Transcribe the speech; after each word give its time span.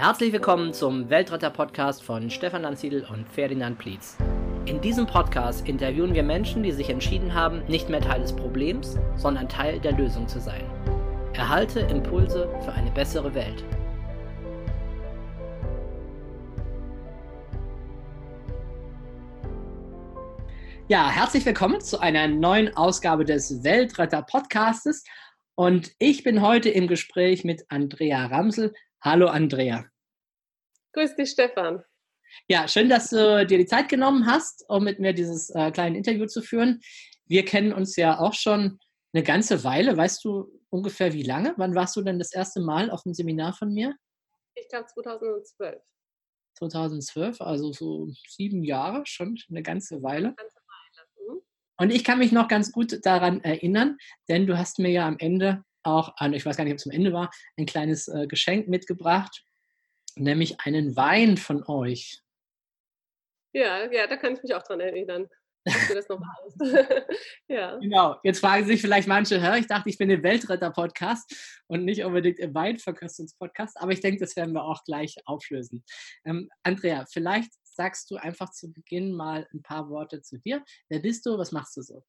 Herzlich 0.00 0.32
willkommen 0.32 0.72
zum 0.72 1.10
Weltretter-Podcast 1.10 2.04
von 2.04 2.30
Stefan 2.30 2.62
Lanziedl 2.62 3.04
und 3.12 3.28
Ferdinand 3.28 3.78
Plietz. 3.78 4.16
In 4.64 4.80
diesem 4.80 5.06
Podcast 5.08 5.66
interviewen 5.66 6.14
wir 6.14 6.22
Menschen, 6.22 6.62
die 6.62 6.70
sich 6.70 6.88
entschieden 6.88 7.34
haben, 7.34 7.64
nicht 7.66 7.88
mehr 7.88 8.00
Teil 8.00 8.20
des 8.20 8.32
Problems, 8.32 8.96
sondern 9.16 9.48
Teil 9.48 9.80
der 9.80 9.90
Lösung 9.90 10.28
zu 10.28 10.38
sein. 10.38 10.62
Erhalte 11.32 11.80
Impulse 11.80 12.48
für 12.64 12.70
eine 12.70 12.92
bessere 12.92 13.34
Welt. 13.34 13.64
Ja, 20.86 21.10
herzlich 21.10 21.44
willkommen 21.44 21.80
zu 21.80 21.98
einer 21.98 22.28
neuen 22.28 22.76
Ausgabe 22.76 23.24
des 23.24 23.64
Weltretter 23.64 24.22
Podcastes. 24.22 25.02
Und 25.56 25.90
ich 25.98 26.22
bin 26.22 26.40
heute 26.40 26.68
im 26.68 26.86
Gespräch 26.86 27.42
mit 27.42 27.64
Andrea 27.68 28.26
Ramsel. 28.26 28.72
Hallo 29.00 29.28
Andrea. 29.28 29.86
Grüß 30.92 31.14
dich, 31.14 31.30
Stefan. 31.30 31.84
Ja, 32.48 32.66
schön, 32.66 32.88
dass 32.88 33.10
du 33.10 33.46
dir 33.46 33.58
die 33.58 33.66
Zeit 33.66 33.88
genommen 33.88 34.26
hast, 34.26 34.64
um 34.68 34.84
mit 34.84 34.98
mir 34.98 35.12
dieses 35.12 35.50
äh, 35.50 35.70
kleine 35.70 35.96
Interview 35.96 36.26
zu 36.26 36.42
führen. 36.42 36.80
Wir 37.26 37.44
kennen 37.44 37.72
uns 37.72 37.96
ja 37.96 38.18
auch 38.18 38.34
schon 38.34 38.78
eine 39.12 39.22
ganze 39.22 39.64
Weile. 39.64 39.96
Weißt 39.96 40.24
du 40.24 40.50
ungefähr 40.70 41.12
wie 41.12 41.22
lange? 41.22 41.54
Wann 41.56 41.74
warst 41.74 41.96
du 41.96 42.02
denn 42.02 42.18
das 42.18 42.32
erste 42.32 42.60
Mal 42.60 42.90
auf 42.90 43.04
dem 43.04 43.14
Seminar 43.14 43.52
von 43.54 43.72
mir? 43.72 43.94
Ich 44.54 44.68
glaube 44.68 44.86
2012. 44.86 45.80
2012, 46.58 47.40
also 47.40 47.72
so 47.72 48.08
sieben 48.28 48.64
Jahre, 48.64 49.02
schon 49.06 49.38
eine 49.48 49.62
ganze 49.62 50.02
Weile. 50.02 50.28
Eine 50.28 50.34
ganze 50.34 50.58
und 51.80 51.90
ich 51.90 52.02
kann 52.02 52.18
mich 52.18 52.32
noch 52.32 52.48
ganz 52.48 52.72
gut 52.72 53.06
daran 53.06 53.40
erinnern, 53.44 53.98
denn 54.28 54.46
du 54.46 54.58
hast 54.58 54.80
mir 54.80 54.90
ja 54.90 55.06
am 55.06 55.16
Ende 55.18 55.62
auch, 55.82 56.14
ich 56.32 56.44
weiß 56.44 56.56
gar 56.56 56.64
nicht, 56.64 56.72
ob 56.72 56.78
es 56.78 56.86
am 56.86 56.92
Ende 56.92 57.12
war, 57.12 57.30
ein 57.56 57.66
kleines 57.66 58.08
äh, 58.08 58.26
Geschenk 58.26 58.68
mitgebracht, 58.68 59.44
nämlich 60.16 60.60
einen 60.60 60.96
Wein 60.96 61.36
von 61.36 61.64
euch. 61.66 62.22
Ja, 63.52 63.90
ja, 63.90 64.06
da 64.06 64.16
kann 64.16 64.34
ich 64.34 64.42
mich 64.42 64.54
auch 64.54 64.62
dran 64.62 64.80
erinnern. 64.80 65.28
Das 65.64 66.08
noch 66.08 66.20
ja. 67.48 67.76
Genau. 67.76 68.16
Jetzt 68.22 68.40
fragen 68.40 68.66
sich 68.66 68.80
vielleicht 68.80 69.08
manche, 69.08 69.40
hör, 69.40 69.56
ich 69.56 69.66
dachte, 69.66 69.88
ich 69.88 69.98
bin 69.98 70.10
im 70.10 70.22
Weltretter-Podcast 70.22 71.62
und 71.66 71.84
nicht 71.84 72.04
unbedingt 72.04 72.38
im 72.38 72.54
Weinverköstungs-Podcast, 72.54 73.76
aber 73.80 73.92
ich 73.92 74.00
denke, 74.00 74.20
das 74.20 74.36
werden 74.36 74.54
wir 74.54 74.64
auch 74.64 74.84
gleich 74.84 75.16
auflösen. 75.26 75.84
Ähm, 76.24 76.48
Andrea, 76.62 77.04
vielleicht 77.10 77.52
sagst 77.64 78.10
du 78.10 78.16
einfach 78.16 78.50
zu 78.50 78.72
Beginn 78.72 79.12
mal 79.12 79.46
ein 79.52 79.62
paar 79.62 79.88
Worte 79.88 80.22
zu 80.22 80.38
dir. 80.38 80.64
Wer 80.88 81.00
bist 81.00 81.26
du? 81.26 81.38
Was 81.38 81.52
machst 81.52 81.76
du 81.76 81.82
so? 81.82 82.04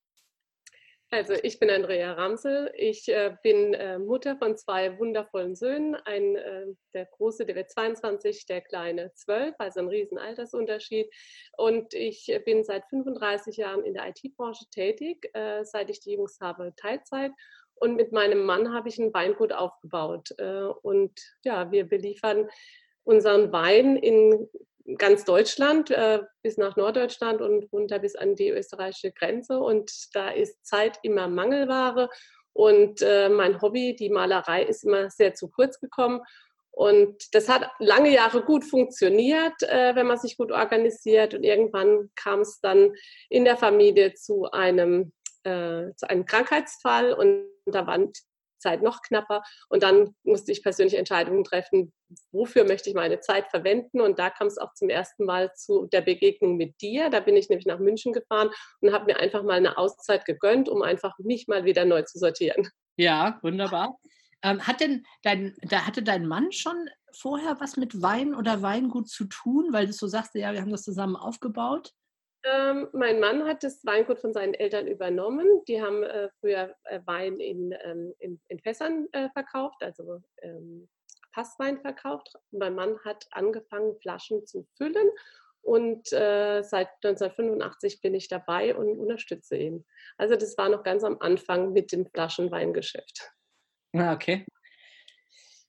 Also 1.12 1.34
ich 1.42 1.60
bin 1.60 1.72
Andrea 1.72 2.14
Ramsel. 2.14 2.72
Ich 2.76 3.10
äh, 3.10 3.36
bin 3.42 3.74
äh, 3.74 3.98
Mutter 3.98 4.38
von 4.38 4.56
zwei 4.58 5.00
wundervollen 5.00 5.56
Söhnen. 5.56 5.96
Ein, 5.96 6.36
äh, 6.36 6.68
der 6.94 7.06
große, 7.06 7.48
der 7.48 7.56
wird 7.56 7.72
22, 7.72 8.46
der 8.46 8.62
kleine 8.62 9.12
12, 9.16 9.56
also 9.58 9.80
ein 9.80 9.88
riesen 9.88 10.20
Altersunterschied. 10.20 11.12
Und 11.58 11.96
ich 11.96 12.32
bin 12.46 12.64
seit 12.64 12.86
35 12.90 13.58
Jahren 13.58 13.84
in 13.84 13.96
der 13.96 14.08
IT-Branche 14.10 14.66
tätig, 14.70 15.32
äh, 15.34 15.64
seit 15.66 15.90
ich 15.90 16.00
die 16.00 16.14
Jungs 16.14 16.38
habe 16.42 16.74
Teilzeit. 16.76 17.32
Und 17.74 17.96
mit 17.96 18.12
meinem 18.12 18.44
Mann 18.46 18.72
habe 18.72 18.90
ich 18.90 19.00
ein 19.00 19.14
Weingut 19.14 19.52
aufgebaut. 19.52 20.30
Äh, 20.38 20.66
und 20.84 21.20
ja, 21.44 21.72
wir 21.72 21.90
beliefern 21.90 22.48
unseren 23.04 23.52
Wein 23.52 23.96
in 23.96 24.48
ganz 24.98 25.26
Deutschland 25.26 25.92
äh, 25.92 26.20
bis 26.42 26.58
nach 26.58 26.76
Norddeutschland 26.76 27.42
und 27.42 27.72
runter 27.72 28.00
bis 28.00 28.16
an 28.16 28.36
die 28.36 28.50
österreichische 28.50 29.12
Grenze. 29.12 29.60
Und 29.60 29.92
da 30.14 30.30
ist 30.30 30.66
Zeit 30.66 31.00
immer 31.04 31.28
Mangelware. 31.28 32.10
Und 32.54 33.02
äh, 33.02 33.30
mein 33.30 33.62
Hobby, 33.62 33.96
die 33.96 34.10
Malerei, 34.10 34.64
ist 34.64 34.84
immer 34.84 35.10
sehr 35.10 35.34
zu 35.34 35.50
kurz 35.50 35.80
gekommen. 35.80 36.22
Und 36.72 37.34
das 37.34 37.50
hat 37.50 37.70
lange 37.80 38.14
Jahre 38.14 38.44
gut 38.44 38.64
funktioniert, 38.64 39.62
äh, 39.64 39.96
wenn 39.96 40.08
man 40.08 40.18
sich 40.18 40.38
gut 40.38 40.52
organisiert. 40.52 41.34
Und 41.34 41.44
irgendwann 41.44 42.10
kam 42.16 42.42
es 42.42 42.60
dann 42.62 42.94
in 43.30 43.46
der 43.46 43.58
Familie 43.58 44.14
zu 44.14 44.50
einem, 44.52 45.12
äh, 45.44 45.94
zu 45.96 46.10
einem 46.10 46.26
Krankheitsfall. 46.26 47.14
Und 47.14 47.48
da 47.66 47.86
waren 47.86 48.12
Zeit 48.60 48.82
noch 48.82 49.02
knapper. 49.02 49.44
Und 49.70 49.84
dann 49.84 50.16
musste 50.24 50.52
ich 50.52 50.64
persönliche 50.64 50.98
Entscheidungen 50.98 51.44
treffen, 51.44 51.94
wofür 52.32 52.66
möchte 52.66 52.90
ich 52.90 52.96
meine 52.96 53.20
Zeit 53.20 53.48
verwenden. 53.50 54.02
Und 54.02 54.20
da 54.20 54.30
kam 54.30 54.48
es 54.48 54.58
auch 54.58 54.74
zum 54.74 54.90
ersten 54.90 55.26
Mal 55.26 55.54
zu 55.54 55.88
der 55.88 56.02
Begegnung 56.02 56.58
mit 56.58 56.82
dir. 56.82 57.10
Da 57.10 57.20
bin 57.20 57.36
ich 57.36 57.50
nämlich 57.50 57.66
nach 57.66 57.80
München 57.80 58.14
gefahren 58.14 58.50
und 58.82 58.94
habe 58.94 59.06
mir 59.06 59.20
einfach 59.20 59.44
mal 59.44 59.58
eine 59.58 59.78
Auszeit 59.78 60.26
gegönnt, 60.26 60.70
um 60.70 60.82
einfach 60.82 61.18
mich 61.20 61.48
mal 61.48 61.66
wieder 61.66 61.86
neu 61.86 62.04
zu 62.04 62.20
sortieren. 62.20 62.70
Ja, 62.98 63.40
wunderbar. 63.42 63.98
Ähm, 64.42 64.66
hat 64.66 64.80
denn 64.80 65.06
dein, 65.24 65.56
da 65.62 65.86
hatte 65.86 66.02
dein 66.02 66.26
Mann 66.26 66.52
schon 66.52 66.90
vorher 67.18 67.60
was 67.60 67.78
mit 67.78 68.02
Wein 68.02 68.34
oder 68.36 68.62
Weingut 68.62 69.10
zu 69.10 69.26
tun, 69.26 69.70
weil 69.72 69.88
du 69.88 69.94
so 69.94 70.08
sagst, 70.08 70.36
ja, 70.36 70.54
wir 70.54 70.62
haben 70.62 70.72
das 70.72 70.84
zusammen 70.84 71.16
aufgebaut? 71.16 71.94
Ähm, 72.44 72.88
mein 72.94 73.20
Mann 73.20 73.46
hat 73.46 73.64
das 73.64 73.86
Weingut 73.86 74.20
von 74.20 74.34
seinen 74.34 74.54
Eltern 74.54 74.88
übernommen. 74.88 75.48
Die 75.68 75.82
haben 75.82 76.04
äh, 76.04 76.30
früher 76.40 76.74
äh, 76.86 77.02
Wein 77.06 77.40
in, 77.40 77.76
ähm, 77.84 78.14
in, 78.20 78.40
in, 78.48 78.60
Fässern 78.60 79.08
äh, 79.12 79.30
verkauft, 79.32 79.84
also 79.84 80.22
ähm, 80.42 80.88
Passwein 81.34 81.80
verkauft. 81.82 82.34
Mein 82.52 82.76
Mann 82.76 82.98
hat 83.04 83.28
angefangen, 83.32 84.00
Flaschen 84.00 84.46
zu 84.46 84.66
füllen 84.78 85.10
und 85.62 86.12
äh, 86.14 86.64
seit 86.64 86.90
1985 87.04 88.02
bin 88.02 88.16
ich 88.16 88.28
dabei 88.28 88.76
und 88.76 88.98
unterstütze 88.98 89.58
ihn. 89.58 89.86
Also 90.18 90.36
das 90.36 90.58
war 90.58 90.70
noch 90.70 90.84
ganz 90.84 91.04
am 91.04 91.18
Anfang 91.20 91.74
mit 91.74 91.92
dem 91.92 92.08
Flaschenweingeschäft. 92.08 93.32
Ah, 93.94 94.14
okay. 94.14 94.46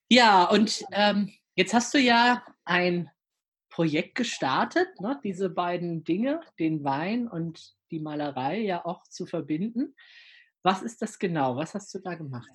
Ja, 0.08 0.44
und 0.44 0.84
ähm, 0.92 1.32
jetzt 1.54 1.74
hast 1.74 1.92
du 1.94 1.98
ja 1.98 2.44
ein 2.64 3.10
Projekt 3.80 4.14
gestartet, 4.14 5.00
ne, 5.00 5.18
diese 5.24 5.48
beiden 5.48 6.04
Dinge, 6.04 6.42
den 6.58 6.84
Wein 6.84 7.26
und 7.26 7.74
die 7.90 7.98
Malerei 7.98 8.58
ja 8.58 8.84
auch 8.84 9.04
zu 9.04 9.24
verbinden. 9.24 9.96
Was 10.62 10.82
ist 10.82 11.00
das 11.00 11.18
genau? 11.18 11.56
Was 11.56 11.72
hast 11.72 11.94
du 11.94 11.98
da 11.98 12.14
gemacht? 12.14 12.50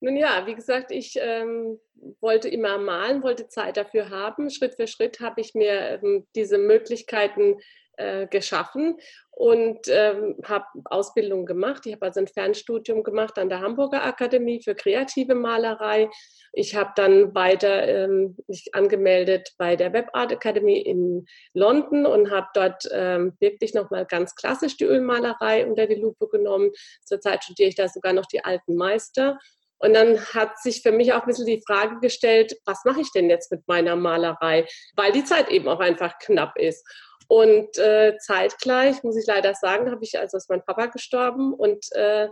Nun 0.00 0.14
ja, 0.14 0.46
wie 0.46 0.54
gesagt, 0.54 0.92
ich 0.92 1.16
ähm, 1.18 1.80
wollte 2.20 2.50
immer 2.50 2.76
malen, 2.76 3.22
wollte 3.22 3.48
Zeit 3.48 3.78
dafür 3.78 4.10
haben. 4.10 4.50
Schritt 4.50 4.74
für 4.74 4.86
Schritt 4.86 5.20
habe 5.20 5.40
ich 5.40 5.54
mir 5.54 6.02
ähm, 6.02 6.26
diese 6.34 6.58
Möglichkeiten 6.58 7.56
äh, 7.96 8.26
geschaffen 8.26 8.98
und 9.30 9.80
ähm, 9.88 10.36
habe 10.44 10.64
Ausbildung 10.86 11.44
gemacht. 11.44 11.84
Ich 11.84 11.92
habe 11.92 12.06
also 12.06 12.20
ein 12.20 12.26
Fernstudium 12.26 13.02
gemacht 13.02 13.38
an 13.38 13.50
der 13.50 13.60
Hamburger 13.60 14.02
Akademie 14.04 14.62
für 14.62 14.74
kreative 14.74 15.34
Malerei. 15.34 16.08
Ich 16.52 16.74
habe 16.74 16.92
dann 16.96 17.34
weiter 17.34 17.86
ähm, 17.86 18.36
mich 18.46 18.74
angemeldet 18.74 19.52
bei 19.58 19.76
der 19.76 19.92
Webart 19.92 20.32
Academy 20.32 20.78
in 20.78 21.26
London 21.52 22.06
und 22.06 22.30
habe 22.30 22.46
dort 22.54 22.88
ähm, 22.92 23.34
wirklich 23.40 23.74
nochmal 23.74 24.06
ganz 24.06 24.34
klassisch 24.34 24.78
die 24.78 24.84
Ölmalerei 24.84 25.66
unter 25.66 25.86
die 25.86 25.96
Lupe 25.96 26.28
genommen. 26.28 26.70
Zurzeit 27.04 27.44
studiere 27.44 27.68
ich 27.68 27.74
da 27.74 27.88
sogar 27.88 28.14
noch 28.14 28.26
die 28.26 28.42
alten 28.42 28.74
Meister. 28.74 29.38
Und 29.78 29.94
dann 29.94 30.18
hat 30.32 30.58
sich 30.58 30.82
für 30.82 30.92
mich 30.92 31.12
auch 31.12 31.22
ein 31.22 31.26
bisschen 31.26 31.46
die 31.46 31.62
Frage 31.66 32.00
gestellt, 32.00 32.56
was 32.64 32.84
mache 32.84 33.02
ich 33.02 33.12
denn 33.12 33.28
jetzt 33.28 33.50
mit 33.50 33.66
meiner 33.68 33.96
Malerei? 33.96 34.66
Weil 34.94 35.12
die 35.12 35.24
Zeit 35.24 35.50
eben 35.50 35.68
auch 35.68 35.80
einfach 35.80 36.18
knapp 36.18 36.58
ist. 36.58 36.86
Und 37.28 37.76
äh, 37.78 38.16
zeitgleich, 38.18 39.02
muss 39.02 39.16
ich 39.16 39.26
leider 39.26 39.54
sagen, 39.54 39.90
habe 39.90 40.04
ich, 40.04 40.18
also 40.18 40.36
ist 40.36 40.50
mein 40.50 40.64
Papa 40.64 40.86
gestorben 40.86 41.52
und 41.54 41.84
äh, 41.92 42.28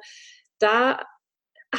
da 0.58 1.04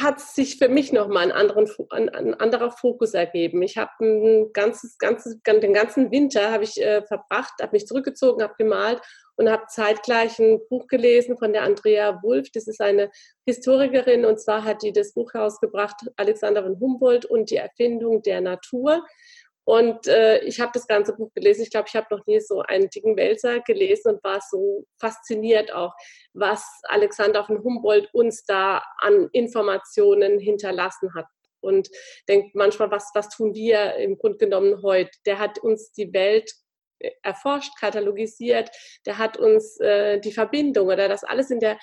hat 0.02 0.20
sich 0.20 0.58
für 0.58 0.68
mich 0.68 0.92
nochmal 0.92 1.32
ein, 1.32 1.50
ein, 1.90 2.08
ein 2.10 2.34
anderer 2.34 2.70
Fokus 2.70 3.14
ergeben. 3.14 3.62
Ich 3.62 3.76
habe 3.76 3.90
den 4.00 4.52
ganzen 4.52 6.10
Winter 6.10 6.52
habe 6.52 6.64
ich 6.64 6.80
äh, 6.80 7.02
verbracht, 7.06 7.54
habe 7.60 7.72
mich 7.72 7.86
zurückgezogen, 7.86 8.42
habe 8.42 8.54
gemalt 8.58 9.00
und 9.36 9.50
habe 9.50 9.64
zeitgleich 9.68 10.38
ein 10.38 10.60
Buch 10.68 10.86
gelesen 10.86 11.36
von 11.38 11.52
der 11.52 11.62
Andrea 11.62 12.22
Wulff. 12.22 12.50
Das 12.52 12.66
ist 12.66 12.80
eine 12.80 13.10
Historikerin 13.46 14.24
und 14.24 14.40
zwar 14.40 14.64
hat 14.64 14.82
die 14.82 14.92
das 14.92 15.12
Buch 15.12 15.32
herausgebracht, 15.34 15.96
Alexander 16.16 16.62
von 16.62 16.78
Humboldt 16.80 17.24
und 17.24 17.50
die 17.50 17.56
Erfindung 17.56 18.22
der 18.22 18.40
Natur. 18.40 19.04
Und 19.66 20.06
äh, 20.06 20.38
ich 20.44 20.60
habe 20.60 20.70
das 20.72 20.86
ganze 20.86 21.12
Buch 21.16 21.32
gelesen. 21.34 21.62
Ich 21.62 21.70
glaube, 21.70 21.88
ich 21.88 21.96
habe 21.96 22.06
noch 22.14 22.24
nie 22.26 22.38
so 22.38 22.60
einen 22.60 22.88
dicken 22.88 23.16
Wälzer 23.16 23.58
gelesen 23.60 24.14
und 24.14 24.24
war 24.24 24.40
so 24.40 24.86
fasziniert 25.00 25.72
auch, 25.72 25.92
was 26.34 26.64
Alexander 26.84 27.44
von 27.44 27.64
Humboldt 27.64 28.08
uns 28.14 28.44
da 28.44 28.80
an 28.98 29.28
Informationen 29.32 30.38
hinterlassen 30.38 31.14
hat. 31.16 31.26
Und 31.58 31.88
denkt 32.28 32.54
manchmal, 32.54 32.92
was, 32.92 33.10
was 33.14 33.28
tun 33.28 33.54
wir 33.54 33.96
im 33.96 34.16
Grunde 34.18 34.38
genommen 34.38 34.82
heute? 34.82 35.10
Der 35.26 35.40
hat 35.40 35.58
uns 35.58 35.90
die 35.90 36.12
Welt 36.12 36.52
äh, 37.00 37.10
erforscht, 37.22 37.72
katalogisiert, 37.80 38.70
der 39.04 39.18
hat 39.18 39.36
uns 39.36 39.80
äh, 39.80 40.20
die 40.20 40.32
Verbindung 40.32 40.86
oder 40.86 41.08
das 41.08 41.24
alles 41.24 41.50
in 41.50 41.58
der 41.58 41.76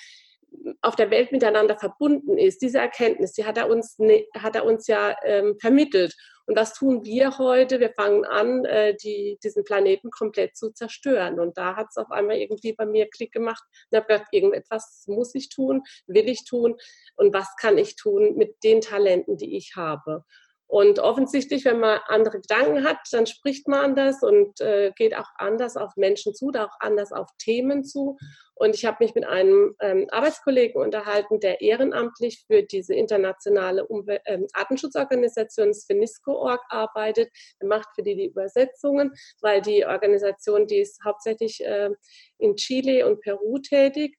auf 0.81 0.95
der 0.95 1.09
Welt 1.09 1.31
miteinander 1.31 1.77
verbunden 1.77 2.37
ist, 2.37 2.61
diese 2.61 2.79
Erkenntnis, 2.79 3.33
die 3.33 3.45
hat 3.45 3.57
er 3.57 3.69
uns, 3.69 3.97
ne, 3.99 4.27
hat 4.37 4.55
er 4.55 4.65
uns 4.65 4.87
ja 4.87 5.15
ähm, 5.23 5.57
vermittelt. 5.59 6.13
Und 6.45 6.57
was 6.57 6.73
tun 6.73 7.05
wir 7.05 7.37
heute? 7.37 7.79
Wir 7.79 7.93
fangen 7.93 8.25
an, 8.25 8.65
äh, 8.65 8.95
die, 9.01 9.37
diesen 9.43 9.63
Planeten 9.63 10.09
komplett 10.11 10.57
zu 10.57 10.71
zerstören. 10.71 11.39
Und 11.39 11.57
da 11.57 11.75
hat 11.75 11.87
es 11.89 11.97
auf 11.97 12.11
einmal 12.11 12.37
irgendwie 12.37 12.73
bei 12.73 12.85
mir 12.85 13.09
Klick 13.09 13.31
gemacht 13.31 13.63
und 13.89 13.97
habe 13.97 14.07
gedacht, 14.07 14.27
irgendetwas 14.31 15.05
muss 15.07 15.33
ich 15.35 15.49
tun, 15.49 15.83
will 16.05 16.27
ich 16.27 16.43
tun 16.43 16.75
und 17.15 17.33
was 17.33 17.55
kann 17.57 17.77
ich 17.77 17.95
tun 17.95 18.35
mit 18.35 18.63
den 18.63 18.81
Talenten, 18.81 19.37
die 19.37 19.55
ich 19.55 19.73
habe. 19.77 20.25
Und 20.67 20.99
offensichtlich, 20.99 21.65
wenn 21.65 21.79
man 21.79 21.99
andere 22.07 22.39
Gedanken 22.39 22.83
hat, 22.83 22.97
dann 23.11 23.27
spricht 23.27 23.67
man 23.67 23.79
anders 23.85 24.23
und 24.23 24.59
äh, 24.59 24.91
geht 24.95 25.15
auch 25.15 25.29
anders 25.37 25.77
auf 25.77 25.95
Menschen 25.97 26.33
zu, 26.33 26.49
auch 26.49 26.75
anders 26.79 27.11
auf 27.11 27.29
Themen 27.37 27.83
zu. 27.83 28.17
Und 28.55 28.75
ich 28.75 28.85
habe 28.85 29.03
mich 29.03 29.13
mit 29.13 29.25
einem 29.25 29.75
ähm, 29.81 30.07
Arbeitskollegen 30.09 30.81
unterhalten, 30.81 31.39
der 31.39 31.61
ehrenamtlich 31.61 32.43
für 32.47 32.63
diese 32.63 32.93
internationale 32.95 33.85
Umwel 33.85 34.19
äh, 34.25 34.39
Artenschutzorganisation 34.53 35.73
Svenisco.org 35.73 36.61
arbeitet. 36.69 37.29
Er 37.59 37.67
macht 37.67 37.89
für 37.95 38.03
die 38.03 38.15
die 38.15 38.27
Übersetzungen, 38.27 39.11
weil 39.41 39.61
die 39.61 39.85
Organisation, 39.85 40.67
die 40.67 40.79
ist 40.79 41.03
hauptsächlich 41.03 41.63
äh, 41.63 41.89
in 42.37 42.55
Chile 42.55 43.07
und 43.07 43.21
Peru 43.21 43.59
tätig 43.59 44.17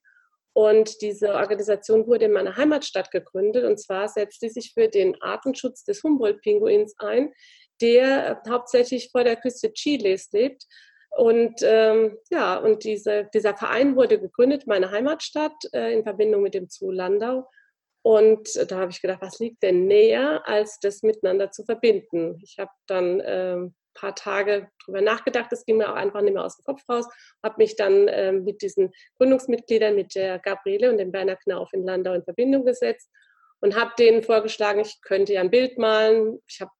und 0.55 1.01
diese 1.01 1.33
Organisation 1.33 2.07
wurde 2.07 2.25
in 2.25 2.31
meiner 2.31 2.55
Heimatstadt 2.55 3.11
gegründet. 3.11 3.65
Und 3.65 3.77
zwar 3.77 4.07
setzt 4.07 4.39
sie 4.39 4.47
sich 4.47 4.71
für 4.73 4.87
den 4.87 5.21
Artenschutz 5.21 5.83
des 5.83 6.01
Humboldt-Pinguins 6.01 6.95
ein, 6.97 7.33
der 7.81 8.41
hauptsächlich 8.47 9.09
vor 9.11 9.25
der 9.25 9.35
Küste 9.35 9.73
Chiles 9.73 10.31
lebt. 10.31 10.63
Und 11.09 11.55
ähm, 11.61 12.17
ja, 12.29 12.57
und 12.57 12.85
diese, 12.85 13.29
dieser 13.33 13.57
Verein 13.57 13.97
wurde 13.97 14.17
gegründet 14.17 14.63
in 14.63 14.69
meiner 14.69 14.91
Heimatstadt 14.91 15.55
äh, 15.73 15.91
in 15.93 16.03
Verbindung 16.03 16.41
mit 16.41 16.53
dem 16.53 16.67
Zoo 16.69 16.89
Landau. 16.89 17.49
Und 18.01 18.47
da 18.71 18.79
habe 18.79 18.91
ich 18.91 19.01
gedacht, 19.01 19.21
was 19.21 19.39
liegt 19.39 19.61
denn 19.61 19.87
näher, 19.87 20.47
als 20.47 20.79
das 20.79 21.03
miteinander 21.03 21.51
zu 21.51 21.65
verbinden? 21.65 22.39
Ich 22.41 22.59
habe 22.59 22.71
dann 22.87 23.21
ähm, 23.25 23.75
paar 23.95 24.13
Tage 24.13 24.69
drüber 24.85 25.01
nachgedacht. 25.01 25.51
Das 25.51 25.65
ging 25.65 25.77
mir 25.77 25.91
auch 25.91 25.95
einfach 25.95 26.21
nicht 26.21 26.33
mehr 26.33 26.45
aus 26.45 26.57
dem 26.57 26.65
Kopf 26.65 26.83
raus. 26.87 27.05
Habe 27.43 27.55
mich 27.57 27.75
dann 27.75 28.07
äh, 28.07 28.31
mit 28.31 28.61
diesen 28.61 28.91
Gründungsmitgliedern, 29.17 29.95
mit 29.95 30.13
der 30.13 30.39
Gabriele 30.39 30.91
und 30.91 30.97
dem 30.97 31.11
Werner 31.11 31.35
Knauf 31.37 31.73
in 31.73 31.83
Landau 31.83 32.13
in 32.13 32.23
Verbindung 32.23 32.65
gesetzt 32.65 33.09
und 33.61 33.75
habe 33.75 33.93
denen 33.97 34.21
vorgeschlagen, 34.21 34.81
ich 34.81 35.01
könnte 35.01 35.33
ja 35.33 35.41
ein 35.41 35.49
Bild 35.49 35.77
malen. 35.77 36.39
Ich 36.47 36.61
habe 36.61 36.71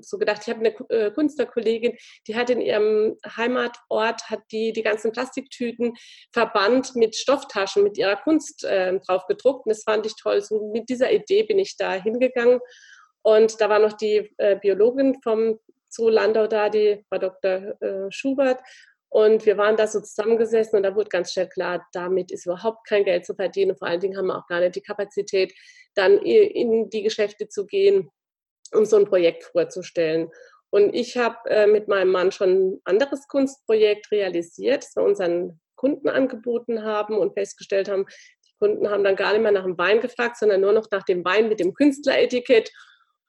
so 0.00 0.18
gedacht, 0.18 0.42
ich 0.42 0.48
habe 0.52 0.60
eine 0.60 0.74
äh, 0.90 1.10
Künstlerkollegin, 1.10 1.96
die 2.26 2.36
hat 2.36 2.50
in 2.50 2.60
ihrem 2.60 3.16
Heimatort 3.36 4.28
hat 4.28 4.40
die 4.50 4.72
die 4.72 4.82
ganzen 4.82 5.12
Plastiktüten 5.12 5.94
verbannt 6.32 6.96
mit 6.96 7.14
Stofftaschen 7.16 7.84
mit 7.84 7.96
ihrer 7.98 8.16
Kunst 8.16 8.64
äh, 8.64 8.98
drauf 9.00 9.26
gedruckt. 9.26 9.66
Und 9.66 9.70
das 9.70 9.84
fand 9.84 10.06
ich 10.06 10.16
toll. 10.16 10.40
So 10.40 10.72
mit 10.72 10.88
dieser 10.88 11.12
Idee 11.12 11.44
bin 11.44 11.58
ich 11.58 11.76
da 11.76 11.92
hingegangen. 11.92 12.60
Und 13.22 13.60
da 13.60 13.68
war 13.68 13.78
noch 13.78 13.92
die 13.92 14.32
äh, 14.38 14.56
Biologin 14.56 15.20
vom 15.22 15.58
zu 15.96 16.08
Landau 16.08 16.46
da, 16.46 16.68
die 16.68 17.04
Frau 17.08 17.18
Dr. 17.18 17.80
Äh, 17.80 18.10
Schubert. 18.10 18.60
Und 19.08 19.46
wir 19.46 19.56
waren 19.56 19.76
da 19.76 19.86
so 19.86 20.00
zusammengesessen 20.00 20.76
und 20.76 20.82
da 20.82 20.94
wurde 20.94 21.08
ganz 21.08 21.32
schnell 21.32 21.48
klar, 21.48 21.86
damit 21.92 22.30
ist 22.30 22.44
überhaupt 22.44 22.86
kein 22.86 23.04
Geld 23.04 23.24
zu 23.24 23.34
verdienen. 23.34 23.76
Vor 23.76 23.88
allen 23.88 24.00
Dingen 24.00 24.16
haben 24.16 24.26
wir 24.26 24.36
auch 24.36 24.46
gar 24.46 24.60
nicht 24.60 24.76
die 24.76 24.82
Kapazität, 24.82 25.54
dann 25.94 26.18
in 26.18 26.90
die 26.90 27.02
Geschäfte 27.02 27.48
zu 27.48 27.66
gehen, 27.66 28.10
um 28.74 28.84
so 28.84 28.96
ein 28.96 29.06
Projekt 29.06 29.44
vorzustellen. 29.44 30.30
Und 30.70 30.94
ich 30.94 31.16
habe 31.16 31.38
äh, 31.48 31.66
mit 31.66 31.88
meinem 31.88 32.10
Mann 32.10 32.32
schon 32.32 32.50
ein 32.50 32.80
anderes 32.84 33.26
Kunstprojekt 33.28 34.10
realisiert, 34.10 34.82
das 34.82 34.96
wir 34.96 35.04
unseren 35.04 35.60
Kunden 35.76 36.08
angeboten 36.08 36.82
haben 36.82 37.16
und 37.16 37.34
festgestellt 37.34 37.88
haben, 37.88 38.06
die 38.44 38.52
Kunden 38.58 38.90
haben 38.90 39.04
dann 39.04 39.16
gar 39.16 39.32
nicht 39.32 39.42
mehr 39.42 39.52
nach 39.52 39.64
dem 39.64 39.78
Wein 39.78 40.00
gefragt, 40.00 40.36
sondern 40.36 40.60
nur 40.60 40.72
noch 40.72 40.90
nach 40.90 41.04
dem 41.04 41.24
Wein 41.24 41.48
mit 41.48 41.60
dem 41.60 41.72
Künstleretikett. 41.72 42.70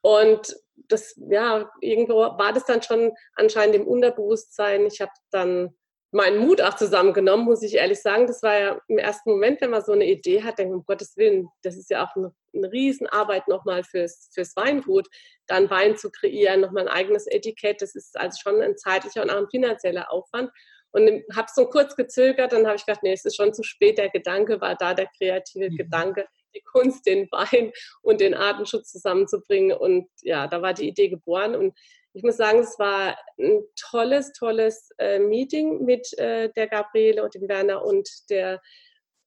Und 0.00 0.56
das, 0.88 1.14
ja, 1.30 1.70
irgendwo 1.80 2.16
war 2.16 2.52
das 2.52 2.64
dann 2.64 2.82
schon 2.82 3.12
anscheinend 3.34 3.76
im 3.76 3.86
Unterbewusstsein. 3.86 4.86
Ich 4.86 5.00
habe 5.00 5.12
dann 5.30 5.74
meinen 6.10 6.38
Mut 6.38 6.62
auch 6.62 6.74
zusammengenommen, 6.74 7.44
muss 7.44 7.62
ich 7.62 7.74
ehrlich 7.74 8.00
sagen. 8.00 8.26
Das 8.26 8.42
war 8.42 8.58
ja 8.58 8.80
im 8.88 8.98
ersten 8.98 9.30
Moment, 9.30 9.60
wenn 9.60 9.70
man 9.70 9.84
so 9.84 9.92
eine 9.92 10.06
Idee 10.06 10.42
hat, 10.42 10.58
denkt 10.58 10.70
man, 10.70 10.80
um 10.80 10.86
Gottes 10.86 11.16
Willen, 11.16 11.48
das 11.62 11.76
ist 11.76 11.90
ja 11.90 12.04
auch 12.04 12.16
eine, 12.16 12.32
eine 12.54 12.72
Riesenarbeit 12.72 13.46
nochmal 13.48 13.84
fürs, 13.84 14.30
fürs 14.32 14.56
Weingut, 14.56 15.06
dann 15.46 15.68
Wein 15.70 15.96
zu 15.96 16.10
kreieren, 16.10 16.60
nochmal 16.60 16.88
ein 16.88 16.94
eigenes 16.94 17.26
Etikett. 17.26 17.82
Das 17.82 17.94
ist 17.94 18.18
also 18.18 18.38
schon 18.42 18.62
ein 18.62 18.76
zeitlicher 18.78 19.22
und 19.22 19.30
auch 19.30 19.36
ein 19.36 19.50
finanzieller 19.50 20.10
Aufwand. 20.10 20.50
Und 20.90 21.22
habe 21.36 21.48
so 21.54 21.66
kurz 21.66 21.94
gezögert, 21.96 22.52
dann 22.52 22.66
habe 22.66 22.76
ich 22.76 22.86
gedacht, 22.86 23.02
nee, 23.02 23.12
es 23.12 23.26
ist 23.26 23.36
schon 23.36 23.52
zu 23.52 23.62
spät. 23.62 23.98
Der 23.98 24.08
Gedanke 24.08 24.62
war 24.62 24.74
da, 24.74 24.94
der 24.94 25.08
kreative 25.18 25.70
mhm. 25.70 25.76
Gedanke 25.76 26.26
die 26.54 26.62
Kunst, 26.62 27.06
den 27.06 27.28
Wein 27.30 27.72
und 28.02 28.20
den 28.20 28.34
Artenschutz 28.34 28.90
zusammenzubringen. 28.90 29.76
Und 29.76 30.08
ja, 30.22 30.46
da 30.46 30.62
war 30.62 30.74
die 30.74 30.88
Idee 30.88 31.08
geboren. 31.08 31.54
Und 31.54 31.74
ich 32.12 32.22
muss 32.22 32.36
sagen, 32.36 32.60
es 32.60 32.78
war 32.78 33.16
ein 33.38 33.62
tolles, 33.90 34.32
tolles 34.32 34.90
äh, 34.98 35.18
Meeting 35.18 35.84
mit 35.84 36.16
äh, 36.18 36.50
der 36.56 36.68
Gabriele 36.68 37.22
und 37.22 37.34
dem 37.34 37.48
Werner 37.48 37.84
und 37.84 38.08
der 38.30 38.60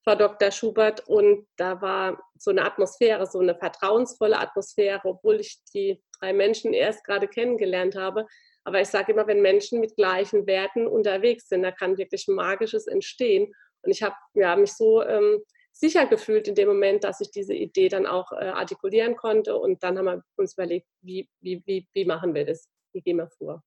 Frau 0.03 0.15
Dr. 0.15 0.51
Schubert. 0.51 1.07
Und 1.07 1.47
da 1.57 1.81
war 1.81 2.21
so 2.37 2.51
eine 2.51 2.65
Atmosphäre, 2.65 3.25
so 3.27 3.39
eine 3.39 3.55
vertrauensvolle 3.55 4.39
Atmosphäre, 4.39 5.01
obwohl 5.03 5.39
ich 5.39 5.59
die 5.73 6.01
drei 6.19 6.33
Menschen 6.33 6.73
erst 6.73 7.03
gerade 7.03 7.27
kennengelernt 7.27 7.95
habe. 7.95 8.25
Aber 8.63 8.81
ich 8.81 8.89
sage 8.89 9.11
immer, 9.11 9.27
wenn 9.27 9.41
Menschen 9.41 9.79
mit 9.79 9.95
gleichen 9.95 10.45
Werten 10.45 10.87
unterwegs 10.87 11.49
sind, 11.49 11.63
da 11.63 11.71
kann 11.71 11.97
wirklich 11.97 12.27
Magisches 12.27 12.87
entstehen. 12.87 13.53
Und 13.83 13.91
ich 13.91 14.03
habe 14.03 14.15
ja, 14.33 14.55
mich 14.55 14.73
so 14.73 15.03
ähm, 15.03 15.43
sicher 15.71 16.05
gefühlt 16.05 16.47
in 16.47 16.55
dem 16.55 16.67
Moment, 16.67 17.03
dass 17.03 17.21
ich 17.21 17.31
diese 17.31 17.53
Idee 17.53 17.89
dann 17.89 18.05
auch 18.05 18.31
äh, 18.31 18.45
artikulieren 18.45 19.15
konnte. 19.15 19.55
Und 19.55 19.83
dann 19.83 19.97
haben 19.97 20.05
wir 20.05 20.23
uns 20.37 20.53
überlegt, 20.53 20.87
wie, 21.01 21.29
wie, 21.39 21.63
wie, 21.65 21.87
wie 21.93 22.05
machen 22.05 22.33
wir 22.33 22.45
das? 22.45 22.69
Wie 22.93 23.01
gehen 23.01 23.17
wir 23.17 23.29
vor? 23.29 23.63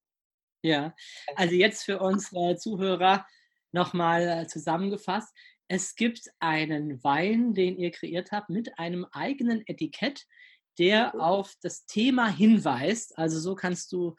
Ja, 0.63 0.95
also 1.37 1.55
jetzt 1.55 1.85
für 1.85 1.99
unsere 1.99 2.57
Zuhörer 2.57 3.27
nochmal 3.73 4.23
äh, 4.23 4.47
zusammengefasst. 4.47 5.35
Es 5.69 5.95
gibt 5.95 6.31
einen 6.39 7.03
Wein, 7.03 7.55
den 7.55 7.77
ihr 7.77 7.91
kreiert 7.91 8.33
habt, 8.33 8.49
mit 8.49 8.79
einem 8.79 9.07
eigenen 9.13 9.67
Etikett, 9.67 10.25
der 10.79 11.13
mhm. 11.15 11.21
auf 11.21 11.55
das 11.63 11.87
Thema 11.87 12.29
hinweist. 12.29 13.19
Also 13.19 13.41
so 13.41 13.55
kannst 13.55 13.93
du 13.93 14.15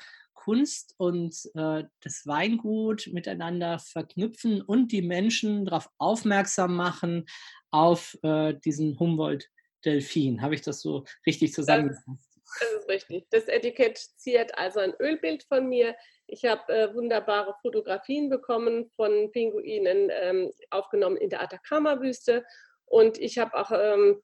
Kunst 0.45 0.93
und 0.97 1.33
äh, 1.55 1.85
das 2.03 2.27
Weingut 2.27 3.09
miteinander 3.11 3.79
verknüpfen 3.79 4.61
und 4.61 4.91
die 4.91 5.01
Menschen 5.01 5.65
darauf 5.65 5.89
aufmerksam 5.97 6.75
machen, 6.75 7.25
auf 7.71 8.15
äh, 8.21 8.53
diesen 8.63 8.99
Humboldt-Delfin. 8.99 10.43
Habe 10.43 10.53
ich 10.53 10.61
das 10.61 10.81
so 10.81 11.03
richtig 11.25 11.51
zusammengefasst? 11.51 12.29
Das 12.59 12.71
ist 12.79 12.87
richtig. 12.87 13.25
Das 13.31 13.47
Etikett 13.47 13.97
ziert 13.97 14.55
also 14.55 14.79
ein 14.81 14.93
Ölbild 14.99 15.43
von 15.45 15.67
mir. 15.67 15.95
Ich 16.27 16.45
habe 16.45 16.71
äh, 16.71 16.93
wunderbare 16.93 17.55
Fotografien 17.63 18.29
bekommen 18.29 18.91
von 18.95 19.31
Pinguinen, 19.31 20.11
ähm, 20.11 20.51
aufgenommen 20.69 21.17
in 21.17 21.31
der 21.31 21.41
Atacama-Wüste. 21.41 22.45
Und 22.85 23.17
ich 23.17 23.39
habe 23.39 23.55
auch 23.55 23.71
ähm, 23.71 24.21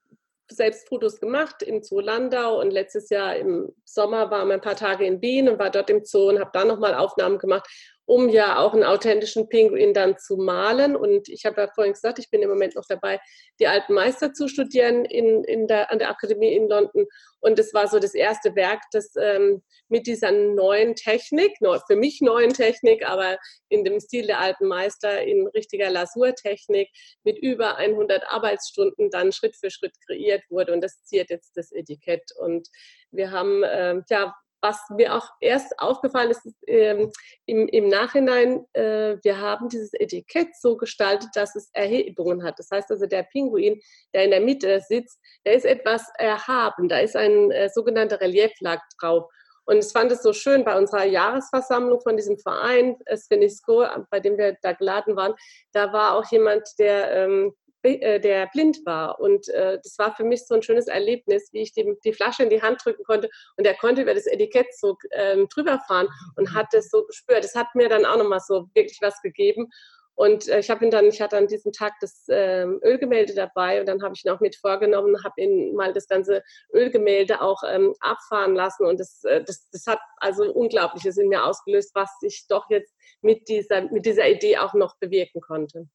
selbst 0.51 0.87
Fotos 0.87 1.19
gemacht 1.19 1.63
im 1.63 1.81
Zoo 1.81 1.99
Landau 1.99 2.59
und 2.59 2.71
letztes 2.71 3.09
Jahr 3.09 3.35
im 3.35 3.73
Sommer 3.85 4.29
waren 4.31 4.47
wir 4.47 4.55
ein 4.55 4.61
paar 4.61 4.75
Tage 4.75 5.05
in 5.05 5.21
Wien 5.21 5.49
und 5.49 5.59
war 5.59 5.69
dort 5.69 5.89
im 5.89 6.03
Zoo 6.03 6.29
und 6.29 6.39
habe 6.39 6.51
da 6.53 6.65
nochmal 6.65 6.95
Aufnahmen 6.95 7.37
gemacht 7.37 7.67
um 8.11 8.27
ja 8.27 8.57
auch 8.59 8.73
einen 8.73 8.83
authentischen 8.83 9.47
Pinguin 9.47 9.93
dann 9.93 10.17
zu 10.17 10.35
malen. 10.35 10.97
Und 10.97 11.29
ich 11.29 11.45
habe 11.45 11.61
ja 11.61 11.69
vorhin 11.73 11.93
gesagt, 11.93 12.19
ich 12.19 12.29
bin 12.29 12.41
im 12.41 12.49
Moment 12.49 12.75
noch 12.75 12.83
dabei, 12.85 13.21
die 13.57 13.67
alten 13.67 13.93
Meister 13.93 14.33
zu 14.33 14.49
studieren 14.49 15.05
in, 15.05 15.45
in 15.45 15.65
der, 15.65 15.89
an 15.89 15.97
der 15.97 16.09
Akademie 16.09 16.53
in 16.53 16.67
London. 16.67 17.05
Und 17.39 17.57
es 17.57 17.73
war 17.73 17.87
so 17.87 17.99
das 17.99 18.13
erste 18.13 18.53
Werk, 18.53 18.81
das 18.91 19.13
ähm, 19.17 19.63
mit 19.87 20.07
dieser 20.07 20.33
neuen 20.33 20.95
Technik, 20.95 21.53
für 21.87 21.95
mich 21.95 22.19
neuen 22.19 22.51
Technik, 22.51 23.07
aber 23.07 23.37
in 23.69 23.85
dem 23.85 24.01
Stil 24.01 24.27
der 24.27 24.41
alten 24.41 24.67
Meister, 24.67 25.21
in 25.21 25.47
richtiger 25.47 25.89
Lasurtechnik, 25.89 26.89
mit 27.23 27.39
über 27.39 27.77
100 27.77 28.25
Arbeitsstunden 28.27 29.09
dann 29.09 29.31
Schritt 29.31 29.55
für 29.55 29.71
Schritt 29.71 29.95
kreiert 30.05 30.43
wurde. 30.49 30.73
Und 30.73 30.81
das 30.81 31.01
ziert 31.05 31.29
jetzt 31.29 31.55
das 31.55 31.71
Etikett. 31.71 32.29
Und 32.37 32.67
wir 33.11 33.31
haben, 33.31 33.63
ähm, 33.65 34.03
ja, 34.09 34.35
was 34.61 34.79
mir 34.89 35.15
auch 35.15 35.27
erst 35.39 35.77
aufgefallen 35.79 36.31
ist, 36.31 36.45
ist 36.45 36.55
ähm, 36.67 37.11
im, 37.45 37.67
im, 37.67 37.89
Nachhinein, 37.89 38.65
äh, 38.73 39.17
wir 39.23 39.39
haben 39.39 39.69
dieses 39.69 39.93
Etikett 39.93 40.55
so 40.55 40.77
gestaltet, 40.77 41.29
dass 41.33 41.55
es 41.55 41.69
Erhebungen 41.73 42.43
hat. 42.43 42.59
Das 42.59 42.69
heißt 42.71 42.91
also, 42.91 43.07
der 43.07 43.23
Pinguin, 43.23 43.81
der 44.13 44.25
in 44.25 44.31
der 44.31 44.41
Mitte 44.41 44.79
sitzt, 44.81 45.19
der 45.45 45.53
ist 45.55 45.65
etwas 45.65 46.05
erhaben. 46.17 46.87
Da 46.87 46.99
ist 46.99 47.15
ein 47.15 47.51
äh, 47.51 47.69
sogenannter 47.69 48.21
Relieflack 48.21 48.81
drauf. 48.99 49.25
Und 49.65 49.85
ich 49.85 49.91
fand 49.91 50.11
es 50.11 50.23
so 50.23 50.33
schön 50.33 50.63
bei 50.63 50.77
unserer 50.77 51.05
Jahresversammlung 51.05 52.01
von 52.01 52.17
diesem 52.17 52.37
Verein, 52.37 52.97
Svenisco, 53.15 53.85
bei 54.09 54.19
dem 54.19 54.37
wir 54.37 54.57
da 54.61 54.73
geladen 54.73 55.15
waren, 55.15 55.33
da 55.71 55.93
war 55.93 56.15
auch 56.17 56.29
jemand, 56.31 56.67
der 56.79 57.11
ähm, 57.11 57.53
äh, 57.60 57.60
der 57.83 58.47
blind 58.47 58.85
war. 58.85 59.19
Und 59.19 59.49
äh, 59.49 59.79
das 59.83 59.97
war 59.97 60.15
für 60.15 60.23
mich 60.23 60.45
so 60.45 60.55
ein 60.55 60.63
schönes 60.63 60.87
Erlebnis, 60.87 61.49
wie 61.51 61.61
ich 61.61 61.73
die, 61.73 61.95
die 62.03 62.13
Flasche 62.13 62.43
in 62.43 62.49
die 62.49 62.61
Hand 62.61 62.83
drücken 62.83 63.03
konnte 63.03 63.29
und 63.57 63.65
er 63.65 63.75
konnte 63.75 64.01
über 64.01 64.13
das 64.13 64.27
Etikett 64.27 64.67
so 64.75 64.97
ähm, 65.11 65.47
drüber 65.49 65.79
fahren 65.87 66.07
und 66.35 66.53
hat 66.53 66.73
es 66.73 66.89
so 66.89 67.03
gespürt. 67.05 67.43
Das 67.43 67.55
hat 67.55 67.73
mir 67.75 67.89
dann 67.89 68.05
auch 68.05 68.17
nochmal 68.17 68.39
so 68.39 68.67
wirklich 68.73 68.99
was 69.01 69.21
gegeben. 69.21 69.69
Und 70.15 70.47
äh, 70.49 70.59
ich 70.59 70.69
habe 70.69 70.85
ihn 70.85 70.91
dann, 70.91 71.05
ich 71.05 71.21
hatte 71.21 71.37
an 71.37 71.47
diesem 71.47 71.71
Tag 71.71 71.93
das 72.01 72.27
äh, 72.27 72.65
Ölgemälde 72.83 73.33
dabei 73.33 73.79
und 73.79 73.87
dann 73.87 74.03
habe 74.03 74.13
ich 74.15 74.25
ihn 74.25 74.31
auch 74.31 74.39
mit 74.39 74.55
vorgenommen, 74.55 75.23
habe 75.23 75.41
ihn 75.41 75.73
mal 75.73 75.93
das 75.93 76.07
ganze 76.07 76.43
Ölgemälde 76.73 77.41
auch 77.41 77.63
ähm, 77.67 77.95
abfahren 78.01 78.53
lassen 78.53 78.85
und 78.85 78.99
das, 78.99 79.23
äh, 79.23 79.43
das, 79.43 79.67
das 79.71 79.87
hat 79.87 79.99
also 80.17 80.43
Unglaubliches 80.53 81.17
in 81.17 81.29
mir 81.29 81.45
ausgelöst, 81.45 81.91
was 81.95 82.11
ich 82.21 82.45
doch 82.47 82.69
jetzt 82.69 82.93
mit 83.21 83.47
dieser, 83.47 83.81
mit 83.89 84.05
dieser 84.05 84.29
Idee 84.29 84.57
auch 84.57 84.73
noch 84.73 84.97
bewirken 84.99 85.41
konnte. 85.41 85.87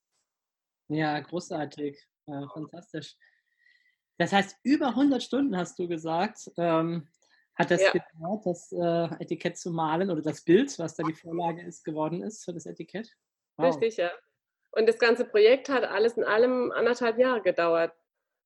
Ja, 0.89 1.19
großartig. 1.21 1.99
Äh, 2.27 2.47
fantastisch. 2.53 3.17
Das 4.19 4.33
heißt, 4.33 4.57
über 4.63 4.89
100 4.89 5.23
Stunden 5.23 5.57
hast 5.57 5.79
du 5.79 5.89
gesagt, 5.89 6.51
ähm, 6.57 7.09
Hat 7.57 7.71
das 7.71 7.81
ja. 7.81 7.91
gedauert, 7.91 8.45
das 8.45 8.71
äh, 8.71 9.23
Etikett 9.23 9.57
zu 9.57 9.71
malen 9.71 10.11
oder 10.11 10.21
das 10.21 10.43
Bild, 10.43 10.79
was 10.79 10.95
da 10.95 11.03
die 11.03 11.15
Vorlage 11.15 11.63
ist, 11.63 11.85
geworden 11.85 12.23
ist 12.23 12.45
für 12.45 12.53
das 12.53 12.67
Etikett? 12.67 13.09
Wow. 13.57 13.75
Richtig, 13.75 13.97
ja. 13.97 14.11
Und 14.73 14.87
das 14.87 14.99
ganze 14.99 15.25
Projekt 15.25 15.71
hat 15.71 15.85
alles 15.85 16.19
in 16.19 16.25
allem 16.25 16.71
anderthalb 16.71 17.19
Jahre 17.19 17.41
gedauert. 17.41 17.93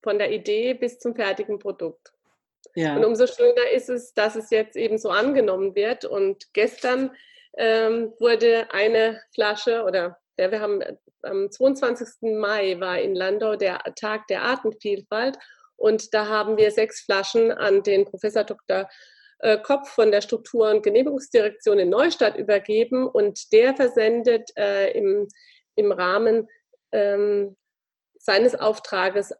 Von 0.03 0.19
der 0.19 0.31
Idee 0.31 0.75
bis 0.75 1.01
zum 1.01 1.17
fertigen 1.17 1.59
Produkt. 1.59 2.13
Ja. 2.77 2.97
Und 2.97 3.05
umso 3.05 3.27
schöner 3.27 3.71
ist 3.75 3.89
es, 3.89 4.15
dass 4.15 4.37
es 4.37 4.51
jetzt 4.51 4.77
eben 4.77 4.97
so 4.97 5.11
angenommen 5.11 5.75
wird. 5.75 6.05
Und 6.05 6.55
gestern 6.55 7.11
ähm, 7.57 8.13
wurde 8.21 8.73
eine 8.73 9.21
Flasche 9.35 9.83
oder 9.83 10.20
ja, 10.41 10.51
wir 10.51 10.61
haben 10.61 10.83
am 11.23 11.51
22. 11.51 12.33
Mai 12.33 12.81
war 12.81 12.99
in 12.99 13.15
Landau 13.15 13.57
der 13.57 13.79
Tag 13.95 14.27
der 14.29 14.43
Artenvielfalt 14.43 15.37
und 15.77 16.15
da 16.15 16.29
haben 16.29 16.57
wir 16.57 16.71
sechs 16.71 17.03
Flaschen 17.03 17.53
an 17.53 17.83
den 17.83 18.07
Professor 18.07 18.45
Dr. 18.45 18.89
Äh, 19.41 19.59
Kopf 19.59 19.91
von 19.91 20.11
der 20.11 20.23
Struktur- 20.23 20.71
und 20.71 20.83
Genehmigungsdirektion 20.83 21.79
in 21.79 21.91
Neustadt 21.91 22.37
übergeben 22.37 23.07
und 23.07 23.53
der 23.53 23.77
versendet 23.77 24.51
äh, 24.57 24.93
im, 24.93 25.29
im 25.75 25.93
Rahmen 25.93 26.49
ähm, 26.93 27.57
seines 28.19 28.55
Auftrages 28.55 29.35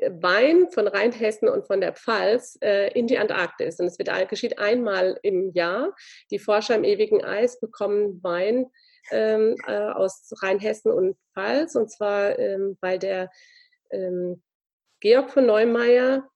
Wein 0.00 0.70
von 0.70 0.88
Rheinhessen 0.88 1.48
und 1.48 1.66
von 1.66 1.80
der 1.80 1.92
Pfalz 1.92 2.56
äh, 2.62 2.92
in 2.98 3.06
die 3.06 3.18
Antarktis. 3.18 3.78
Und 3.80 3.86
es 3.86 3.98
geschieht 4.28 4.58
einmal 4.58 5.18
im 5.22 5.50
Jahr. 5.52 5.94
Die 6.30 6.38
Forscher 6.38 6.76
im 6.76 6.84
ewigen 6.84 7.24
Eis 7.24 7.60
bekommen 7.60 8.22
Wein 8.22 8.66
ähm, 9.10 9.56
äh, 9.66 9.72
aus 9.72 10.32
Rheinhessen 10.42 10.92
und 10.92 11.16
Pfalz. 11.34 11.74
Und 11.74 11.90
zwar, 11.90 12.38
ähm, 12.38 12.76
weil 12.80 12.98
der 12.98 13.30
ähm, 13.90 14.42
Georg 15.00 15.30
von 15.30 15.46
Neumeier 15.46 16.28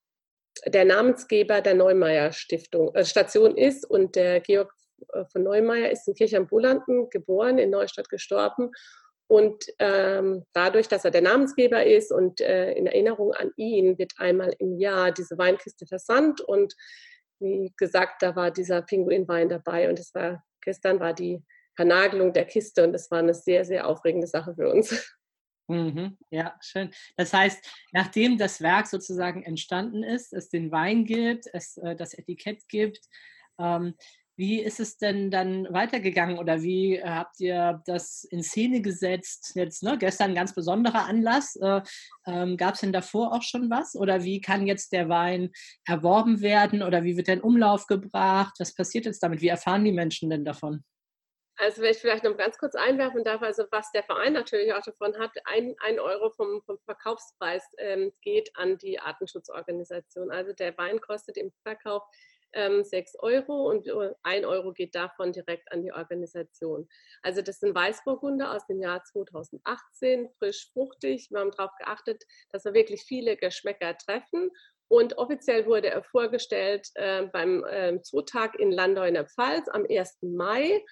der 0.67 0.85
Namensgeber 0.85 1.61
der 1.61 1.75
Neumeier 1.75 2.33
Stiftung, 2.33 2.95
äh, 2.95 3.05
Station 3.05 3.57
ist 3.57 3.89
und 3.89 4.17
der 4.17 4.41
Georg 4.41 4.73
äh, 5.13 5.25
von 5.27 5.45
Neumeier 5.45 5.91
ist 5.91 6.09
in 6.09 6.15
Kirch 6.15 6.35
am 6.37 6.49
Bullanten 6.49 7.09
geboren, 7.11 7.59
in 7.59 7.71
Neustadt 7.71 8.09
gestorben 8.09 8.73
und 9.29 9.67
ähm, 9.79 10.47
dadurch, 10.55 10.89
dass 10.89 11.05
er 11.05 11.11
der 11.11 11.21
Namensgeber 11.21 11.85
ist 11.85 12.11
und 12.11 12.41
äh, 12.41 12.73
in 12.73 12.87
Erinnerung 12.87 13.35
an 13.35 13.53
ihn, 13.57 13.99
wird 13.99 14.15
einmal 14.17 14.55
im 14.59 14.79
Jahr 14.79 15.13
diese 15.13 15.37
Weinkiste 15.37 15.87
versandt. 15.87 16.41
Und 16.41 16.75
wie 17.39 17.73
gesagt, 17.77 18.23
da 18.23 18.35
war 18.35 18.51
dieser 18.51 18.81
Pinguinwein 18.81 19.51
dabei. 19.51 19.91
Und 19.91 19.99
es 19.99 20.15
war, 20.15 20.43
gestern 20.63 20.99
war 20.99 21.13
die 21.13 21.43
Vernagelung 21.79 22.33
der 22.33 22.45
Kiste 22.45 22.83
und 22.83 22.93
es 22.93 23.09
war 23.13 23.21
eine 23.21 23.35
sehr, 23.35 23.65
sehr 23.65 23.87
aufregende 23.87 24.27
Sache 24.27 24.53
für 24.53 24.69
uns. 24.69 25.15
Mhm, 25.69 26.19
ja, 26.31 26.57
schön. 26.61 26.91
Das 27.17 27.33
heißt, 27.33 27.63
nachdem 27.93 28.37
das 28.37 28.61
Werk 28.61 28.89
sozusagen 28.89 29.45
entstanden 29.45 30.03
ist, 30.03 30.33
es 30.33 30.49
den 30.49 30.73
Wein 30.73 31.05
gibt, 31.05 31.45
es 31.53 31.77
äh, 31.77 31.95
das 31.95 32.15
Etikett 32.15 32.67
gibt, 32.69 33.07
ähm, 33.61 33.95
wie 34.35 34.61
ist 34.61 34.81
es 34.81 34.97
denn 34.97 35.31
dann 35.31 35.69
weitergegangen 35.71 36.39
oder 36.39 36.63
wie 36.63 36.97
äh, 36.97 37.05
habt 37.05 37.39
ihr 37.39 37.81
das 37.87 38.25
in 38.25 38.43
Szene 38.43 38.81
gesetzt? 38.81 39.53
Jetzt 39.55 39.85
ne, 39.85 39.99
gestern 39.99 40.31
ein 40.31 40.35
ganz 40.35 40.55
besonderer 40.55 41.05
Anlass. 41.07 41.55
Äh, 41.57 41.83
ähm, 42.27 42.57
Gab 42.57 42.75
es 42.75 42.81
denn 42.81 42.93
davor 42.93 43.33
auch 43.33 43.43
schon 43.43 43.71
was? 43.71 43.95
Oder 43.95 44.25
wie 44.25 44.41
kann 44.41 44.67
jetzt 44.67 44.91
der 44.93 45.09
Wein 45.09 45.51
erworben 45.85 46.41
werden? 46.41 46.83
Oder 46.83 47.05
wie 47.05 47.17
wird 47.17 47.29
der 47.29 47.35
in 47.35 47.41
Umlauf 47.41 47.87
gebracht? 47.87 48.55
Was 48.59 48.75
passiert 48.75 49.05
jetzt 49.05 49.23
damit? 49.23 49.43
Wie 49.43 49.49
erfahren 49.49 49.85
die 49.85 49.93
Menschen 49.93 50.31
denn 50.31 50.45
davon? 50.45 50.83
Also 51.59 51.83
wenn 51.83 51.91
ich 51.91 51.99
vielleicht 51.99 52.23
noch 52.23 52.37
ganz 52.37 52.57
kurz 52.57 52.77
einwerfen 52.77 53.25
darf, 53.25 53.43
also 53.43 53.65
was 53.73 53.91
der 53.91 54.05
Verein 54.05 54.33
natürlich 54.33 54.73
auch 54.73 54.83
davon 54.83 55.19
hat, 55.19 55.33
ein, 55.45 55.75
ein 55.81 55.99
Euro 55.99 56.31
vom, 56.31 56.63
vom 56.65 56.79
Verkaufspreis 56.85 57.65
ähm, 57.79 58.13
geht 58.21 58.51
an 58.55 58.79
die 58.79 59.01
Artenschutzorganisation. 59.01 60.31
Also 60.31 60.53
der 60.53 60.79
Wein 60.79 61.01
kostet 61.01 61.37
im 61.37 61.53
Verkauf 61.65 62.05
ähm, 62.53 62.85
6 62.85 63.17
Euro 63.19 63.69
und 63.69 63.89
1 64.23 64.47
Euro 64.47 64.73
geht 64.73 64.95
davon 64.95 65.33
direkt 65.33 65.71
an 65.73 65.83
die 65.83 65.93
Organisation. 65.93 66.89
Also 67.23 67.43
das 67.43 67.59
sind 67.59 67.75
Weißburgunder 67.75 68.55
aus 68.55 68.67
dem 68.67 68.81
Jahr 68.81 69.03
2018, 69.03 70.29
frisch, 70.39 70.71
fruchtig. 70.73 71.29
Wir 71.31 71.41
haben 71.41 71.51
darauf 71.51 71.75
geachtet, 71.79 72.25
dass 72.51 72.65
wir 72.65 72.75
wirklich 72.75 73.03
viele 73.03 73.37
Geschmäcker 73.37 73.97
treffen. 73.99 74.51
Und 74.91 75.19
offiziell 75.19 75.67
wurde 75.67 75.91
er 75.91 76.03
vorgestellt 76.03 76.89
äh, 76.95 77.27
beim 77.27 77.65
äh, 77.65 78.01
Zootag 78.01 78.59
in 78.59 78.73
Landau 78.73 79.03
in 79.03 79.15
der 79.15 79.27
Pfalz 79.27 79.69
am 79.69 79.85
1. 79.89 80.19
Mai. 80.23 80.83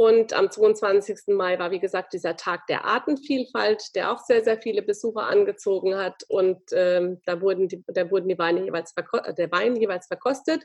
Und 0.00 0.32
am 0.32 0.48
22. 0.48 1.34
Mai 1.34 1.58
war, 1.58 1.72
wie 1.72 1.80
gesagt, 1.80 2.12
dieser 2.12 2.36
Tag 2.36 2.68
der 2.68 2.84
Artenvielfalt, 2.84 3.96
der 3.96 4.12
auch 4.12 4.20
sehr, 4.20 4.44
sehr 4.44 4.56
viele 4.62 4.82
Besucher 4.82 5.24
angezogen 5.24 5.96
hat. 5.96 6.22
Und 6.28 6.60
ähm, 6.70 7.20
da, 7.24 7.40
wurden 7.40 7.66
die, 7.66 7.82
da 7.88 8.08
wurden 8.08 8.28
die 8.28 8.38
Weine 8.38 8.64
jeweils 8.64 8.94
der 8.94 9.50
Wein 9.50 9.74
jeweils 9.74 10.06
verkostet. 10.06 10.62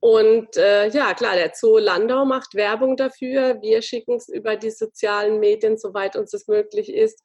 Und 0.00 0.56
äh, 0.56 0.88
ja, 0.88 1.12
klar, 1.12 1.34
der 1.34 1.52
Zoo 1.54 1.76
Landau 1.76 2.24
macht 2.24 2.54
Werbung 2.54 2.96
dafür. 2.96 3.60
Wir 3.60 3.82
schicken 3.82 4.16
es 4.16 4.30
über 4.30 4.56
die 4.56 4.70
sozialen 4.70 5.40
Medien, 5.40 5.76
soweit 5.76 6.16
uns 6.16 6.30
das 6.30 6.48
möglich 6.48 6.90
ist. 6.90 7.22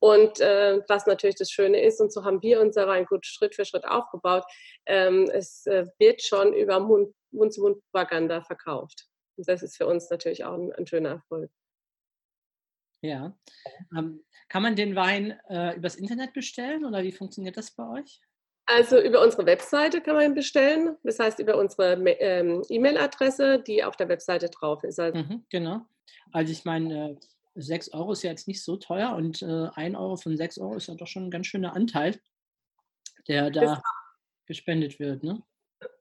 Und 0.00 0.40
äh, 0.40 0.80
was 0.88 1.06
natürlich 1.06 1.36
das 1.36 1.52
Schöne 1.52 1.80
ist, 1.84 2.00
und 2.00 2.12
so 2.12 2.24
haben 2.24 2.42
wir 2.42 2.60
unser 2.60 2.88
Weingut 2.88 3.24
Schritt 3.26 3.54
für 3.54 3.64
Schritt 3.64 3.84
aufgebaut, 3.84 4.42
ähm, 4.86 5.30
es 5.32 5.66
äh, 5.66 5.86
wird 6.00 6.20
schon 6.20 6.52
über 6.52 6.80
Mund-zu-Mund-Propaganda 6.80 8.42
verkauft. 8.42 9.09
Und 9.36 9.48
das 9.48 9.62
ist 9.62 9.76
für 9.76 9.86
uns 9.86 10.10
natürlich 10.10 10.44
auch 10.44 10.54
ein, 10.54 10.72
ein 10.72 10.86
schöner 10.86 11.10
Erfolg. 11.10 11.50
Ja. 13.02 13.34
Ähm, 13.96 14.24
kann 14.48 14.62
man 14.62 14.76
den 14.76 14.94
Wein 14.94 15.38
äh, 15.48 15.76
übers 15.76 15.96
Internet 15.96 16.32
bestellen 16.32 16.84
oder 16.84 17.02
wie 17.02 17.12
funktioniert 17.12 17.56
das 17.56 17.70
bei 17.70 17.88
euch? 17.88 18.20
Also 18.66 19.00
über 19.00 19.22
unsere 19.22 19.46
Webseite 19.46 20.00
kann 20.00 20.14
man 20.14 20.26
ihn 20.26 20.34
bestellen. 20.34 20.96
Das 21.02 21.18
heißt 21.18 21.38
über 21.38 21.56
unsere 21.56 21.94
ähm, 21.94 22.62
E-Mail-Adresse, 22.68 23.62
die 23.66 23.82
auf 23.82 23.96
der 23.96 24.08
Webseite 24.08 24.48
drauf 24.48 24.84
ist. 24.84 25.00
Also 25.00 25.18
mhm, 25.18 25.44
genau. 25.48 25.86
Also 26.32 26.52
ich 26.52 26.64
meine, 26.64 27.10
äh, 27.10 27.16
6 27.54 27.92
Euro 27.92 28.12
ist 28.12 28.22
ja 28.22 28.30
jetzt 28.30 28.48
nicht 28.48 28.62
so 28.62 28.76
teuer 28.76 29.14
und 29.14 29.42
äh, 29.42 29.68
1 29.74 29.96
Euro 29.96 30.16
von 30.16 30.36
6 30.36 30.58
Euro 30.58 30.76
ist 30.76 30.86
ja 30.86 30.94
doch 30.94 31.06
schon 31.06 31.24
ein 31.24 31.30
ganz 31.30 31.46
schöner 31.46 31.74
Anteil, 31.74 32.20
der 33.26 33.50
da 33.50 33.82
gespendet 34.46 34.98
wird. 35.00 35.24
Ne? 35.24 35.42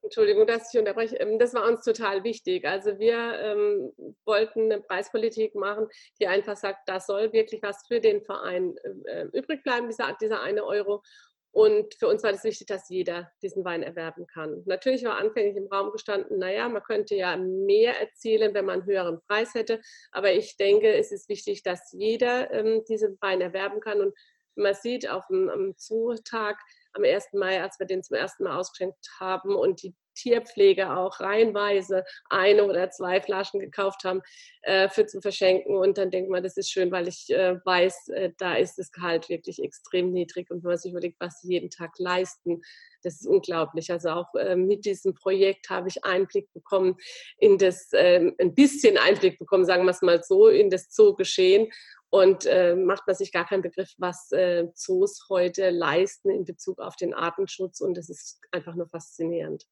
Entschuldigung, 0.01 0.47
dass 0.47 0.73
ich 0.73 0.79
unterbreche. 0.79 1.15
Ähm, 1.17 1.39
das 1.39 1.53
war 1.53 1.67
uns 1.67 1.83
total 1.83 2.23
wichtig. 2.23 2.65
Also 2.65 2.99
wir 2.99 3.15
ähm, 3.39 3.93
wollten 4.25 4.71
eine 4.71 4.81
Preispolitik 4.81 5.55
machen, 5.55 5.87
die 6.19 6.27
einfach 6.27 6.57
sagt, 6.57 6.87
da 6.87 6.99
soll 6.99 7.31
wirklich 7.31 7.61
was 7.61 7.85
für 7.87 7.99
den 7.99 8.23
Verein 8.23 8.75
äh, 9.05 9.25
übrig 9.33 9.63
bleiben, 9.63 9.87
dieser, 9.87 10.15
dieser 10.19 10.41
eine 10.41 10.65
Euro. 10.65 11.03
Und 11.51 11.95
für 11.95 12.07
uns 12.07 12.23
war 12.23 12.31
das 12.31 12.43
wichtig, 12.43 12.67
dass 12.67 12.89
jeder 12.89 13.31
diesen 13.41 13.65
Wein 13.65 13.81
erwerben 13.81 14.27
kann. 14.27 14.61
Natürlich 14.65 15.03
war 15.03 15.17
anfänglich 15.17 15.55
im 15.55 15.67
Raum 15.67 15.91
gestanden, 15.91 16.37
naja, 16.37 16.69
man 16.69 16.83
könnte 16.83 17.15
ja 17.15 17.37
mehr 17.37 17.99
erzielen, 17.99 18.53
wenn 18.53 18.65
man 18.65 18.81
einen 18.81 18.85
höheren 18.85 19.19
Preis 19.27 19.55
hätte. 19.55 19.81
Aber 20.11 20.31
ich 20.31 20.57
denke, 20.57 20.93
es 20.93 21.11
ist 21.11 21.27
wichtig, 21.27 21.63
dass 21.63 21.91
jeder 21.91 22.51
ähm, 22.51 22.83
diesen 22.87 23.17
Wein 23.21 23.41
erwerben 23.41 23.79
kann. 23.79 23.99
Und 23.99 24.15
man 24.55 24.75
sieht 24.75 25.09
auf 25.09 25.25
dem 25.27 25.49
am 25.49 25.75
Zutag, 25.77 26.59
am 26.93 27.03
1. 27.03 27.33
Mai, 27.33 27.61
als 27.61 27.79
wir 27.79 27.85
den 27.85 28.03
zum 28.03 28.17
ersten 28.17 28.43
Mal 28.43 28.57
ausgeschenkt 28.57 28.97
haben 29.19 29.55
und 29.55 29.83
die 29.83 29.95
Tierpflege 30.15 30.95
auch 30.95 31.19
reihenweise 31.19 32.03
eine 32.29 32.65
oder 32.65 32.89
zwei 32.89 33.21
Flaschen 33.21 33.59
gekauft 33.59 34.03
haben 34.03 34.21
äh, 34.63 34.89
für 34.89 35.05
zu 35.05 35.21
verschenken. 35.21 35.77
Und 35.77 35.97
dann 35.97 36.11
denkt 36.11 36.29
man, 36.29 36.43
das 36.43 36.57
ist 36.57 36.69
schön, 36.69 36.91
weil 36.91 37.07
ich 37.07 37.29
äh, 37.29 37.57
weiß, 37.63 38.09
äh, 38.09 38.31
da 38.37 38.55
ist 38.55 38.77
das 38.77 38.91
Gehalt 38.91 39.29
wirklich 39.29 39.63
extrem 39.63 40.11
niedrig. 40.11 40.51
Und 40.51 40.63
wenn 40.63 40.69
man 40.69 40.77
sich 40.77 40.91
überlegt, 40.91 41.17
was 41.19 41.39
sie 41.39 41.53
jeden 41.53 41.69
Tag 41.69 41.97
leisten, 41.97 42.61
das 43.01 43.15
ist 43.15 43.27
unglaublich. 43.27 43.91
Also 43.91 44.09
auch 44.09 44.33
äh, 44.35 44.55
mit 44.55 44.85
diesem 44.85 45.13
Projekt 45.13 45.69
habe 45.69 45.87
ich 45.87 46.03
Einblick 46.03 46.51
bekommen 46.53 46.97
in 47.37 47.57
das, 47.57 47.93
äh, 47.93 48.31
ein 48.39 48.55
bisschen 48.55 48.97
Einblick 48.97 49.39
bekommen, 49.39 49.65
sagen 49.65 49.85
wir 49.85 49.91
es 49.91 50.01
mal 50.01 50.21
so, 50.21 50.47
in 50.49 50.69
das 50.69 50.89
Zoogeschehen 50.89 51.69
und 52.09 52.45
äh, 52.45 52.75
macht 52.75 53.05
man 53.05 53.15
sich 53.15 53.31
gar 53.31 53.45
keinen 53.45 53.61
Begriff, 53.61 53.93
was 53.97 54.31
äh, 54.31 54.67
Zoos 54.73 55.27
heute 55.29 55.69
leisten 55.69 56.29
in 56.29 56.43
Bezug 56.43 56.79
auf 56.79 56.95
den 56.95 57.13
Artenschutz. 57.13 57.81
Und 57.81 57.95
das 57.95 58.09
ist 58.09 58.39
einfach 58.51 58.75
nur 58.75 58.87
faszinierend. 58.87 59.65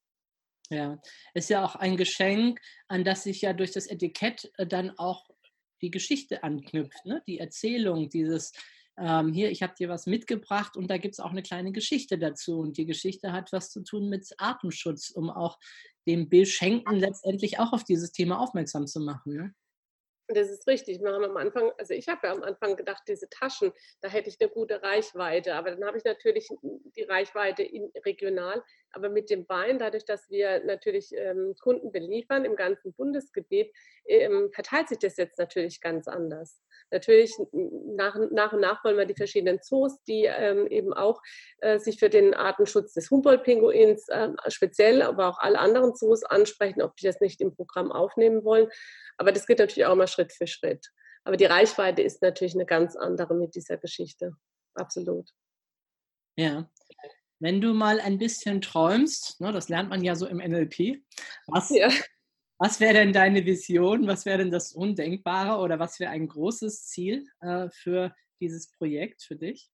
Ja, 0.70 1.00
ist 1.34 1.50
ja 1.50 1.64
auch 1.64 1.76
ein 1.76 1.96
Geschenk, 1.96 2.60
an 2.88 3.02
das 3.02 3.24
sich 3.24 3.40
ja 3.40 3.52
durch 3.54 3.72
das 3.72 3.86
Etikett 3.86 4.52
äh, 4.58 4.66
dann 4.66 4.96
auch 4.98 5.28
die 5.80 5.90
Geschichte 5.90 6.42
anknüpft, 6.42 7.04
ne? 7.06 7.22
die 7.26 7.38
Erzählung, 7.38 8.08
dieses 8.08 8.52
ähm, 8.98 9.32
hier, 9.32 9.50
ich 9.50 9.62
habe 9.62 9.74
dir 9.78 9.88
was 9.88 10.06
mitgebracht 10.06 10.76
und 10.76 10.90
da 10.90 10.98
gibt 10.98 11.14
es 11.14 11.20
auch 11.20 11.30
eine 11.30 11.42
kleine 11.42 11.72
Geschichte 11.72 12.18
dazu. 12.18 12.58
Und 12.58 12.76
die 12.76 12.86
Geschichte 12.86 13.32
hat 13.32 13.52
was 13.52 13.70
zu 13.70 13.82
tun 13.82 14.08
mit 14.08 14.28
Artenschutz, 14.38 15.10
um 15.10 15.30
auch 15.30 15.58
dem 16.06 16.28
Beschenken 16.28 16.96
letztendlich 16.96 17.60
auch 17.60 17.72
auf 17.72 17.84
dieses 17.84 18.12
Thema 18.12 18.40
aufmerksam 18.40 18.86
zu 18.86 19.00
machen. 19.00 19.34
Ne? 19.34 19.54
Das 20.30 20.50
ist 20.50 20.66
richtig. 20.66 21.00
Wir 21.00 21.10
haben 21.10 21.24
am 21.24 21.38
Anfang, 21.38 21.72
also 21.78 21.94
ich 21.94 22.06
habe 22.06 22.26
ja 22.26 22.34
am 22.34 22.42
Anfang 22.42 22.76
gedacht, 22.76 23.02
diese 23.08 23.30
Taschen, 23.30 23.72
da 24.02 24.08
hätte 24.08 24.28
ich 24.28 24.36
eine 24.38 24.50
gute 24.50 24.82
Reichweite. 24.82 25.54
Aber 25.54 25.70
dann 25.70 25.82
habe 25.86 25.96
ich 25.96 26.04
natürlich 26.04 26.48
die 26.96 27.02
Reichweite 27.04 27.62
in, 27.62 27.90
regional 28.04 28.62
Aber 28.92 29.08
mit 29.08 29.30
dem 29.30 29.48
Wein, 29.48 29.78
dadurch, 29.78 30.04
dass 30.04 30.28
wir 30.28 30.62
natürlich 30.64 31.14
ähm, 31.16 31.54
Kunden 31.58 31.92
beliefern 31.92 32.44
im 32.44 32.56
ganzen 32.56 32.92
Bundesgebiet, 32.92 33.72
ähm, 34.08 34.50
verteilt 34.52 34.88
sich 34.88 34.98
das 34.98 35.16
jetzt 35.16 35.38
natürlich 35.38 35.80
ganz 35.80 36.08
anders. 36.08 36.60
Natürlich 36.90 37.34
nach, 37.52 38.16
nach 38.30 38.52
und 38.52 38.60
nach 38.60 38.82
wollen 38.84 38.96
wir 38.96 39.04
die 39.04 39.14
verschiedenen 39.14 39.60
Zoos, 39.62 40.02
die 40.04 40.24
ähm, 40.24 40.66
eben 40.68 40.92
auch 40.94 41.20
äh, 41.58 41.78
sich 41.78 41.98
für 41.98 42.08
den 42.08 42.34
Artenschutz 42.34 42.94
des 42.94 43.10
Humboldt-Pinguins 43.10 44.08
äh, 44.08 44.30
speziell, 44.48 45.02
aber 45.02 45.28
auch 45.28 45.38
alle 45.38 45.58
anderen 45.58 45.94
Zoos 45.94 46.24
ansprechen, 46.24 46.82
ob 46.82 46.96
die 46.96 47.06
das 47.06 47.20
nicht 47.20 47.40
im 47.40 47.54
Programm 47.54 47.92
aufnehmen 47.92 48.44
wollen. 48.44 48.68
Aber 49.18 49.32
das 49.32 49.46
geht 49.46 49.58
natürlich 49.58 49.86
auch 49.86 49.94
mal 49.94 50.08
Schritt 50.08 50.32
für 50.32 50.46
Schritt. 50.46 50.86
Aber 51.24 51.36
die 51.36 51.44
Reichweite 51.44 52.00
ist 52.02 52.22
natürlich 52.22 52.54
eine 52.54 52.66
ganz 52.66 52.96
andere 52.96 53.34
mit 53.34 53.54
dieser 53.54 53.76
Geschichte. 53.76 54.32
Absolut. 54.74 55.28
Ja. 56.36 56.70
Wenn 57.40 57.60
du 57.60 57.74
mal 57.74 58.00
ein 58.00 58.18
bisschen 58.18 58.60
träumst, 58.62 59.40
ne, 59.40 59.52
das 59.52 59.68
lernt 59.68 59.90
man 59.90 60.02
ja 60.02 60.14
so 60.16 60.26
im 60.26 60.38
NLP, 60.38 61.02
was, 61.46 61.70
ja. 61.70 61.88
Was 62.58 62.80
wäre 62.80 62.94
denn 62.94 63.12
deine 63.12 63.44
Vision, 63.46 64.06
was 64.06 64.26
wäre 64.26 64.38
denn 64.38 64.50
das 64.50 64.72
Undenkbare 64.72 65.60
oder 65.62 65.78
was 65.78 66.00
wäre 66.00 66.10
ein 66.10 66.28
großes 66.28 66.86
Ziel 66.86 67.26
äh, 67.40 67.68
für 67.70 68.14
dieses 68.40 68.70
Projekt 68.72 69.22
für 69.22 69.36
dich? 69.36 69.70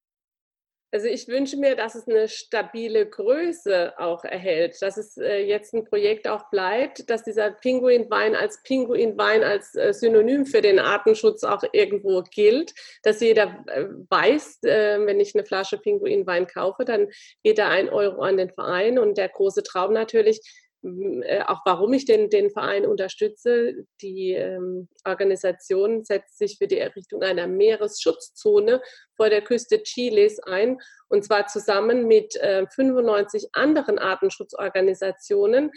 Also 0.94 1.08
ich 1.08 1.28
wünsche 1.28 1.58
mir, 1.58 1.76
dass 1.76 1.96
es 1.96 2.08
eine 2.08 2.28
stabile 2.28 3.10
Größe 3.10 3.98
auch 3.98 4.24
erhält, 4.26 4.80
dass 4.84 4.98
es 4.98 5.18
äh, 5.18 5.40
jetzt 5.40 5.74
ein 5.74 5.86
Projekt 5.86 6.28
auch 6.28 6.52
bleibt, 6.52 7.10
dass 7.10 7.24
dieser 7.24 7.50
Pinguinwein 7.50 8.36
als 8.36 8.62
Pinguinwein 8.62 9.44
als 9.44 9.74
äh, 9.74 9.92
Synonym 9.92 10.46
für 10.46 10.62
den 10.62 10.78
Artenschutz 10.78 11.44
auch 11.44 11.64
irgendwo 11.72 12.22
gilt, 12.22 12.76
dass 13.02 13.22
jeder 13.22 13.66
äh, 13.74 13.86
weiß, 14.08 14.60
äh, 14.66 15.04
wenn 15.04 15.20
ich 15.20 15.34
eine 15.34 15.46
Flasche 15.46 15.80
Pinguinwein 15.80 16.46
kaufe, 16.46 16.86
dann 16.86 17.08
geht 17.42 17.58
da 17.58 17.70
ein 17.70 17.90
Euro 17.90 18.22
an 18.22 18.38
den 18.38 18.52
Verein 18.52 19.00
und 19.00 19.18
der 19.18 19.30
große 19.30 19.64
Traum 19.64 19.94
natürlich, 19.94 20.42
auch 21.48 21.62
warum 21.66 21.94
ich 21.94 22.06
den, 22.06 22.30
den 22.30 22.52
Verein 22.52 22.86
unterstütze. 22.86 23.86
Die 24.02 24.32
ähm, 24.32 24.90
Organisation 25.06 26.04
setzt 26.04 26.38
sich 26.38 26.58
für 26.58 26.68
die 26.68 26.78
Errichtung 26.78 27.22
einer 27.22 27.48
Meeresschutzzone 27.48 28.82
vor 29.16 29.30
der 29.30 29.42
Küste 29.42 29.82
Chiles 29.84 30.40
ein, 30.40 30.80
und 31.08 31.24
zwar 31.24 31.48
zusammen 31.48 32.08
mit 32.08 32.36
äh, 32.36 32.66
95 32.68 33.50
anderen 33.54 33.98
Artenschutzorganisationen. 33.98 35.72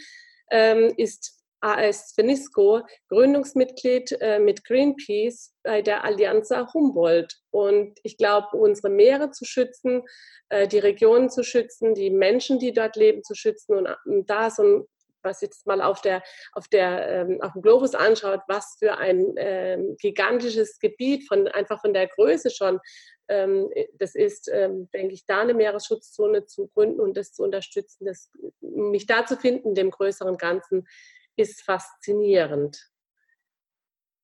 Ähm, 0.49 0.93
ist 0.97 1.37
AS 1.61 2.13
Venisco 2.15 2.81
Gründungsmitglied 3.09 4.17
äh, 4.21 4.39
mit 4.39 4.63
Greenpeace 4.63 5.53
bei 5.63 5.81
der 5.81 6.03
Allianza 6.03 6.71
Humboldt. 6.73 7.35
Und 7.51 7.99
ich 8.03 8.17
glaube, 8.17 8.55
unsere 8.57 8.89
Meere 8.89 9.31
zu 9.31 9.45
schützen, 9.45 10.03
äh, 10.49 10.67
die 10.67 10.79
Regionen 10.79 11.29
zu 11.29 11.43
schützen, 11.43 11.95
die 11.95 12.09
Menschen, 12.09 12.59
die 12.59 12.73
dort 12.73 12.95
leben, 12.95 13.23
zu 13.23 13.33
schützen 13.33 13.75
und, 13.75 13.87
und 14.05 14.29
da 14.29 14.49
so 14.51 14.63
ein 14.63 14.85
was 15.27 15.41
jetzt 15.41 15.67
mal 15.67 15.81
auf, 15.81 16.01
der, 16.01 16.23
auf, 16.53 16.67
der, 16.67 17.07
ähm, 17.07 17.41
auf 17.41 17.53
dem 17.53 17.61
Globus 17.61 17.93
anschaut, 17.93 18.41
was 18.47 18.77
für 18.79 18.97
ein 18.97 19.33
ähm, 19.37 19.95
gigantisches 19.99 20.79
Gebiet, 20.79 21.27
von, 21.27 21.47
einfach 21.47 21.81
von 21.81 21.93
der 21.93 22.07
Größe 22.07 22.49
schon, 22.49 22.79
ähm, 23.27 23.69
das 23.93 24.15
ist, 24.15 24.49
ähm, 24.51 24.89
denke 24.91 25.13
ich, 25.13 25.25
da 25.25 25.41
eine 25.41 25.53
Meeresschutzzone 25.53 26.45
zu 26.45 26.67
gründen 26.67 26.99
und 26.99 27.17
das 27.17 27.33
zu 27.33 27.43
unterstützen, 27.43 28.05
das, 28.05 28.31
mich 28.61 29.05
da 29.05 29.25
zu 29.25 29.37
finden, 29.37 29.75
dem 29.75 29.91
größeren 29.91 30.37
Ganzen, 30.37 30.87
ist 31.35 31.61
faszinierend. 31.61 32.89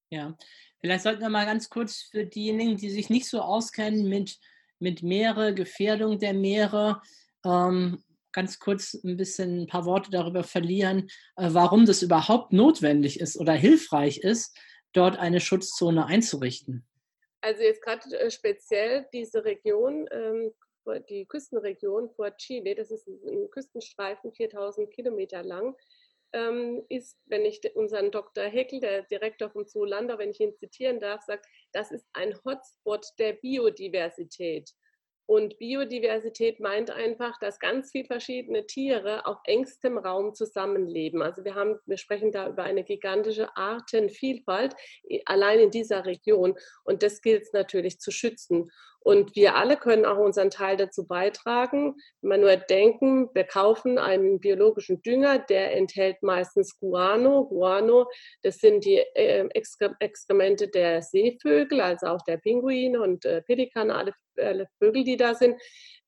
Ja, 0.09 0.37
vielleicht 0.79 1.03
sollten 1.03 1.21
wir 1.21 1.29
mal 1.29 1.45
ganz 1.45 1.69
kurz 1.69 2.01
für 2.11 2.25
diejenigen, 2.25 2.77
die 2.77 2.89
sich 2.89 3.09
nicht 3.09 3.27
so 3.27 3.41
auskennen 3.41 4.07
mit, 4.07 4.39
mit 4.79 5.03
Meere, 5.03 5.53
Gefährdung 5.53 6.19
der 6.19 6.33
Meere, 6.33 7.01
ähm, 7.45 8.03
ganz 8.33 8.59
kurz 8.59 8.93
ein 9.03 9.17
bisschen 9.17 9.61
ein 9.61 9.67
paar 9.67 9.85
Worte 9.85 10.11
darüber 10.11 10.43
verlieren, 10.43 11.09
äh, 11.37 11.49
warum 11.51 11.85
das 11.85 12.01
überhaupt 12.01 12.51
notwendig 12.51 13.19
ist 13.19 13.37
oder 13.37 13.53
hilfreich 13.53 14.17
ist, 14.17 14.57
dort 14.91 15.17
eine 15.17 15.39
Schutzzone 15.39 16.05
einzurichten. 16.05 16.85
Also 17.41 17.63
jetzt 17.63 17.81
gerade 17.81 18.19
äh, 18.19 18.31
speziell 18.31 19.07
diese 19.13 19.43
Region, 19.43 20.07
ähm, 20.11 20.51
die 21.09 21.25
Küstenregion 21.25 22.09
vor 22.09 22.35
Chile, 22.37 22.75
das 22.75 22.91
ist 22.91 23.07
ein 23.07 23.49
Küstenstreifen, 23.51 24.33
4000 24.33 24.91
Kilometer 24.91 25.43
lang, 25.43 25.75
ähm, 26.33 26.83
ist, 26.89 27.17
wenn 27.25 27.45
ich 27.45 27.61
unseren 27.75 28.11
Dr. 28.11 28.45
Heckel, 28.45 28.79
der 28.79 29.03
Direktor 29.03 29.49
vom 29.49 29.65
Zoo 29.65 29.85
Landau, 29.85 30.17
wenn 30.17 30.31
ich 30.31 30.39
ihn 30.39 30.55
zitieren 30.55 30.99
darf, 30.99 31.21
sagt, 31.21 31.45
das 31.71 31.91
ist 31.91 32.05
ein 32.13 32.35
Hotspot 32.43 33.05
der 33.19 33.33
Biodiversität. 33.33 34.71
Und 35.25 35.57
Biodiversität 35.57 36.59
meint 36.59 36.91
einfach, 36.91 37.39
dass 37.39 37.59
ganz 37.59 37.91
viele 37.91 38.05
verschiedene 38.05 38.65
Tiere 38.65 39.25
auf 39.25 39.37
engstem 39.45 39.97
Raum 39.97 40.33
zusammenleben. 40.33 41.21
Also 41.21 41.45
wir 41.45 41.55
haben, 41.55 41.79
wir 41.85 41.97
sprechen 41.97 42.31
da 42.31 42.49
über 42.49 42.63
eine 42.63 42.83
gigantische 42.83 43.55
Artenvielfalt 43.55 44.75
allein 45.25 45.59
in 45.59 45.71
dieser 45.71 46.05
Region. 46.05 46.55
Und 46.83 47.03
das 47.03 47.21
gilt 47.21 47.43
es 47.43 47.53
natürlich 47.53 47.99
zu 47.99 48.11
schützen. 48.11 48.69
Und 49.03 49.35
wir 49.35 49.55
alle 49.55 49.77
können 49.77 50.05
auch 50.05 50.17
unseren 50.17 50.49
Teil 50.49 50.77
dazu 50.77 51.05
beitragen. 51.05 51.95
Wenn 52.21 52.41
wir 52.41 52.55
nur 52.55 52.55
denken, 52.55 53.29
wir 53.33 53.43
kaufen 53.43 53.97
einen 53.97 54.39
biologischen 54.39 55.01
Dünger, 55.01 55.39
der 55.39 55.75
enthält 55.75 56.23
meistens 56.23 56.79
Guano. 56.79 57.45
Guano, 57.45 58.07
das 58.41 58.57
sind 58.57 58.85
die 58.85 58.97
äh, 58.97 59.47
Exkremente 59.99 60.69
der 60.69 61.01
Seevögel, 61.01 61.81
also 61.81 62.07
auch 62.07 62.21
der 62.23 62.37
Pinguine 62.37 63.01
und 63.01 63.25
äh, 63.25 63.41
Pelikane, 63.41 63.93
alle, 63.95 64.13
alle 64.37 64.67
Vögel, 64.79 65.03
die 65.03 65.17
da 65.17 65.33
sind. 65.33 65.61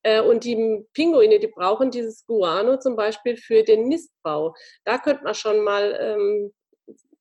Äh, 0.03 0.21
und 0.21 0.43
die 0.43 0.85
Pinguine, 0.93 1.39
die 1.39 1.47
brauchen 1.47 1.91
dieses 1.91 2.25
Guano 2.25 2.77
zum 2.77 2.95
Beispiel 2.95 3.37
für 3.37 3.63
den 3.63 3.87
Nistbau. 3.87 4.55
Da 4.83 4.99
könnte 4.99 5.23
man 5.23 5.33
schon 5.33 5.63
mal 5.63 5.97
ähm, 5.99 6.53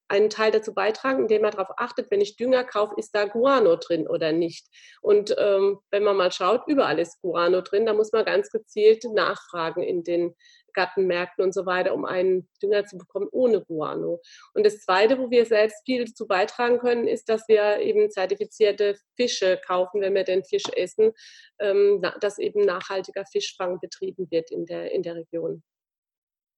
einen 0.08 0.30
Teil 0.30 0.50
dazu 0.50 0.74
beitragen, 0.74 1.22
indem 1.22 1.42
man 1.42 1.52
darauf 1.52 1.70
achtet, 1.78 2.10
wenn 2.10 2.20
ich 2.20 2.36
Dünger 2.36 2.64
kaufe, 2.64 2.94
ist 2.98 3.14
da 3.14 3.24
Guano 3.24 3.76
drin 3.76 4.06
oder 4.06 4.32
nicht. 4.32 4.66
Und 5.00 5.34
ähm, 5.38 5.78
wenn 5.90 6.04
man 6.04 6.16
mal 6.16 6.32
schaut, 6.32 6.62
überall 6.66 6.98
ist 6.98 7.20
Guano 7.22 7.62
drin, 7.62 7.86
da 7.86 7.94
muss 7.94 8.12
man 8.12 8.24
ganz 8.24 8.50
gezielt 8.50 9.04
nachfragen 9.04 9.82
in 9.82 10.04
den 10.04 10.34
Gartenmärkten 10.74 11.42
und 11.42 11.54
so 11.54 11.66
weiter, 11.66 11.94
um 11.94 12.04
einen 12.04 12.48
Dünger 12.62 12.84
zu 12.84 12.98
bekommen 12.98 13.28
ohne 13.30 13.62
Guano. 13.62 14.20
Und 14.52 14.66
das 14.66 14.80
Zweite, 14.80 15.18
wo 15.18 15.30
wir 15.30 15.46
selbst 15.46 15.82
viel 15.86 16.04
dazu 16.04 16.26
beitragen 16.26 16.78
können, 16.78 17.06
ist, 17.06 17.28
dass 17.28 17.48
wir 17.48 17.78
eben 17.78 18.10
zertifizierte 18.10 18.98
Fische 19.16 19.58
kaufen, 19.64 20.00
wenn 20.00 20.14
wir 20.14 20.24
den 20.24 20.44
Fisch 20.44 20.68
essen, 20.76 21.12
ähm, 21.60 22.02
dass 22.20 22.38
eben 22.38 22.62
nachhaltiger 22.62 23.24
Fischfang 23.24 23.80
betrieben 23.80 24.30
wird 24.30 24.50
in 24.50 24.66
der, 24.66 24.90
in 24.92 25.02
der 25.02 25.14
Region. 25.14 25.62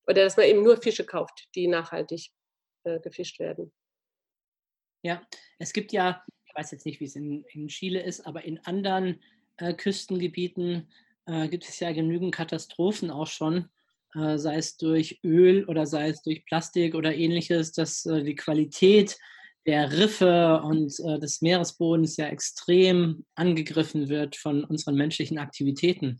Oder 0.09 0.24
dass 0.24 0.37
man 0.37 0.46
eben 0.46 0.62
nur 0.62 0.78
Fische 0.78 1.04
kauft, 1.04 1.48
die 1.54 1.68
nachhaltig 1.68 2.30
äh, 2.87 3.01
gefischt 3.01 3.38
werden. 3.38 3.72
Ja, 5.03 5.22
es 5.59 5.72
gibt 5.72 5.92
ja, 5.92 6.25
ich 6.46 6.55
weiß 6.55 6.70
jetzt 6.70 6.87
nicht, 6.87 7.01
wie 7.01 7.05
es 7.05 7.16
in, 7.16 7.44
in 7.53 7.68
Chile 7.68 8.01
ist, 8.01 8.27
aber 8.27 8.44
in 8.44 8.59
anderen 8.64 9.22
äh, 9.59 9.75
Küstengebieten 9.75 10.88
äh, 11.27 11.49
gibt 11.49 11.68
es 11.68 11.81
ja 11.81 11.92
genügend 11.92 12.35
Katastrophen 12.35 13.11
auch 13.11 13.27
schon, 13.27 13.68
äh, 14.14 14.38
sei 14.38 14.57
es 14.57 14.77
durch 14.77 15.20
Öl 15.22 15.64
oder 15.66 15.87
sei 15.87 16.09
es 16.09 16.22
durch 16.22 16.44
Plastik 16.44 16.94
oder 16.94 17.14
ähnliches, 17.14 17.72
dass 17.72 18.07
äh, 18.07 18.22
die 18.22 18.35
Qualität 18.35 19.16
der 19.66 19.92
Riffe 19.92 20.62
und 20.62 20.99
äh, 21.01 21.18
des 21.18 21.42
Meeresbodens 21.42 22.16
ja 22.16 22.29
extrem 22.29 23.27
angegriffen 23.35 24.09
wird 24.09 24.37
von 24.37 24.64
unseren 24.64 24.94
menschlichen 24.94 25.38
Aktivitäten. 25.38 26.18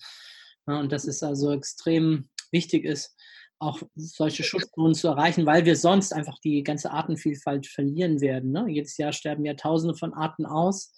Ja, 0.67 0.81
und 0.81 0.91
dass 0.91 1.07
es 1.07 1.23
also 1.23 1.53
extrem 1.53 2.29
wichtig 2.51 2.85
ist, 2.85 3.17
auch 3.59 3.81
solche 3.95 4.43
Schutzzonen 4.43 4.95
zu 4.95 5.09
erreichen, 5.09 5.47
weil 5.47 5.65
wir 5.65 5.77
sonst 5.77 6.13
einfach 6.13 6.39
die 6.41 6.63
ganze 6.63 6.91
Artenvielfalt 6.91 7.67
verlieren 7.67 8.21
werden. 8.21 8.53
Ne? 8.53 8.67
Jedes 8.69 8.97
Jahr 8.97 9.13
sterben 9.13 9.45
ja 9.45 9.55
Tausende 9.55 9.95
von 9.95 10.15
Arten 10.15 10.47
aus. 10.47 10.93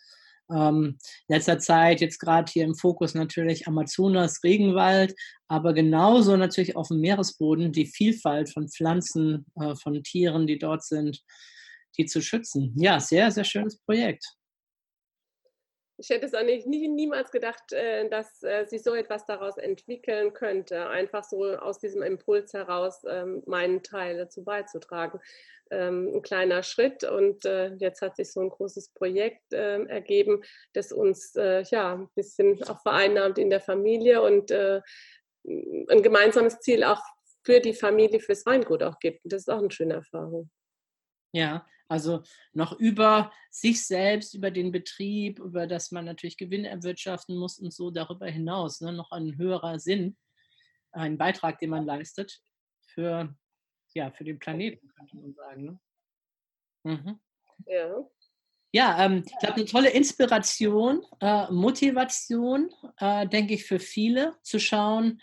Ähm, 0.50 0.98
letzter 1.28 1.58
Zeit 1.58 2.00
jetzt 2.00 2.18
gerade 2.18 2.50
hier 2.50 2.64
im 2.64 2.74
Fokus 2.74 3.14
natürlich 3.14 3.68
Amazonas, 3.68 4.42
Regenwald, 4.42 5.14
aber 5.46 5.74
genauso 5.74 6.36
natürlich 6.36 6.74
auf 6.74 6.88
dem 6.88 7.00
Meeresboden 7.00 7.70
die 7.70 7.86
Vielfalt 7.86 8.50
von 8.50 8.68
Pflanzen, 8.68 9.44
äh, 9.60 9.74
von 9.76 10.02
Tieren, 10.02 10.46
die 10.46 10.58
dort 10.58 10.84
sind, 10.84 11.22
die 11.98 12.06
zu 12.06 12.22
schützen. 12.22 12.72
Ja, 12.76 12.98
sehr, 12.98 13.30
sehr 13.30 13.44
schönes 13.44 13.78
Projekt 13.78 14.37
ich 15.98 16.10
hätte 16.10 16.26
es 16.26 16.34
auch 16.34 16.44
nicht, 16.44 16.66
nie, 16.66 16.86
niemals 16.86 17.32
gedacht, 17.32 17.72
äh, 17.72 18.08
dass 18.08 18.42
äh, 18.44 18.64
sich 18.66 18.84
so 18.84 18.94
etwas 18.94 19.26
daraus 19.26 19.58
entwickeln 19.58 20.32
könnte. 20.32 20.88
Einfach 20.88 21.24
so 21.24 21.44
aus 21.56 21.80
diesem 21.80 22.02
Impuls 22.02 22.52
heraus 22.52 23.02
ähm, 23.08 23.42
meinen 23.46 23.82
Teil 23.82 24.16
dazu 24.16 24.44
beizutragen. 24.44 25.20
Ähm, 25.70 26.14
ein 26.14 26.22
kleiner 26.22 26.62
Schritt 26.62 27.02
und 27.04 27.44
äh, 27.44 27.74
jetzt 27.74 28.00
hat 28.00 28.16
sich 28.16 28.32
so 28.32 28.40
ein 28.40 28.48
großes 28.48 28.94
Projekt 28.94 29.42
ähm, 29.52 29.86
ergeben, 29.88 30.42
das 30.72 30.92
uns 30.92 31.34
ja 31.34 31.94
ein 31.94 32.08
bisschen 32.14 32.62
auch 32.64 32.80
vereinnahmt 32.80 33.36
in 33.38 33.50
der 33.50 33.60
Familie 33.60 34.22
und 34.22 34.50
ein 34.50 36.02
gemeinsames 36.02 36.60
Ziel 36.60 36.84
auch 36.84 37.02
für 37.42 37.60
die 37.60 37.74
Familie, 37.74 38.20
fürs 38.20 38.46
Weingut 38.46 38.82
auch 38.82 38.98
gibt. 38.98 39.20
das 39.24 39.42
ist 39.42 39.50
auch 39.50 39.58
eine 39.58 39.70
schöne 39.70 39.94
Erfahrung. 39.94 40.50
Ja, 41.32 41.66
also 41.88 42.22
noch 42.52 42.78
über 42.78 43.32
sich 43.50 43.84
selbst, 43.86 44.34
über 44.34 44.50
den 44.50 44.72
Betrieb, 44.72 45.38
über 45.38 45.66
das 45.66 45.90
man 45.90 46.04
natürlich 46.04 46.36
Gewinn 46.36 46.64
erwirtschaften 46.64 47.36
muss 47.36 47.58
und 47.58 47.72
so 47.72 47.90
darüber 47.90 48.26
hinaus, 48.26 48.80
ne, 48.80 48.92
noch 48.92 49.10
ein 49.10 49.36
höherer 49.36 49.78
Sinn. 49.78 50.16
ein 50.92 51.18
Beitrag, 51.18 51.58
den 51.58 51.70
man 51.70 51.84
leistet 51.84 52.40
für, 52.80 53.34
ja, 53.94 54.10
für 54.10 54.24
den 54.24 54.38
Planeten, 54.38 54.88
könnte 54.96 55.16
man 55.16 55.34
sagen. 55.34 55.64
Ne? 55.64 55.80
Mhm. 56.84 57.20
Ja. 57.66 58.08
Ja, 58.72 59.04
ähm, 59.04 59.22
ich 59.26 59.38
glaube, 59.38 59.56
eine 59.56 59.64
tolle 59.64 59.90
Inspiration, 59.90 61.02
äh, 61.20 61.50
Motivation, 61.50 62.70
äh, 62.98 63.26
denke 63.26 63.54
ich, 63.54 63.64
für 63.64 63.80
viele, 63.80 64.36
zu 64.42 64.58
schauen 64.58 65.20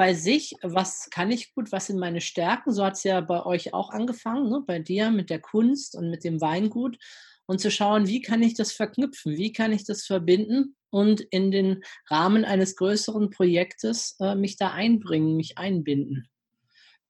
bei 0.00 0.14
sich, 0.14 0.54
was 0.62 1.10
kann 1.10 1.30
ich 1.30 1.52
gut, 1.52 1.72
was 1.72 1.88
sind 1.88 1.98
meine 1.98 2.22
Stärken. 2.22 2.72
So 2.72 2.82
hat 2.86 2.94
es 2.94 3.04
ja 3.04 3.20
bei 3.20 3.44
euch 3.44 3.74
auch 3.74 3.90
angefangen, 3.90 4.48
ne? 4.48 4.64
bei 4.66 4.78
dir 4.78 5.10
mit 5.10 5.28
der 5.28 5.40
Kunst 5.40 5.94
und 5.94 6.08
mit 6.08 6.24
dem 6.24 6.40
Weingut. 6.40 6.96
Und 7.44 7.60
zu 7.60 7.70
schauen, 7.70 8.06
wie 8.06 8.22
kann 8.22 8.42
ich 8.42 8.54
das 8.54 8.72
verknüpfen, 8.72 9.36
wie 9.36 9.52
kann 9.52 9.72
ich 9.72 9.84
das 9.84 10.06
verbinden 10.06 10.74
und 10.88 11.20
in 11.20 11.50
den 11.50 11.84
Rahmen 12.08 12.46
eines 12.46 12.76
größeren 12.76 13.28
Projektes 13.28 14.16
äh, 14.20 14.34
mich 14.36 14.56
da 14.56 14.70
einbringen, 14.70 15.36
mich 15.36 15.58
einbinden. 15.58 16.30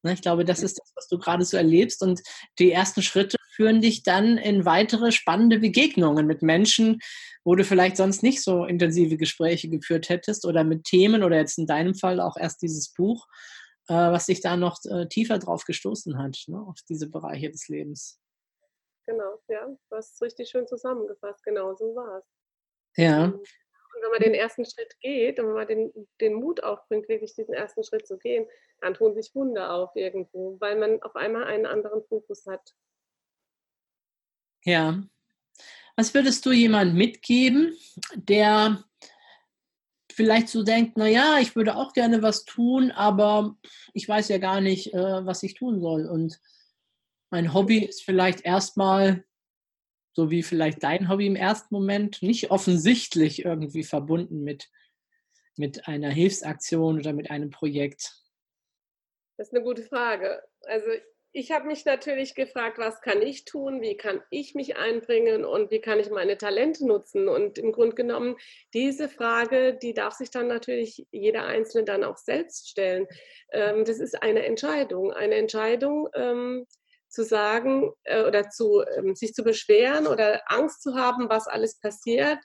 Ne, 0.02 0.14
ich 0.14 0.22
glaube, 0.22 0.44
das 0.44 0.60
ist 0.60 0.80
das, 0.80 0.90
was 0.96 1.06
du 1.06 1.16
gerade 1.18 1.44
so 1.44 1.56
erlebst. 1.56 2.02
Und 2.02 2.20
die 2.58 2.72
ersten 2.72 3.02
Schritte 3.02 3.36
führen 3.50 3.80
dich 3.80 4.02
dann 4.02 4.38
in 4.38 4.64
weitere 4.64 5.12
spannende 5.12 5.58
Begegnungen 5.58 6.26
mit 6.26 6.42
Menschen, 6.42 7.00
wo 7.44 7.54
du 7.54 7.64
vielleicht 7.64 7.96
sonst 7.96 8.22
nicht 8.22 8.42
so 8.42 8.64
intensive 8.64 9.16
Gespräche 9.16 9.68
geführt 9.68 10.08
hättest 10.08 10.44
oder 10.46 10.64
mit 10.64 10.84
Themen 10.84 11.22
oder 11.22 11.36
jetzt 11.36 11.58
in 11.58 11.66
deinem 11.66 11.94
Fall 11.94 12.20
auch 12.20 12.36
erst 12.36 12.62
dieses 12.62 12.92
Buch, 12.92 13.26
äh, 13.88 13.94
was 13.94 14.26
dich 14.26 14.40
da 14.40 14.56
noch 14.56 14.78
äh, 14.84 15.06
tiefer 15.08 15.38
drauf 15.38 15.64
gestoßen 15.64 16.18
hat, 16.18 16.44
ne, 16.46 16.60
auf 16.60 16.78
diese 16.88 17.08
Bereiche 17.08 17.50
des 17.50 17.68
Lebens. 17.68 18.20
Genau, 19.06 19.40
ja, 19.48 19.66
du 19.66 19.96
hast 19.96 20.14
es 20.14 20.22
richtig 20.22 20.50
schön 20.50 20.66
zusammengefasst. 20.68 21.42
Genau 21.44 21.74
so 21.74 21.96
war 21.96 22.18
es. 22.18 22.24
Ja. 22.96 23.24
Und 23.24 24.02
wenn 24.02 24.10
man 24.10 24.20
den 24.20 24.34
ersten 24.34 24.64
Schritt 24.64 24.98
geht 25.00 25.40
und 25.40 25.48
wenn 25.48 25.54
man 25.54 25.66
den, 25.66 26.08
den 26.20 26.34
Mut 26.34 26.62
aufbringt, 26.62 27.08
wirklich 27.08 27.34
diesen 27.34 27.54
ersten 27.54 27.82
Schritt 27.82 28.06
zu 28.06 28.18
gehen, 28.18 28.46
dann 28.80 28.94
tun 28.94 29.14
sich 29.14 29.34
Wunder 29.34 29.74
auf 29.74 29.90
irgendwo, 29.96 30.56
weil 30.60 30.78
man 30.78 31.02
auf 31.02 31.16
einmal 31.16 31.44
einen 31.44 31.66
anderen 31.66 32.04
Fokus 32.04 32.46
hat. 32.46 32.62
Ja. 34.64 35.02
Was 35.96 36.14
würdest 36.14 36.46
du 36.46 36.52
jemand 36.52 36.94
mitgeben, 36.94 37.76
der 38.14 38.84
vielleicht 40.12 40.48
so 40.48 40.62
denkt, 40.62 40.96
naja, 40.96 41.38
ich 41.40 41.56
würde 41.56 41.76
auch 41.76 41.92
gerne 41.92 42.22
was 42.22 42.44
tun, 42.44 42.90
aber 42.90 43.56
ich 43.94 44.08
weiß 44.08 44.28
ja 44.28 44.38
gar 44.38 44.60
nicht, 44.60 44.92
äh, 44.92 45.26
was 45.26 45.42
ich 45.42 45.54
tun 45.54 45.80
soll. 45.80 46.06
Und 46.06 46.40
mein 47.30 47.54
Hobby 47.54 47.84
ist 47.84 48.02
vielleicht 48.02 48.42
erstmal, 48.42 49.24
so 50.12 50.30
wie 50.30 50.42
vielleicht 50.42 50.82
dein 50.82 51.08
Hobby 51.08 51.26
im 51.26 51.36
ersten 51.36 51.74
Moment, 51.74 52.22
nicht 52.22 52.50
offensichtlich 52.50 53.44
irgendwie 53.44 53.84
verbunden 53.84 54.42
mit, 54.42 54.68
mit 55.56 55.86
einer 55.86 56.10
Hilfsaktion 56.10 56.98
oder 56.98 57.12
mit 57.12 57.30
einem 57.30 57.50
Projekt. 57.50 58.16
Das 59.36 59.48
ist 59.48 59.54
eine 59.54 59.64
gute 59.64 59.82
Frage. 59.84 60.42
Also 60.66 60.90
ich 61.32 61.52
habe 61.52 61.66
mich 61.66 61.84
natürlich 61.84 62.34
gefragt, 62.34 62.78
was 62.78 63.00
kann 63.00 63.22
ich 63.22 63.44
tun, 63.44 63.80
wie 63.80 63.96
kann 63.96 64.20
ich 64.30 64.54
mich 64.54 64.76
einbringen 64.76 65.44
und 65.44 65.70
wie 65.70 65.80
kann 65.80 66.00
ich 66.00 66.10
meine 66.10 66.36
Talente 66.36 66.86
nutzen. 66.86 67.28
Und 67.28 67.56
im 67.58 67.70
Grunde 67.70 67.94
genommen, 67.94 68.36
diese 68.74 69.08
Frage, 69.08 69.74
die 69.74 69.94
darf 69.94 70.14
sich 70.14 70.30
dann 70.30 70.48
natürlich 70.48 71.06
jeder 71.12 71.44
Einzelne 71.44 71.84
dann 71.84 72.04
auch 72.04 72.16
selbst 72.16 72.68
stellen. 72.68 73.06
Ähm, 73.52 73.84
das 73.84 74.00
ist 74.00 74.20
eine 74.22 74.44
Entscheidung, 74.44 75.12
eine 75.12 75.36
Entscheidung 75.36 76.08
ähm, 76.14 76.66
zu 77.08 77.24
sagen 77.24 77.92
äh, 78.04 78.24
oder 78.24 78.50
zu, 78.50 78.82
ähm, 78.96 79.14
sich 79.14 79.32
zu 79.32 79.44
beschweren 79.44 80.08
oder 80.08 80.42
Angst 80.46 80.82
zu 80.82 80.96
haben, 80.96 81.28
was 81.28 81.46
alles 81.46 81.78
passiert 81.78 82.38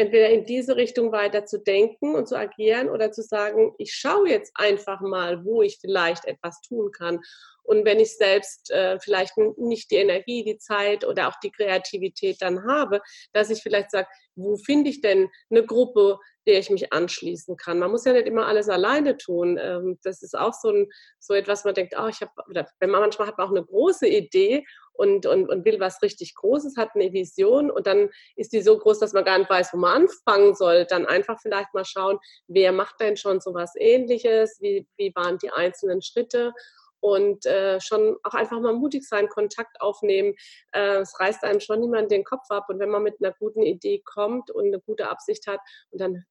entweder 0.00 0.30
in 0.30 0.46
diese 0.46 0.76
Richtung 0.76 1.12
weiter 1.12 1.44
zu 1.44 1.58
denken 1.58 2.14
und 2.14 2.26
zu 2.26 2.34
agieren 2.36 2.88
oder 2.88 3.12
zu 3.12 3.22
sagen, 3.22 3.74
ich 3.76 3.92
schaue 3.92 4.30
jetzt 4.30 4.52
einfach 4.54 5.00
mal, 5.02 5.44
wo 5.44 5.60
ich 5.60 5.78
vielleicht 5.78 6.24
etwas 6.24 6.62
tun 6.62 6.90
kann. 6.90 7.20
Und 7.70 7.84
wenn 7.84 8.00
ich 8.00 8.16
selbst 8.16 8.72
äh, 8.72 8.98
vielleicht 8.98 9.36
nicht 9.56 9.92
die 9.92 9.98
Energie, 9.98 10.42
die 10.42 10.58
Zeit 10.58 11.06
oder 11.06 11.28
auch 11.28 11.36
die 11.40 11.52
Kreativität 11.52 12.42
dann 12.42 12.66
habe, 12.66 13.00
dass 13.32 13.48
ich 13.48 13.62
vielleicht 13.62 13.92
sage, 13.92 14.08
wo 14.34 14.56
finde 14.56 14.90
ich 14.90 15.02
denn 15.02 15.30
eine 15.50 15.64
Gruppe, 15.64 16.18
der 16.48 16.58
ich 16.58 16.68
mich 16.70 16.92
anschließen 16.92 17.56
kann. 17.56 17.78
Man 17.78 17.92
muss 17.92 18.04
ja 18.06 18.12
nicht 18.12 18.26
immer 18.26 18.48
alles 18.48 18.68
alleine 18.68 19.16
tun. 19.18 19.56
Ähm, 19.56 20.00
das 20.02 20.20
ist 20.22 20.36
auch 20.36 20.52
so, 20.52 20.70
ein, 20.70 20.88
so 21.20 21.32
etwas, 21.32 21.64
man 21.64 21.74
denkt, 21.74 21.94
oh, 21.96 22.08
ich 22.08 22.20
habe, 22.22 22.32
wenn 22.80 22.90
man 22.90 23.02
manchmal 23.02 23.28
hat 23.28 23.38
man 23.38 23.46
auch 23.46 23.52
eine 23.52 23.64
große 23.64 24.08
Idee 24.08 24.66
und, 24.92 25.26
und, 25.26 25.48
und 25.48 25.64
will 25.64 25.78
was 25.78 26.02
richtig 26.02 26.34
Großes, 26.34 26.76
hat 26.76 26.90
eine 26.96 27.12
Vision 27.12 27.70
und 27.70 27.86
dann 27.86 28.10
ist 28.34 28.52
die 28.52 28.62
so 28.62 28.78
groß, 28.78 28.98
dass 28.98 29.12
man 29.12 29.24
gar 29.24 29.38
nicht 29.38 29.48
weiß, 29.48 29.74
wo 29.74 29.76
man 29.76 30.02
anfangen 30.02 30.56
soll. 30.56 30.86
Dann 30.86 31.06
einfach 31.06 31.38
vielleicht 31.40 31.72
mal 31.72 31.84
schauen, 31.84 32.18
wer 32.48 32.72
macht 32.72 32.98
denn 32.98 33.16
schon 33.16 33.40
so 33.40 33.54
was 33.54 33.74
Ähnliches, 33.76 34.58
wie, 34.60 34.88
wie 34.96 35.14
waren 35.14 35.38
die 35.38 35.50
einzelnen 35.50 36.02
Schritte 36.02 36.52
und 37.00 37.46
äh, 37.46 37.80
schon 37.80 38.16
auch 38.22 38.34
einfach 38.34 38.60
mal 38.60 38.74
mutig 38.74 39.06
sein, 39.06 39.28
Kontakt 39.28 39.80
aufnehmen. 39.80 40.34
Äh, 40.72 40.98
es 40.98 41.18
reißt 41.18 41.44
einem 41.44 41.60
schon 41.60 41.80
niemand 41.80 42.10
den 42.10 42.24
Kopf 42.24 42.50
ab. 42.50 42.66
Und 42.68 42.78
wenn 42.78 42.90
man 42.90 43.02
mit 43.02 43.16
einer 43.20 43.32
guten 43.32 43.62
Idee 43.62 44.02
kommt 44.04 44.50
und 44.50 44.66
eine 44.66 44.80
gute 44.80 45.08
Absicht 45.08 45.46
hat, 45.46 45.60
dann 45.90 46.24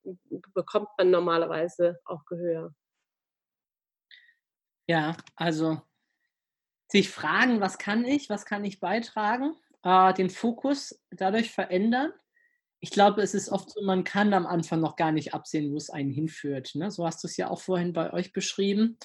bekommt 0.54 0.90
man 0.98 1.12
normalerweise 1.12 2.00
auch 2.06 2.26
Gehör. 2.26 2.74
Ja, 4.88 5.16
also 5.36 5.82
sich 6.92 7.10
fragen, 7.10 7.62
was 7.62 7.78
kann 7.78 8.06
ich, 8.06 8.30
was 8.30 8.46
kann 8.46 8.66
ich 8.66 8.80
beitragen, 8.80 9.56
äh, 9.84 10.14
den 10.14 10.30
Fokus 10.30 11.00
dadurch 11.12 11.52
verändern. 11.52 12.12
Ich 12.80 12.92
glaube, 12.92 13.22
es 13.22 13.34
ist 13.34 13.50
oft 13.50 13.70
so, 13.70 13.84
man 13.84 14.04
kann 14.04 14.34
am 14.34 14.48
Anfang 14.48 14.80
noch 14.80 14.96
gar 14.96 15.12
nicht 15.12 15.34
absehen, 15.34 15.72
wo 15.72 15.78
es 15.78 15.90
einen 15.90 16.10
hinführt. 16.10 16.72
Ne? 16.76 16.90
So 16.92 17.06
hast 17.06 17.24
du 17.24 17.28
es 17.28 17.38
ja 17.38 17.50
auch 17.50 17.62
vorhin 17.62 17.94
bei 17.94 18.14
euch 18.14 18.34
beschrieben. 18.34 18.98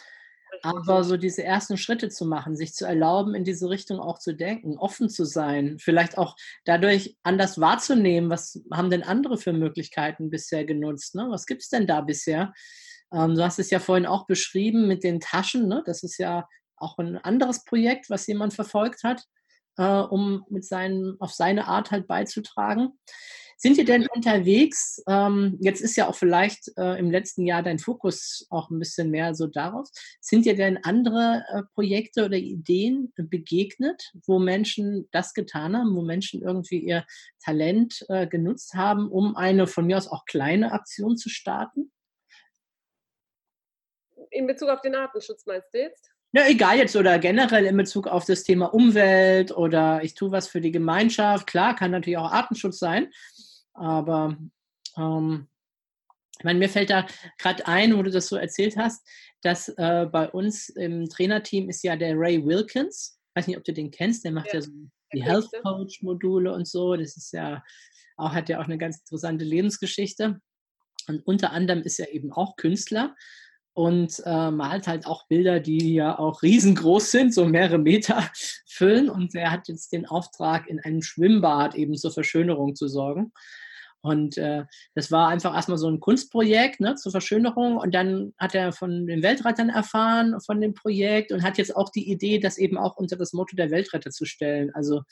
Aber 0.63 1.05
so 1.05 1.17
diese 1.17 1.43
ersten 1.43 1.77
Schritte 1.77 2.09
zu 2.09 2.27
machen, 2.27 2.57
sich 2.57 2.75
zu 2.75 2.87
erlauben, 2.87 3.35
in 3.35 3.45
diese 3.45 3.69
Richtung 3.69 4.01
auch 4.01 4.19
zu 4.19 4.35
denken, 4.35 4.79
offen 4.79 5.09
zu 5.09 5.25
sein, 5.25 5.79
vielleicht 5.79 6.19
auch 6.19 6.37
dadurch 6.65 7.17
anders 7.23 7.61
wahrzunehmen, 7.61 8.31
was 8.31 8.63
haben 8.73 8.91
denn 8.91 9.03
andere 9.03 9.37
für 9.37 9.53
Möglichkeiten 9.53 10.31
bisher 10.31 10.65
genutzt? 10.65 11.15
Ne? 11.15 11.27
Was 11.31 11.47
gibt 11.47 11.63
es 11.63 11.69
denn 11.69 11.87
da 11.87 12.01
bisher? 12.01 12.53
Ähm, 13.13 13.35
du 13.35 13.45
hast 13.45 13.59
es 13.59 13.71
ja 13.71 13.81
vorhin 13.81 14.07
auch 14.07 14.27
beschrieben 14.27 14.87
mit 14.87 15.05
den 15.05 15.21
Taschen. 15.21 15.69
Ne? 15.69 15.83
Das 15.87 16.03
ist 16.03 16.19
ja 16.19 16.49
auch 16.77 16.99
ein 16.99 17.17
anderes 17.17 17.65
Projekt, 17.65 18.11
was 18.11 18.27
jemand 18.27 18.55
verfolgt 18.55 19.05
hat, 19.05 19.25
äh, 19.77 19.85
um 19.85 20.45
mit 20.51 20.65
seinen, 20.65 21.17
auf 21.21 21.33
seine 21.33 21.67
Art 21.67 21.91
halt 21.91 22.07
beizutragen. 22.07 22.99
Sind 23.57 23.79
ihr 23.79 23.85
denn 23.85 24.07
unterwegs? 24.15 25.03
Ähm, 25.09 25.59
jetzt 25.61 25.81
ist 25.81 25.97
ja 25.97 26.09
auch 26.09 26.15
vielleicht 26.15 26.71
äh, 26.77 26.99
im 26.99 27.11
letzten 27.11 27.47
Jahr 27.47 27.63
dein 27.63 27.79
Fokus 27.79 28.47
auch 28.51 28.71
ein 28.71 28.79
bisschen 28.79 29.11
mehr 29.11 29.35
so 29.35 29.47
darauf. 29.47 29.89
Sind 30.21 30.45
dir 30.45 30.57
denn 30.57 30.79
andere 30.83 31.45
äh, 31.49 31.63
Projekte 31.75 32.25
oder 32.25 32.37
Ideen 32.37 33.13
begegnet, 33.17 34.13
wo 34.27 34.39
Menschen 34.39 35.09
das 35.13 35.35
getan 35.35 35.77
haben, 35.77 35.95
wo 35.95 36.03
Menschen 36.03 36.43
irgendwie 36.43 36.79
ihr 36.79 37.05
Talent 37.43 38.05
äh, 38.09 38.27
genutzt 38.27 38.75
haben, 38.75 39.11
um 39.11 39.37
eine 39.37 39.67
von 39.67 39.87
mir 39.87 39.97
aus 39.97 40.09
auch 40.09 40.25
kleine 40.25 40.73
Aktion 40.73 41.17
zu 41.17 41.29
starten? 41.29 41.93
In 44.31 44.47
Bezug 44.47 44.69
auf 44.69 44.81
den 44.81 44.95
Artenschutz 44.95 45.47
meinst 45.47 45.73
du 45.73 45.79
jetzt? 45.79 46.14
Ja, 46.37 46.49
egal 46.49 46.79
jetzt 46.79 46.97
oder 46.97 47.21
generell 47.21 47.65
in 47.65 47.77
Bezug 47.77 48.09
auf 48.09 48.25
das 48.25 48.43
Thema 48.43 48.75
Umwelt 48.75 49.57
oder 49.57 50.03
ich 50.03 50.15
tue 50.15 50.33
was 50.33 50.49
für 50.49 50.61
die 50.61 50.73
Gemeinschaft. 50.73 51.47
Klar, 51.47 51.77
kann 51.77 51.93
natürlich 51.93 52.19
auch 52.19 52.33
Artenschutz 52.33 52.81
sein, 52.81 53.13
aber 53.73 54.37
ähm, 54.97 55.47
ich 56.37 56.45
meine, 56.45 56.59
mir 56.59 56.69
fällt 56.69 56.91
da 56.91 57.07
gerade 57.39 57.69
ein, 57.69 57.97
wo 57.97 58.03
du 58.03 58.11
das 58.11 58.27
so 58.27 58.35
erzählt 58.35 58.77
hast, 58.77 59.07
dass 59.43 59.69
äh, 59.69 60.09
bei 60.11 60.29
uns 60.29 60.71
im 60.71 61.09
Trainerteam 61.09 61.69
ist 61.69 61.85
ja 61.85 61.95
der 61.95 62.19
Ray 62.19 62.45
Wilkins. 62.45 63.17
Ich 63.29 63.37
weiß 63.37 63.47
nicht, 63.47 63.57
ob 63.57 63.63
du 63.63 63.73
den 63.73 63.93
kennst, 63.93 64.25
der 64.25 64.33
macht 64.33 64.49
ja, 64.49 64.55
ja 64.55 64.63
so 64.63 64.73
die 65.13 65.23
Health 65.23 65.51
Coach 65.63 66.03
Module 66.03 66.53
und 66.53 66.67
so. 66.67 66.97
Das 66.97 67.17
ist 67.17 67.31
ja 67.33 67.63
auch, 68.17 68.33
hat 68.33 68.49
ja 68.49 68.61
auch 68.61 68.65
eine 68.65 68.79
ganz 68.79 68.99
interessante 68.99 69.45
Lebensgeschichte. 69.45 70.41
Und 71.07 71.25
unter 71.29 71.53
anderem 71.53 71.83
ist 71.83 72.01
er 72.01 72.13
eben 72.13 72.33
auch 72.33 72.57
Künstler 72.57 73.15
und 73.75 74.23
äh, 74.25 74.51
malt 74.53 74.87
halt 74.87 75.07
auch 75.07 75.27
Bilder, 75.27 75.59
die 75.59 75.95
ja 75.95 76.17
auch 76.17 76.43
riesengroß 76.43 77.11
sind, 77.11 77.35
so 77.35 77.45
mehrere 77.45 77.79
Meter 77.79 78.31
füllen. 78.67 79.11
Und 79.11 79.35
er 79.35 79.51
hat 79.51 79.69
jetzt 79.69 79.93
den 79.93 80.07
Auftrag, 80.07 80.69
in 80.69 80.81
einem 80.81 81.03
Schwimmbad 81.03 81.75
eben 81.75 81.97
zur 81.97 82.13
Verschönerung 82.13 82.77
zu 82.77 82.87
sorgen. 82.87 83.33
Und 84.01 84.37
äh, 84.39 84.65
das 84.95 85.11
war 85.11 85.29
einfach 85.29 85.55
erstmal 85.55 85.79
so 85.79 85.89
ein 85.89 85.99
Kunstprojekt 85.99 86.79
ne, 86.79 86.95
zur 86.95 87.11
Verschönerung. 87.11 87.77
Und 87.77 87.95
dann 87.95 88.33
hat 88.39 88.55
er 88.55 88.73
von 88.73 89.07
den 89.07 89.23
Weltrettern 89.23 89.71
erfahren, 89.71 90.41
von 90.41 90.61
dem 90.61 90.75
Projekt 90.75 91.33
und 91.33 91.43
hat 91.43 91.59
jetzt 91.59 91.75
auch 91.75 91.91
die 91.91 92.09
Idee, 92.09 92.39
das 92.39 92.59
eben 92.59 92.79
auch 92.79 92.97
unter 92.97 93.17
das 93.17 93.33
Motto 93.33 93.57
der 93.57 93.71
Weltretter 93.71 94.11
zu 94.11 94.25
stellen. 94.25 94.71
Also 94.75 95.03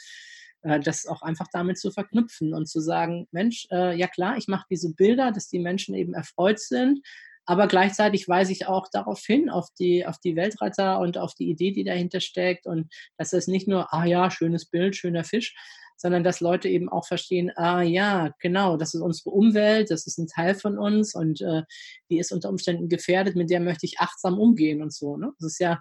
äh, 0.61 0.79
das 0.79 1.07
auch 1.07 1.22
einfach 1.22 1.48
damit 1.53 1.79
zu 1.79 1.90
verknüpfen 1.90 2.55
und 2.55 2.68
zu 2.68 2.81
sagen, 2.81 3.27
Mensch, 3.33 3.66
äh, 3.72 3.98
ja 3.98 4.07
klar, 4.07 4.37
ich 4.37 4.46
mache 4.46 4.66
diese 4.70 4.94
Bilder, 4.94 5.33
dass 5.33 5.48
die 5.48 5.59
Menschen 5.59 5.96
eben 5.96 6.14
erfreut 6.14 6.61
sind 6.61 7.01
aber 7.44 7.66
gleichzeitig 7.66 8.28
weise 8.28 8.52
ich 8.52 8.66
auch 8.66 8.88
darauf 8.90 9.20
hin, 9.24 9.50
auf 9.50 9.68
die, 9.78 10.07
auf 10.07 10.18
die 10.18 10.37
Weltretter 10.37 11.00
und 11.00 11.18
auf 11.18 11.35
die 11.35 11.48
Idee, 11.50 11.72
die 11.72 11.85
dahinter 11.85 12.20
steckt. 12.20 12.66
Und 12.66 12.92
dass 13.16 13.33
es 13.33 13.48
nicht 13.48 13.66
nur, 13.66 13.92
ah 13.92 14.05
ja, 14.05 14.31
schönes 14.31 14.66
Bild, 14.66 14.96
schöner 14.96 15.24
Fisch, 15.24 15.55
sondern 15.96 16.24
dass 16.24 16.40
Leute 16.40 16.68
eben 16.68 16.88
auch 16.88 17.07
verstehen, 17.07 17.52
ah 17.57 17.83
ja, 17.83 18.35
genau, 18.40 18.76
das 18.76 18.94
ist 18.94 19.00
unsere 19.00 19.31
Umwelt, 19.31 19.90
das 19.90 20.07
ist 20.07 20.18
ein 20.18 20.26
Teil 20.26 20.55
von 20.55 20.78
uns 20.78 21.14
und 21.14 21.40
äh, 21.40 21.62
die 22.11 22.18
ist 22.18 22.33
unter 22.33 22.48
Umständen 22.48 22.88
gefährdet, 22.88 23.37
mit 23.37 23.50
der 23.50 23.61
möchte 23.61 23.87
ich 23.87 24.00
achtsam 24.00 24.38
umgehen 24.38 24.83
und 24.83 24.92
so. 24.92 25.16
Ne? 25.16 25.33
Das 25.38 25.52
ist 25.52 25.61
ja, 25.61 25.81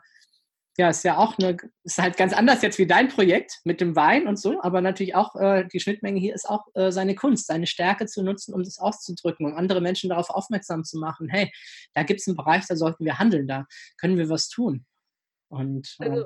ja, 0.78 0.90
ist 0.90 1.04
ja 1.04 1.18
auch 1.18 1.38
eine, 1.38 1.58
ist 1.84 1.98
halt 1.98 2.16
ganz 2.18 2.34
anders 2.34 2.62
jetzt 2.62 2.78
wie 2.78 2.88
dein 2.88 3.10
Projekt 3.10 3.60
mit 3.66 3.82
dem 3.82 3.96
Wein 3.96 4.28
und 4.28 4.40
so, 4.40 4.62
aber 4.62 4.82
natürlich 4.82 5.16
auch 5.16 5.36
äh, 5.36 5.66
die 5.72 5.80
Schnittmenge 5.80 6.20
hier 6.20 6.34
ist 6.34 6.50
auch 6.50 6.66
äh, 6.76 6.92
seine 6.92 7.16
Kunst, 7.16 7.48
seine 7.48 7.68
Stärke 7.68 8.06
zu 8.06 8.24
nutzen, 8.24 8.54
um 8.54 8.64
das 8.64 8.80
auszudrücken, 8.80 9.46
um 9.46 9.56
andere 9.56 9.82
Menschen 9.82 10.10
darauf 10.10 10.30
aufmerksam 10.30 10.84
zu 10.84 10.98
machen. 10.98 11.28
Hey, 11.30 11.52
da 11.94 12.04
gibt 12.04 12.22
es 12.22 12.28
einen 12.28 12.38
Bereich, 12.38 12.66
da 12.68 12.76
sollten 12.76 13.04
wir 13.04 13.20
handeln, 13.20 13.48
da 13.48 13.66
können 14.00 14.18
wir 14.18 14.30
was 14.30 14.48
tun. 14.48 14.86
Und 15.50 15.96
äh, 16.00 16.10
also, 16.10 16.26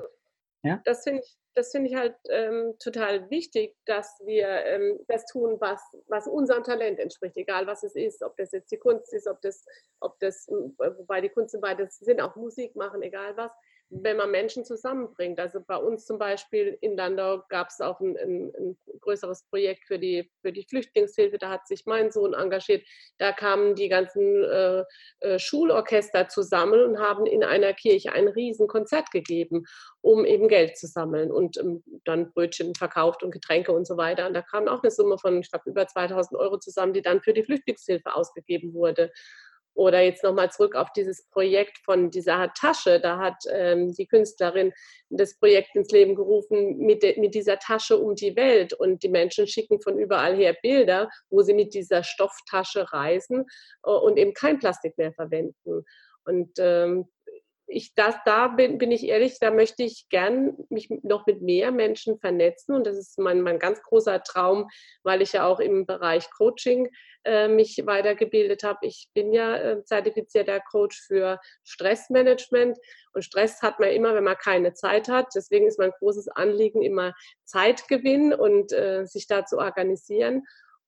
ja? 0.62 0.80
das 0.84 1.02
finde 1.02 1.22
ich, 1.24 1.36
das 1.56 1.72
finde 1.72 1.90
ich 1.90 1.96
halt 1.96 2.14
ähm, 2.30 2.74
total 2.78 3.28
wichtig, 3.30 3.74
dass 3.86 4.20
wir 4.24 4.46
ähm, 4.46 5.00
das 5.08 5.24
tun, 5.26 5.56
was, 5.58 5.80
was 6.06 6.28
unserem 6.28 6.62
Talent 6.62 7.00
entspricht, 7.00 7.36
egal 7.36 7.66
was 7.66 7.82
es 7.82 7.96
ist, 7.96 8.22
ob 8.22 8.36
das 8.36 8.52
jetzt 8.52 8.70
die 8.70 8.76
Kunst 8.76 9.12
ist, 9.12 9.26
ob 9.26 9.40
das, 9.40 9.64
ob 10.00 10.20
das, 10.20 10.46
wobei 10.48 11.20
die 11.20 11.30
Kunst 11.30 11.54
und 11.54 11.62
beides 11.62 11.98
sind, 11.98 12.20
auch 12.20 12.36
Musik 12.36 12.76
machen, 12.76 13.02
egal 13.02 13.36
was 13.36 13.50
wenn 13.88 14.16
man 14.16 14.30
Menschen 14.30 14.64
zusammenbringt. 14.64 15.38
Also 15.38 15.60
bei 15.60 15.76
uns 15.76 16.06
zum 16.06 16.18
Beispiel 16.18 16.76
in 16.80 16.96
Landau 16.96 17.42
gab 17.48 17.68
es 17.68 17.80
auch 17.80 18.00
ein, 18.00 18.16
ein, 18.16 18.52
ein, 18.58 18.78
größeres 19.00 19.44
Projekt 19.44 19.86
für 19.86 19.98
die, 19.98 20.30
für 20.42 20.52
die 20.52 20.64
Flüchtlingshilfe. 20.64 21.38
Da 21.38 21.50
hat 21.50 21.68
sich 21.68 21.86
mein 21.86 22.10
Sohn 22.10 22.34
engagiert. 22.34 22.84
Da 23.18 23.32
kamen 23.32 23.76
die 23.76 23.88
ganzen 23.88 24.42
äh, 24.42 24.84
äh, 25.20 25.38
Schulorchester 25.38 26.28
zusammen 26.28 26.82
und 26.82 26.98
haben 26.98 27.26
in 27.26 27.44
einer 27.44 27.72
Kirche 27.74 28.12
ein 28.12 28.26
Riesenkonzert 28.26 29.12
gegeben, 29.12 29.64
um 30.00 30.24
eben 30.24 30.48
Geld 30.48 30.76
zu 30.76 30.88
sammeln 30.88 31.30
und 31.30 31.56
ähm, 31.58 31.84
dann 32.04 32.32
Brötchen 32.32 32.74
verkauft 32.74 33.22
und 33.22 33.30
Getränke 33.30 33.70
und 33.72 33.86
so 33.86 33.96
weiter. 33.96 34.26
Und 34.26 34.34
da 34.34 34.42
kam 34.42 34.66
auch 34.66 34.82
eine 34.82 34.90
Summe 34.90 35.18
von, 35.18 35.40
ich 35.40 35.50
glaube, 35.50 35.70
über 35.70 35.86
2000 35.86 36.40
Euro 36.40 36.58
zusammen, 36.58 36.92
die 36.92 37.02
dann 37.02 37.22
für 37.22 37.32
die 37.32 37.44
Flüchtlingshilfe 37.44 38.14
ausgegeben 38.14 38.74
wurde. 38.74 39.12
Oder 39.76 40.00
jetzt 40.00 40.24
nochmal 40.24 40.50
zurück 40.50 40.74
auf 40.74 40.90
dieses 40.92 41.28
Projekt 41.28 41.78
von 41.84 42.10
dieser 42.10 42.52
Tasche. 42.54 42.98
Da 42.98 43.18
hat 43.18 43.36
ähm, 43.52 43.92
die 43.92 44.06
Künstlerin 44.06 44.72
das 45.10 45.38
Projekt 45.38 45.76
ins 45.76 45.90
Leben 45.90 46.14
gerufen 46.14 46.78
mit, 46.78 47.02
de, 47.02 47.20
mit 47.20 47.34
dieser 47.34 47.58
Tasche 47.58 47.98
um 47.98 48.14
die 48.14 48.34
Welt. 48.36 48.72
Und 48.72 49.02
die 49.02 49.10
Menschen 49.10 49.46
schicken 49.46 49.80
von 49.80 49.98
überall 49.98 50.34
her 50.34 50.56
Bilder, 50.62 51.10
wo 51.28 51.42
sie 51.42 51.54
mit 51.54 51.74
dieser 51.74 52.02
Stofftasche 52.02 52.90
reisen 52.92 53.44
äh, 53.84 53.90
und 53.90 54.16
eben 54.16 54.32
kein 54.32 54.58
Plastik 54.58 54.96
mehr 54.96 55.12
verwenden. 55.12 55.84
Und 56.24 56.50
ähm, 56.58 57.06
ich, 57.68 57.94
das, 57.94 58.14
da 58.24 58.48
bin, 58.48 58.78
bin 58.78 58.92
ich 58.92 59.06
ehrlich, 59.06 59.38
da 59.40 59.50
möchte 59.50 59.82
ich 59.82 60.08
gern 60.08 60.56
mich 60.68 60.88
noch 61.02 61.26
mit 61.26 61.42
mehr 61.42 61.72
Menschen 61.72 62.18
vernetzen. 62.18 62.74
Und 62.74 62.86
das 62.86 62.96
ist 62.96 63.18
mein, 63.18 63.42
mein 63.42 63.58
ganz 63.58 63.82
großer 63.82 64.22
Traum, 64.22 64.68
weil 65.02 65.22
ich 65.22 65.32
ja 65.32 65.46
auch 65.46 65.58
im 65.58 65.84
Bereich 65.84 66.30
Coaching 66.30 66.90
äh, 67.24 67.48
mich 67.48 67.82
weitergebildet 67.84 68.62
habe. 68.62 68.86
Ich 68.86 69.08
bin 69.14 69.32
ja 69.32 69.56
äh, 69.56 69.84
zertifizierter 69.84 70.60
Coach 70.60 71.02
für 71.06 71.40
Stressmanagement. 71.64 72.78
Und 73.12 73.22
Stress 73.22 73.62
hat 73.62 73.80
man 73.80 73.90
immer, 73.90 74.14
wenn 74.14 74.24
man 74.24 74.36
keine 74.36 74.74
Zeit 74.74 75.08
hat. 75.08 75.26
Deswegen 75.34 75.66
ist 75.66 75.78
mein 75.78 75.92
großes 75.98 76.28
Anliegen 76.28 76.82
immer 76.82 77.14
Zeitgewinn 77.44 78.32
und 78.32 78.72
äh, 78.72 79.06
sich 79.06 79.26
da 79.26 79.44
zu 79.44 79.58
organisieren. 79.58 80.44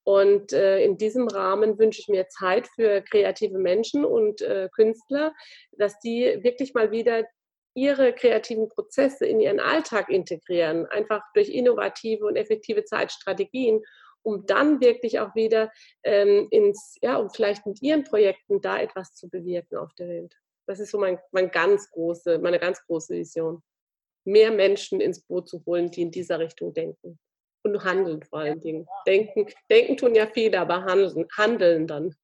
Und 0.09 0.55
äh, 0.55 0.83
in 0.83 0.97
diesem 0.97 1.29
Rahmen 1.29 1.79
wünsche 1.79 2.01
ich 2.01 2.09
mir 2.09 2.29
Zeit 2.29 2.67
für 2.69 3.03
kreative 3.03 3.59
Menschen 3.59 4.07
und 4.07 4.41
äh, 4.41 4.71
Künstler, 4.75 5.35
dass 5.73 5.99
die 6.01 6.43
wirklich 6.43 6.73
mal 6.73 6.91
wieder 6.91 7.27
ihre 7.75 8.15
kreativen 8.15 8.71
Prozesse 8.71 9.27
in 9.27 9.39
ihren 9.39 9.61
Alltag 9.61 10.09
integrieren, 10.09 10.87
einfach 10.87 11.21
durch 11.35 11.51
innovative 11.51 12.25
und 12.25 12.37
effektive 12.37 12.85
Zeitstrategien, 12.85 13.83
um 14.23 14.47
dann 14.47 14.81
wirklich 14.81 15.21
auch 15.21 15.35
wieder 15.35 15.71
ähm, 16.05 16.49
ins, 16.51 16.97
ja, 17.03 17.19
um 17.19 17.29
vielleicht 17.29 17.67
mit 17.67 17.83
ihren 17.83 18.05
Projekten 18.05 18.63
da 18.63 18.81
etwas 18.81 19.13
zu 19.13 19.29
bewirken 19.29 19.77
auf 19.77 19.93
der 19.93 20.09
Welt. 20.09 20.35
Das 20.67 20.81
ist 20.81 20.91
so 20.91 20.99
mein, 20.99 21.19
mein 21.33 21.51
ganz 21.51 21.91
große, 21.91 22.39
meine 22.39 22.59
ganz 22.59 22.83
große 22.87 23.13
Vision. 23.13 23.63
Mehr 24.25 24.53
Menschen 24.53 25.03
ins 25.03 25.21
Boot 25.21 25.51
zu 25.51 25.63
holen, 25.67 25.91
die 25.91 26.01
in 26.01 26.11
dieser 26.11 26.39
Richtung 26.39 26.73
denken 26.73 27.19
und 27.75 27.85
handeln 27.85 28.23
vor 28.23 28.41
allen 28.41 28.61
Dingen. 28.61 28.87
Denken, 29.07 29.47
denken 29.71 29.97
tun 29.97 30.15
ja 30.15 30.27
viele, 30.27 30.61
aber 30.61 30.85
handeln, 30.85 31.27
handeln 31.37 31.87
dann. 31.87 32.15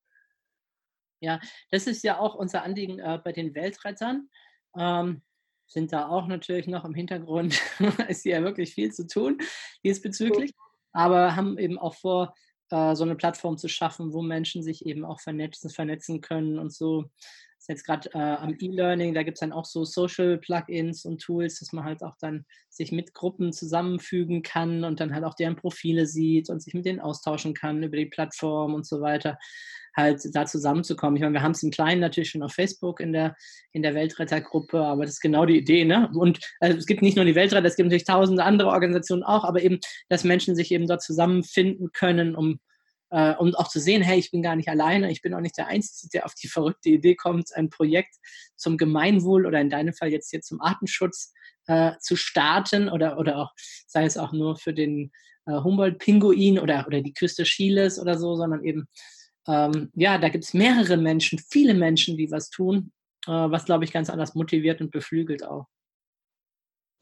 Ja, 1.21 1.41
das 1.71 1.87
ist 1.87 2.05
ja 2.05 2.19
auch 2.19 2.35
unser 2.35 2.63
Anliegen 2.63 2.99
äh, 2.99 3.19
bei 3.23 3.33
den 3.33 3.55
Weltrettern. 3.55 4.29
Ähm, 4.77 5.23
sind 5.67 5.93
da 5.93 6.09
auch 6.09 6.27
natürlich 6.27 6.67
noch 6.67 6.85
im 6.85 6.95
Hintergrund, 6.95 7.61
ist 8.09 8.25
ja 8.25 8.43
wirklich 8.43 8.75
viel 8.75 8.93
zu 8.93 9.07
tun 9.07 9.39
diesbezüglich, 9.83 10.53
aber 10.93 11.37
haben 11.37 11.59
eben 11.59 11.79
auch 11.79 11.95
vor, 11.95 12.35
äh, 12.71 12.95
so 12.95 13.05
eine 13.05 13.17
Plattform 13.17 13.57
zu 13.57 13.69
schaffen, 13.69 14.13
wo 14.13 14.23
Menschen 14.23 14.63
sich 14.63 14.87
eben 14.87 15.05
auch 15.05 15.21
vernetzen, 15.21 15.71
vernetzen 15.71 16.21
können 16.21 16.59
und 16.59 16.73
so 16.73 17.07
ist 17.65 17.69
jetzt 17.69 17.87
gerade 17.87 18.11
äh, 18.13 18.19
am 18.19 18.57
E-Learning, 18.61 19.15
da 19.15 19.23
gibt 19.23 19.37
es 19.37 19.41
dann 19.41 19.53
auch 19.53 19.65
so 19.65 19.85
Social-Plugins 19.85 21.07
und 21.07 21.23
Tools, 21.23 21.61
dass 21.61 21.73
man 21.73 21.85
halt 21.85 22.03
auch 22.03 22.15
dann 22.21 22.45
sich 22.69 22.93
mit 22.93 23.15
Gruppen 23.15 23.55
zusammenfügen 23.55 24.43
kann 24.43 24.85
und 24.85 25.01
dann 25.01 25.15
halt 25.15 25.25
auch 25.25 25.33
deren 25.33 25.57
Profile 25.57 26.07
sieht 26.07 26.51
und 26.51 26.63
sich 26.63 26.75
mit 26.75 26.85
denen 26.85 27.01
austauschen 27.01 27.55
kann 27.55 27.83
über 27.83 27.97
die 27.97 28.05
Plattform 28.05 28.75
und 28.75 28.85
so 28.87 29.01
weiter, 29.01 29.39
halt 29.97 30.21
da 30.35 30.45
zusammenzukommen. 30.45 31.17
Ich 31.17 31.23
meine, 31.23 31.33
wir 31.33 31.43
haben 31.43 31.53
es 31.53 31.63
im 31.63 31.71
Kleinen 31.71 32.03
natürlich 32.03 32.31
schon 32.31 32.43
auf 32.43 32.53
Facebook 32.53 33.01
in 33.01 33.15
der, 33.15 33.35
in 33.73 33.83
der 33.83 33.95
Weltrettergruppe, 33.95 34.79
aber 34.85 35.07
das 35.07 35.15
ist 35.15 35.21
genau 35.21 35.47
die 35.47 35.57
Idee, 35.57 35.87
ne? 35.87 36.11
Und 36.13 36.41
also 36.61 36.77
es 36.77 36.85
gibt 36.85 37.01
nicht 37.01 37.17
nur 37.17 37.25
die 37.25 37.35
Weltretter, 37.35 37.67
es 37.67 37.77
gibt 37.77 37.87
natürlich 37.87 38.05
tausende 38.05 38.45
andere 38.45 38.69
Organisationen 38.69 39.23
auch, 39.23 39.45
aber 39.45 39.63
eben, 39.63 39.79
dass 40.11 40.25
Menschen 40.25 40.55
sich 40.55 40.71
eben 40.71 40.87
dort 40.87 41.01
zusammenfinden 41.01 41.93
können, 41.93 42.37
um 42.37 42.59
äh, 43.15 43.37
und 43.37 43.57
auch 43.57 43.69
zu 43.69 43.79
sehen, 43.79 44.03
hey, 44.03 44.19
ich 44.19 44.33
bin 44.33 44.43
gar 44.43 44.57
nicht 44.57 44.69
alleine, 44.69 45.11
ich 45.11 45.23
bin 45.23 45.35
auch 45.35 45.41
nicht 45.41 45.57
der 45.57 45.69
Einzige, 45.69 46.11
der 46.13 46.27
auf 46.27 46.35
die 46.35 46.49
verrückte 46.49 46.89
Idee 46.89 47.15
kommt, 47.15 47.55
ein 47.55 47.71
Projekt 47.71 48.17
zum 48.57 48.77
Gemeinwohl 48.77 49.47
oder 49.47 49.61
in 49.61 49.71
deinem 49.71 49.95
Fall 49.95 50.11
jetzt 50.11 50.31
hier 50.31 50.41
zum 50.41 50.61
Artenschutz 50.61 51.33
äh, 51.69 51.93
zu 52.01 52.17
starten 52.17 52.89
oder, 52.89 53.17
oder 53.17 53.39
auch, 53.39 53.53
sei 53.87 54.05
es 54.05 54.19
auch 54.19 54.33
nur 54.33 54.57
für 54.57 54.75
den 54.75 55.13
äh, 55.47 55.53
Humboldt-Pinguin 55.53 56.59
oder, 56.59 56.87
oder 56.89 57.03
die 57.03 57.13
Küste 57.13 57.45
Chiles 57.45 58.01
oder 58.01 58.19
so, 58.19 58.35
sondern 58.35 58.65
eben, 58.65 58.89
ähm, 59.47 59.91
ja, 59.95 60.19
da 60.19 60.29
gibt 60.29 60.43
es 60.43 60.53
mehrere 60.53 60.97
Menschen, 60.97 61.39
viele 61.39 61.75
Menschen, 61.75 62.17
die 62.17 62.33
was 62.33 62.51
tun, 62.51 62.91
äh, 63.29 63.31
was, 63.31 63.65
glaube 63.65 63.85
ich, 63.85 63.93
ganz 63.93 64.11
anders 64.11 64.35
motiviert 64.35 64.81
und 64.81 64.91
beflügelt 64.91 65.45
auch 65.45 65.67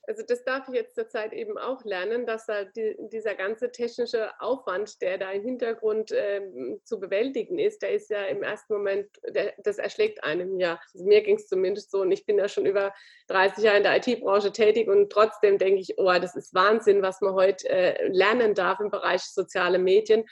also 0.06 0.22
das 0.26 0.42
darf 0.44 0.68
ich 0.68 0.74
jetzt 0.74 0.96
zurzeit 0.96 1.32
eben 1.32 1.56
auch 1.58 1.84
lernen, 1.84 2.26
dass 2.26 2.46
da 2.46 2.64
die, 2.64 2.96
dieser 3.12 3.34
ganze 3.36 3.70
technische 3.70 4.30
Aufwand, 4.40 5.00
der 5.00 5.18
da 5.18 5.30
im 5.30 5.44
Hintergrund 5.44 6.10
ähm, 6.12 6.80
zu 6.84 6.98
bewältigen 6.98 7.58
ist, 7.58 7.82
der 7.82 7.92
ist 7.92 8.10
ja 8.10 8.24
im 8.24 8.42
ersten 8.42 8.72
Moment, 8.72 9.08
der, 9.28 9.54
das 9.58 9.78
erschlägt 9.78 10.24
einem 10.24 10.58
ja. 10.58 10.80
Also 10.92 11.04
mir 11.04 11.22
ging 11.22 11.36
es 11.36 11.46
zumindest 11.46 11.92
so 11.92 12.00
und 12.00 12.10
ich 12.10 12.26
bin 12.26 12.38
ja 12.38 12.48
schon 12.48 12.66
über 12.66 12.92
30 13.28 13.62
Jahre 13.62 13.76
in 13.76 13.82
der 13.84 13.96
IT-Branche 13.96 14.50
tätig 14.50 14.88
und 14.88 15.10
trotzdem 15.10 15.58
denke 15.58 15.80
ich, 15.80 15.98
oh, 15.98 16.12
das 16.20 16.34
ist 16.34 16.52
Wahnsinn, 16.52 17.02
was 17.02 17.20
man 17.20 17.34
heute 17.34 17.68
äh, 17.68 18.08
lernen 18.08 18.54
darf 18.54 18.80
im 18.80 18.90
Bereich 18.90 19.22
soziale 19.22 19.78
Medien. 19.78 20.24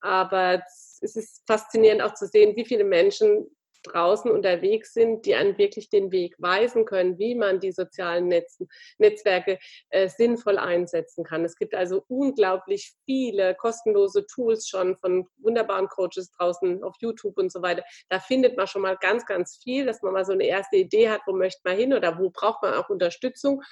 Aber 0.00 0.62
es 1.00 1.16
ist 1.16 1.42
faszinierend 1.46 2.02
auch 2.02 2.14
zu 2.14 2.26
sehen, 2.26 2.56
wie 2.56 2.64
viele 2.64 2.84
Menschen 2.84 3.46
draußen 3.88 4.30
unterwegs 4.30 4.92
sind, 4.92 5.26
die 5.26 5.34
einen 5.34 5.58
wirklich 5.58 5.90
den 5.90 6.12
Weg 6.12 6.36
weisen 6.38 6.84
können, 6.84 7.18
wie 7.18 7.34
man 7.34 7.60
die 7.60 7.72
sozialen 7.72 8.28
Netzen, 8.28 8.68
Netzwerke 8.98 9.58
äh, 9.90 10.08
sinnvoll 10.08 10.58
einsetzen 10.58 11.24
kann. 11.24 11.44
Es 11.44 11.56
gibt 11.56 11.74
also 11.74 12.04
unglaublich 12.08 12.94
viele 13.04 13.54
kostenlose 13.54 14.26
Tools 14.26 14.68
schon 14.68 14.96
von 14.96 15.26
wunderbaren 15.38 15.88
Coaches 15.88 16.30
draußen 16.32 16.82
auf 16.82 16.94
YouTube 17.00 17.36
und 17.38 17.52
so 17.52 17.62
weiter. 17.62 17.84
Da 18.08 18.20
findet 18.20 18.56
man 18.56 18.66
schon 18.66 18.82
mal 18.82 18.96
ganz, 18.96 19.26
ganz 19.26 19.58
viel, 19.62 19.86
dass 19.86 20.02
man 20.02 20.12
mal 20.12 20.24
so 20.24 20.32
eine 20.32 20.44
erste 20.44 20.76
Idee 20.76 21.08
hat, 21.08 21.22
wo 21.26 21.32
möchte 21.32 21.60
man 21.64 21.76
hin 21.76 21.94
oder 21.94 22.18
wo 22.18 22.30
braucht 22.30 22.62
man 22.62 22.74
auch 22.74 22.88
Unterstützung. 22.88 23.62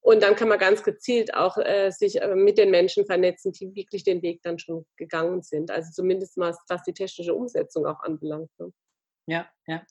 Und 0.00 0.22
dann 0.22 0.36
kann 0.36 0.48
man 0.48 0.58
ganz 0.58 0.82
gezielt 0.82 1.34
auch 1.34 1.58
äh, 1.58 1.90
sich 1.90 2.20
äh, 2.22 2.34
mit 2.34 2.56
den 2.56 2.70
Menschen 2.70 3.04
vernetzen, 3.04 3.52
die 3.52 3.74
wirklich 3.74 4.04
den 4.04 4.22
Weg 4.22 4.42
dann 4.42 4.58
schon 4.58 4.86
gegangen 4.96 5.42
sind. 5.42 5.70
Also 5.70 5.90
zumindest 5.92 6.36
mal, 6.36 6.56
was 6.68 6.82
die 6.84 6.94
technische 6.94 7.34
Umsetzung 7.34 7.86
auch 7.86 8.00
anbelangt. 8.00 8.50
Ne? 8.58 8.72
Ja, 9.28 9.46
ja. 9.66 9.82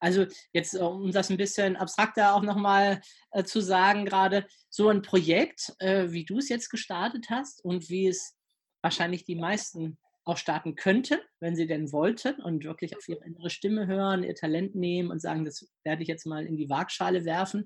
Also 0.00 0.26
jetzt, 0.52 0.74
äh, 0.74 0.78
um 0.78 1.12
das 1.12 1.30
ein 1.30 1.36
bisschen 1.36 1.76
abstrakter 1.76 2.34
auch 2.34 2.42
nochmal 2.42 3.00
äh, 3.32 3.42
zu 3.42 3.60
sagen, 3.60 4.04
gerade 4.04 4.46
so 4.70 4.88
ein 4.88 5.02
Projekt, 5.02 5.74
äh, 5.78 6.10
wie 6.10 6.24
du 6.24 6.38
es 6.38 6.48
jetzt 6.48 6.70
gestartet 6.70 7.28
hast 7.30 7.64
und 7.64 7.88
wie 7.88 8.06
es 8.06 8.36
wahrscheinlich 8.82 9.24
die 9.24 9.36
meisten 9.36 9.98
auch 10.26 10.36
starten 10.38 10.74
könnten, 10.74 11.18
wenn 11.40 11.56
sie 11.56 11.66
denn 11.66 11.92
wollten 11.92 12.40
und 12.40 12.64
wirklich 12.64 12.96
auf 12.96 13.08
ihre 13.08 13.24
innere 13.24 13.50
Stimme 13.50 13.86
hören, 13.86 14.22
ihr 14.22 14.34
Talent 14.34 14.74
nehmen 14.74 15.10
und 15.10 15.20
sagen, 15.20 15.44
das 15.44 15.68
werde 15.82 16.02
ich 16.02 16.08
jetzt 16.08 16.24
mal 16.24 16.46
in 16.46 16.56
die 16.56 16.70
Waagschale 16.70 17.24
werfen. 17.24 17.64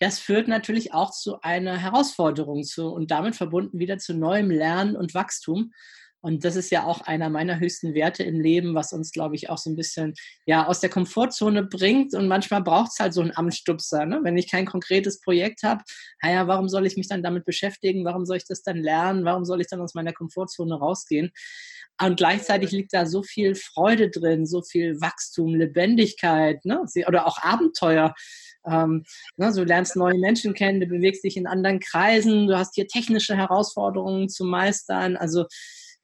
Das 0.00 0.18
führt 0.18 0.48
natürlich 0.48 0.94
auch 0.94 1.12
zu 1.12 1.40
einer 1.42 1.76
Herausforderung 1.76 2.64
zu 2.64 2.88
und 2.88 3.10
damit 3.10 3.36
verbunden 3.36 3.78
wieder 3.78 3.98
zu 3.98 4.14
neuem 4.14 4.50
Lernen 4.50 4.96
und 4.96 5.14
Wachstum. 5.14 5.72
Und 6.22 6.44
das 6.44 6.54
ist 6.54 6.70
ja 6.70 6.84
auch 6.84 7.00
einer 7.02 7.28
meiner 7.30 7.58
höchsten 7.58 7.94
Werte 7.94 8.22
im 8.22 8.40
Leben, 8.40 8.74
was 8.76 8.92
uns, 8.92 9.10
glaube 9.10 9.34
ich, 9.34 9.50
auch 9.50 9.58
so 9.58 9.68
ein 9.68 9.76
bisschen 9.76 10.14
ja, 10.46 10.66
aus 10.66 10.78
der 10.78 10.88
Komfortzone 10.88 11.64
bringt. 11.64 12.14
Und 12.14 12.28
manchmal 12.28 12.62
braucht 12.62 12.92
es 12.92 13.00
halt 13.00 13.12
so 13.12 13.20
einen 13.20 13.36
Amtsstupser. 13.36 14.06
Ne? 14.06 14.20
Wenn 14.22 14.38
ich 14.38 14.48
kein 14.48 14.64
konkretes 14.64 15.20
Projekt 15.20 15.64
habe, 15.64 15.82
naja, 16.22 16.46
warum 16.46 16.68
soll 16.68 16.86
ich 16.86 16.96
mich 16.96 17.08
dann 17.08 17.24
damit 17.24 17.44
beschäftigen? 17.44 18.04
Warum 18.04 18.24
soll 18.24 18.36
ich 18.36 18.46
das 18.46 18.62
dann 18.62 18.78
lernen? 18.78 19.24
Warum 19.24 19.44
soll 19.44 19.60
ich 19.60 19.66
dann 19.66 19.80
aus 19.80 19.94
meiner 19.94 20.12
Komfortzone 20.12 20.74
rausgehen? 20.74 21.32
Und 22.00 22.16
gleichzeitig 22.16 22.70
liegt 22.70 22.94
da 22.94 23.04
so 23.04 23.22
viel 23.22 23.54
Freude 23.54 24.08
drin, 24.08 24.46
so 24.46 24.62
viel 24.62 25.00
Wachstum, 25.00 25.54
Lebendigkeit 25.54 26.64
ne? 26.64 26.84
oder 27.06 27.26
auch 27.26 27.38
Abenteuer. 27.42 28.14
Ähm, 28.64 29.04
ne, 29.36 29.52
du 29.52 29.64
lernst 29.64 29.96
neue 29.96 30.18
Menschen 30.18 30.54
kennen, 30.54 30.80
du 30.80 30.86
bewegst 30.86 31.24
dich 31.24 31.36
in 31.36 31.46
anderen 31.46 31.80
Kreisen, 31.80 32.46
du 32.46 32.56
hast 32.56 32.76
hier 32.76 32.86
technische 32.86 33.36
Herausforderungen 33.36 34.28
zu 34.28 34.44
meistern. 34.44 35.16
Also 35.16 35.46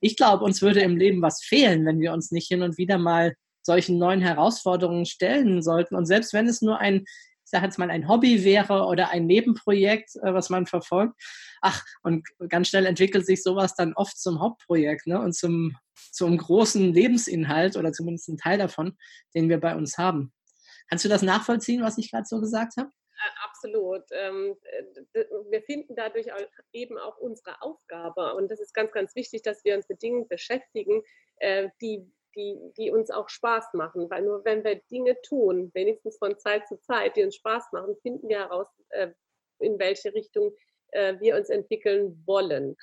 ich 0.00 0.16
glaube, 0.16 0.44
uns 0.44 0.62
würde 0.62 0.80
im 0.80 0.96
Leben 0.96 1.22
was 1.22 1.42
fehlen, 1.42 1.84
wenn 1.86 2.00
wir 2.00 2.12
uns 2.12 2.30
nicht 2.30 2.48
hin 2.48 2.62
und 2.62 2.78
wieder 2.78 2.98
mal 2.98 3.34
solchen 3.62 3.98
neuen 3.98 4.20
Herausforderungen 4.20 5.06
stellen 5.06 5.62
sollten. 5.62 5.94
Und 5.94 6.06
selbst 6.06 6.32
wenn 6.32 6.48
es 6.48 6.62
nur 6.62 6.78
ein, 6.78 7.04
ich 7.04 7.50
sage 7.50 7.66
jetzt 7.66 7.78
mal, 7.78 7.90
ein 7.90 8.08
Hobby 8.08 8.44
wäre 8.44 8.86
oder 8.86 9.10
ein 9.10 9.26
Nebenprojekt, 9.26 10.16
äh, 10.16 10.32
was 10.32 10.50
man 10.50 10.66
verfolgt, 10.66 11.14
ach, 11.60 11.84
und 12.02 12.26
ganz 12.48 12.68
schnell 12.68 12.86
entwickelt 12.86 13.26
sich 13.26 13.42
sowas 13.42 13.74
dann 13.74 13.92
oft 13.94 14.18
zum 14.18 14.40
Hauptprojekt 14.40 15.06
ne? 15.06 15.20
und 15.20 15.34
zum, 15.34 15.76
zum 16.12 16.38
großen 16.38 16.92
Lebensinhalt 16.92 17.76
oder 17.76 17.92
zumindest 17.92 18.28
ein 18.28 18.38
Teil 18.38 18.58
davon, 18.58 18.96
den 19.34 19.48
wir 19.48 19.60
bei 19.60 19.74
uns 19.76 19.98
haben. 19.98 20.32
Kannst 20.88 21.04
du 21.04 21.08
das 21.08 21.22
nachvollziehen, 21.22 21.82
was 21.82 21.98
ich 21.98 22.10
gerade 22.10 22.26
so 22.26 22.40
gesagt 22.40 22.76
habe? 22.78 22.90
Absolut. 23.44 24.04
Ähm, 24.12 24.56
wir 25.50 25.62
finden 25.62 25.96
dadurch 25.96 26.26
eben 26.72 26.98
auch 26.98 27.18
unsere 27.18 27.60
Aufgabe. 27.62 28.34
Und 28.34 28.50
das 28.50 28.60
ist 28.60 28.74
ganz, 28.74 28.92
ganz 28.92 29.14
wichtig, 29.16 29.42
dass 29.42 29.64
wir 29.64 29.74
uns 29.74 29.88
mit 29.88 30.02
Dingen 30.02 30.28
beschäftigen, 30.28 31.02
äh, 31.38 31.68
die, 31.80 32.10
die, 32.36 32.58
die 32.76 32.90
uns 32.90 33.10
auch 33.10 33.28
Spaß 33.28 33.74
machen. 33.74 34.08
Weil 34.10 34.22
nur 34.22 34.44
wenn 34.44 34.62
wir 34.62 34.76
Dinge 34.90 35.20
tun, 35.22 35.70
wenigstens 35.74 36.18
von 36.18 36.38
Zeit 36.38 36.68
zu 36.68 36.80
Zeit, 36.80 37.16
die 37.16 37.24
uns 37.24 37.36
Spaß 37.36 37.72
machen, 37.72 37.96
finden 38.02 38.28
wir 38.28 38.38
heraus, 38.38 38.68
äh, 38.90 39.10
in 39.58 39.78
welche 39.78 40.14
Richtung 40.14 40.54
äh, 40.92 41.18
wir 41.18 41.36
uns 41.36 41.48
entwickeln 41.48 42.22
wollen. 42.26 42.76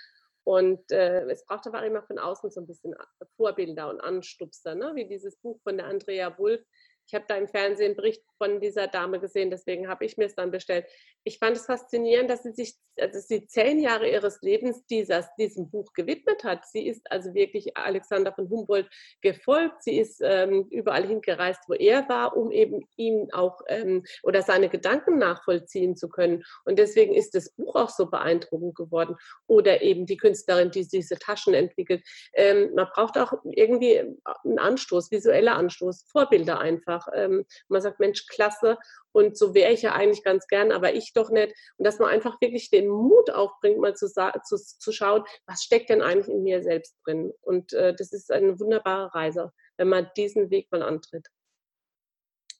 Und 0.43 0.91
äh, 0.91 1.21
es 1.29 1.45
braucht 1.45 1.65
aber 1.65 1.83
immer 1.85 2.03
von 2.03 2.19
außen 2.19 2.51
so 2.51 2.61
ein 2.61 2.67
bisschen 2.67 2.93
Vorbilder 3.35 3.89
und 3.89 3.99
Anstupser, 4.01 4.75
ne? 4.75 4.91
wie 4.93 5.07
dieses 5.07 5.37
Buch 5.37 5.59
von 5.63 5.77
der 5.77 5.87
Andrea 5.87 6.37
Wulff, 6.37 6.63
ich 7.07 7.13
habe 7.13 7.25
da 7.27 7.37
im 7.37 7.47
Fernsehen 7.47 7.87
einen 7.87 7.95
Bericht 7.95 8.23
von 8.37 8.59
dieser 8.59 8.87
Dame 8.87 9.19
gesehen, 9.19 9.49
deswegen 9.49 9.87
habe 9.87 10.05
ich 10.05 10.17
mir 10.17 10.25
es 10.25 10.35
dann 10.35 10.51
bestellt. 10.51 10.85
Ich 11.23 11.39
fand 11.39 11.57
es 11.57 11.65
faszinierend, 11.65 12.29
dass 12.29 12.43
sie 12.43 12.51
sich, 12.51 12.75
also 12.99 13.19
sie 13.19 13.47
zehn 13.47 13.79
Jahre 13.79 14.09
ihres 14.09 14.41
Lebens 14.41 14.85
dieses, 14.85 15.25
diesem 15.39 15.69
Buch 15.69 15.93
gewidmet 15.93 16.43
hat. 16.43 16.65
Sie 16.67 16.87
ist 16.87 17.11
also 17.11 17.33
wirklich 17.33 17.75
Alexander 17.75 18.31
von 18.33 18.49
Humboldt 18.49 18.89
gefolgt. 19.21 19.83
Sie 19.83 19.97
ist 19.97 20.21
ähm, 20.23 20.67
überall 20.69 21.07
hingereist, 21.07 21.61
wo 21.67 21.73
er 21.73 22.07
war, 22.09 22.37
um 22.37 22.51
eben 22.51 22.87
ihn 22.95 23.29
auch 23.33 23.61
ähm, 23.67 24.03
oder 24.23 24.43
seine 24.43 24.69
Gedanken 24.69 25.17
nachvollziehen 25.17 25.95
zu 25.95 26.09
können. 26.09 26.43
Und 26.63 26.77
deswegen 26.77 27.15
ist 27.15 27.33
das 27.33 27.51
Buch 27.51 27.75
auch 27.75 27.89
so 27.89 28.07
beeindruckend 28.07 28.75
geworden. 28.75 29.15
Oder 29.47 29.81
eben 29.81 30.05
die 30.05 30.17
Künstlerin, 30.17 30.71
die 30.71 30.87
diese 30.87 31.17
Taschen 31.17 31.53
entwickelt. 31.53 32.03
Ähm, 32.33 32.73
man 32.75 32.87
braucht 32.93 33.17
auch 33.17 33.33
irgendwie 33.51 33.99
einen 34.43 34.59
Anstoß, 34.59 35.11
visueller 35.11 35.55
Anstoß, 35.55 36.05
Vorbilder 36.11 36.59
einfach. 36.59 37.07
Ähm, 37.13 37.45
man 37.67 37.81
sagt, 37.81 37.99
Mensch, 37.99 38.24
klasse. 38.27 38.77
Und 39.11 39.37
so 39.37 39.53
wäre 39.53 39.71
ich 39.71 39.81
ja 39.81 39.93
eigentlich 39.93 40.23
ganz 40.23 40.47
gern, 40.47 40.71
aber 40.71 40.93
ich 40.93 41.13
doch 41.13 41.29
nicht. 41.29 41.53
Und 41.77 41.85
dass 41.85 41.99
man 41.99 42.09
einfach 42.09 42.39
wirklich 42.41 42.69
den 42.69 42.87
Mut 42.87 43.29
aufbringt, 43.31 43.79
mal 43.79 43.95
zu, 43.95 44.07
zu, 44.07 44.57
zu 44.57 44.91
schauen, 44.91 45.23
was 45.45 45.63
steckt 45.63 45.89
denn 45.89 46.01
eigentlich 46.01 46.27
in 46.27 46.43
mir 46.43 46.63
selbst 46.63 46.95
drin. 47.05 47.33
Und 47.41 47.73
äh, 47.73 47.95
das 47.95 48.11
ist 48.11 48.31
eine 48.31 48.59
wunderbare 48.59 49.13
Reise, 49.13 49.53
wenn 49.77 49.89
man 49.89 50.09
diesen 50.17 50.49
Weg 50.49 50.71
mal 50.71 50.83
antritt. 50.83 51.27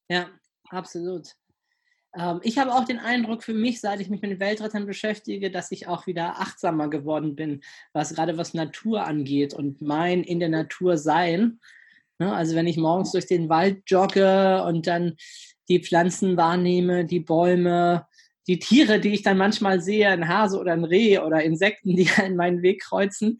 Ja, 0.10 0.30
absolut. 0.69 1.36
Ähm, 2.17 2.39
ich 2.43 2.58
habe 2.58 2.73
auch 2.73 2.86
den 2.86 2.99
Eindruck 2.99 3.43
für 3.43 3.54
mich, 3.54 3.82
seit 3.82 3.99
ich 3.99 4.10
mich 4.10 4.21
mit 4.21 4.39
Weltrettern 4.39 4.86
beschäftige, 4.86 5.51
dass 5.51 5.71
ich 5.71 5.88
auch 5.88 6.08
wieder 6.08 6.39
achtsamer 6.39 6.89
geworden 6.89 7.36
bin, 7.36 7.62
was 7.93 8.13
gerade 8.13 8.38
was 8.38 8.54
Natur 8.54 9.06
angeht 9.06 9.54
und 9.54 9.82
mein 9.82 10.23
in 10.23 10.39
der 10.39 10.49
Natur 10.49 10.97
sein. 10.97 11.60
Ne, 12.17 12.34
also 12.34 12.56
wenn 12.56 12.67
ich 12.67 12.78
morgens 12.78 13.12
durch 13.12 13.25
den 13.25 13.49
Wald 13.49 13.84
jogge 13.88 14.63
und 14.63 14.88
dann 14.88 15.17
die 15.69 15.82
Pflanzen 15.82 16.38
wahrnehme, 16.38 17.06
die 17.06 17.19
Bäume, 17.19 18.06
die 18.47 18.60
Tiere, 18.60 18.99
die 18.99 19.13
ich 19.13 19.23
dann 19.23 19.38
manchmal 19.38 19.82
sehe, 19.82 20.10
ein 20.10 20.28
Hase 20.28 20.60
oder 20.60 20.73
ein 20.73 20.86
Reh 20.86 21.19
oder 21.19 21.43
Insekten, 21.43 21.95
die 21.95 22.08
in 22.25 22.36
meinen 22.36 22.62
Weg 22.62 22.82
kreuzen, 22.82 23.38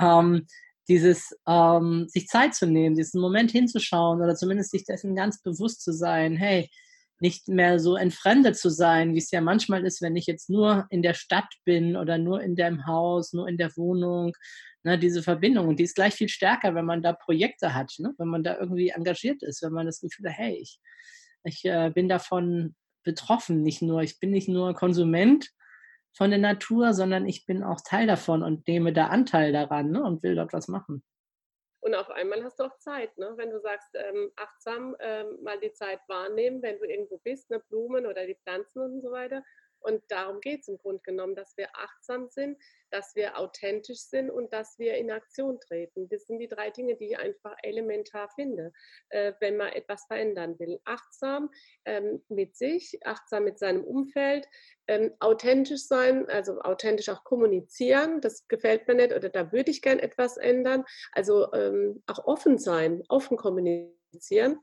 ähm, 0.00 0.46
dieses 0.88 1.36
ähm, 1.46 2.06
sich 2.08 2.26
Zeit 2.28 2.54
zu 2.54 2.66
nehmen, 2.66 2.96
diesen 2.96 3.20
Moment 3.20 3.50
hinzuschauen 3.50 4.22
oder 4.22 4.34
zumindest 4.34 4.70
sich 4.70 4.84
dessen 4.84 5.14
ganz 5.14 5.42
bewusst 5.42 5.82
zu 5.82 5.92
sein, 5.92 6.36
hey, 6.36 6.70
nicht 7.20 7.48
mehr 7.48 7.80
so 7.80 7.96
entfremdet 7.96 8.56
zu 8.56 8.70
sein, 8.70 9.14
wie 9.14 9.18
es 9.18 9.30
ja 9.30 9.40
manchmal 9.40 9.84
ist, 9.84 10.00
wenn 10.00 10.16
ich 10.16 10.26
jetzt 10.26 10.48
nur 10.48 10.86
in 10.90 11.02
der 11.02 11.14
Stadt 11.14 11.52
bin 11.64 11.96
oder 11.96 12.16
nur 12.16 12.40
in 12.40 12.54
dem 12.54 12.86
Haus, 12.86 13.32
nur 13.32 13.48
in 13.48 13.58
der 13.58 13.76
Wohnung, 13.76 14.32
ne, 14.84 14.98
diese 14.98 15.22
Verbindung. 15.22 15.68
Und 15.68 15.78
die 15.78 15.84
ist 15.84 15.96
gleich 15.96 16.14
viel 16.14 16.28
stärker, 16.28 16.74
wenn 16.74 16.84
man 16.84 17.02
da 17.02 17.12
Projekte 17.12 17.74
hat, 17.74 17.92
ne? 17.98 18.14
wenn 18.18 18.28
man 18.28 18.44
da 18.44 18.56
irgendwie 18.58 18.90
engagiert 18.90 19.42
ist, 19.42 19.62
wenn 19.62 19.72
man 19.72 19.86
das 19.86 20.00
Gefühl 20.00 20.28
hat, 20.28 20.38
hey, 20.38 20.58
ich, 20.62 20.78
ich 21.44 21.64
äh, 21.64 21.90
bin 21.90 22.08
davon 22.08 22.74
betroffen, 23.04 23.62
nicht 23.62 23.82
nur, 23.82 24.02
ich 24.02 24.20
bin 24.20 24.30
nicht 24.30 24.48
nur 24.48 24.74
Konsument 24.74 25.48
von 26.16 26.30
der 26.30 26.38
Natur, 26.38 26.94
sondern 26.94 27.26
ich 27.26 27.46
bin 27.46 27.62
auch 27.62 27.80
Teil 27.80 28.06
davon 28.06 28.42
und 28.42 28.66
nehme 28.66 28.92
da 28.92 29.06
Anteil 29.06 29.52
daran 29.52 29.90
ne, 29.90 30.02
und 30.02 30.22
will 30.22 30.34
dort 30.34 30.52
was 30.52 30.68
machen. 30.68 31.02
Und 31.80 31.94
auf 31.94 32.10
einmal 32.10 32.42
hast 32.42 32.58
du 32.58 32.64
auch 32.64 32.76
Zeit, 32.78 33.16
ne? 33.18 33.32
wenn 33.36 33.50
du 33.50 33.60
sagst, 33.60 33.94
ähm, 33.94 34.30
achtsam 34.36 34.96
ähm, 35.00 35.38
mal 35.42 35.60
die 35.60 35.72
Zeit 35.72 36.00
wahrnehmen, 36.08 36.60
wenn 36.60 36.78
du 36.78 36.84
irgendwo 36.84 37.18
bist, 37.18 37.48
ne, 37.50 37.60
Blumen 37.68 38.04
oder 38.04 38.26
die 38.26 38.34
Pflanzen 38.34 38.80
und 38.80 39.00
so 39.00 39.12
weiter. 39.12 39.44
Und 39.80 40.02
darum 40.08 40.40
geht 40.40 40.60
es 40.62 40.68
im 40.68 40.78
Grunde 40.78 41.02
genommen, 41.02 41.34
dass 41.34 41.56
wir 41.56 41.68
achtsam 41.74 42.28
sind, 42.30 42.58
dass 42.90 43.14
wir 43.14 43.38
authentisch 43.38 44.00
sind 44.00 44.30
und 44.30 44.52
dass 44.52 44.78
wir 44.78 44.96
in 44.96 45.10
Aktion 45.10 45.60
treten. 45.60 46.08
Das 46.08 46.26
sind 46.26 46.38
die 46.38 46.48
drei 46.48 46.70
Dinge, 46.70 46.96
die 46.96 47.10
ich 47.10 47.18
einfach 47.18 47.56
elementar 47.62 48.28
finde, 48.34 48.72
äh, 49.10 49.32
wenn 49.40 49.56
man 49.56 49.72
etwas 49.72 50.06
verändern 50.06 50.58
will. 50.58 50.80
Achtsam 50.84 51.50
ähm, 51.84 52.24
mit 52.28 52.56
sich, 52.56 52.98
achtsam 53.04 53.44
mit 53.44 53.58
seinem 53.58 53.84
Umfeld, 53.84 54.48
ähm, 54.86 55.12
authentisch 55.20 55.86
sein, 55.86 56.28
also 56.28 56.60
authentisch 56.60 57.08
auch 57.08 57.24
kommunizieren, 57.24 58.20
das 58.20 58.48
gefällt 58.48 58.88
mir 58.88 58.94
nicht 58.94 59.14
oder 59.14 59.28
da 59.28 59.52
würde 59.52 59.70
ich 59.70 59.82
gern 59.82 59.98
etwas 59.98 60.36
ändern. 60.36 60.84
Also 61.12 61.52
ähm, 61.52 62.02
auch 62.06 62.24
offen 62.24 62.58
sein, 62.58 63.02
offen 63.08 63.36
kommunizieren 63.36 64.60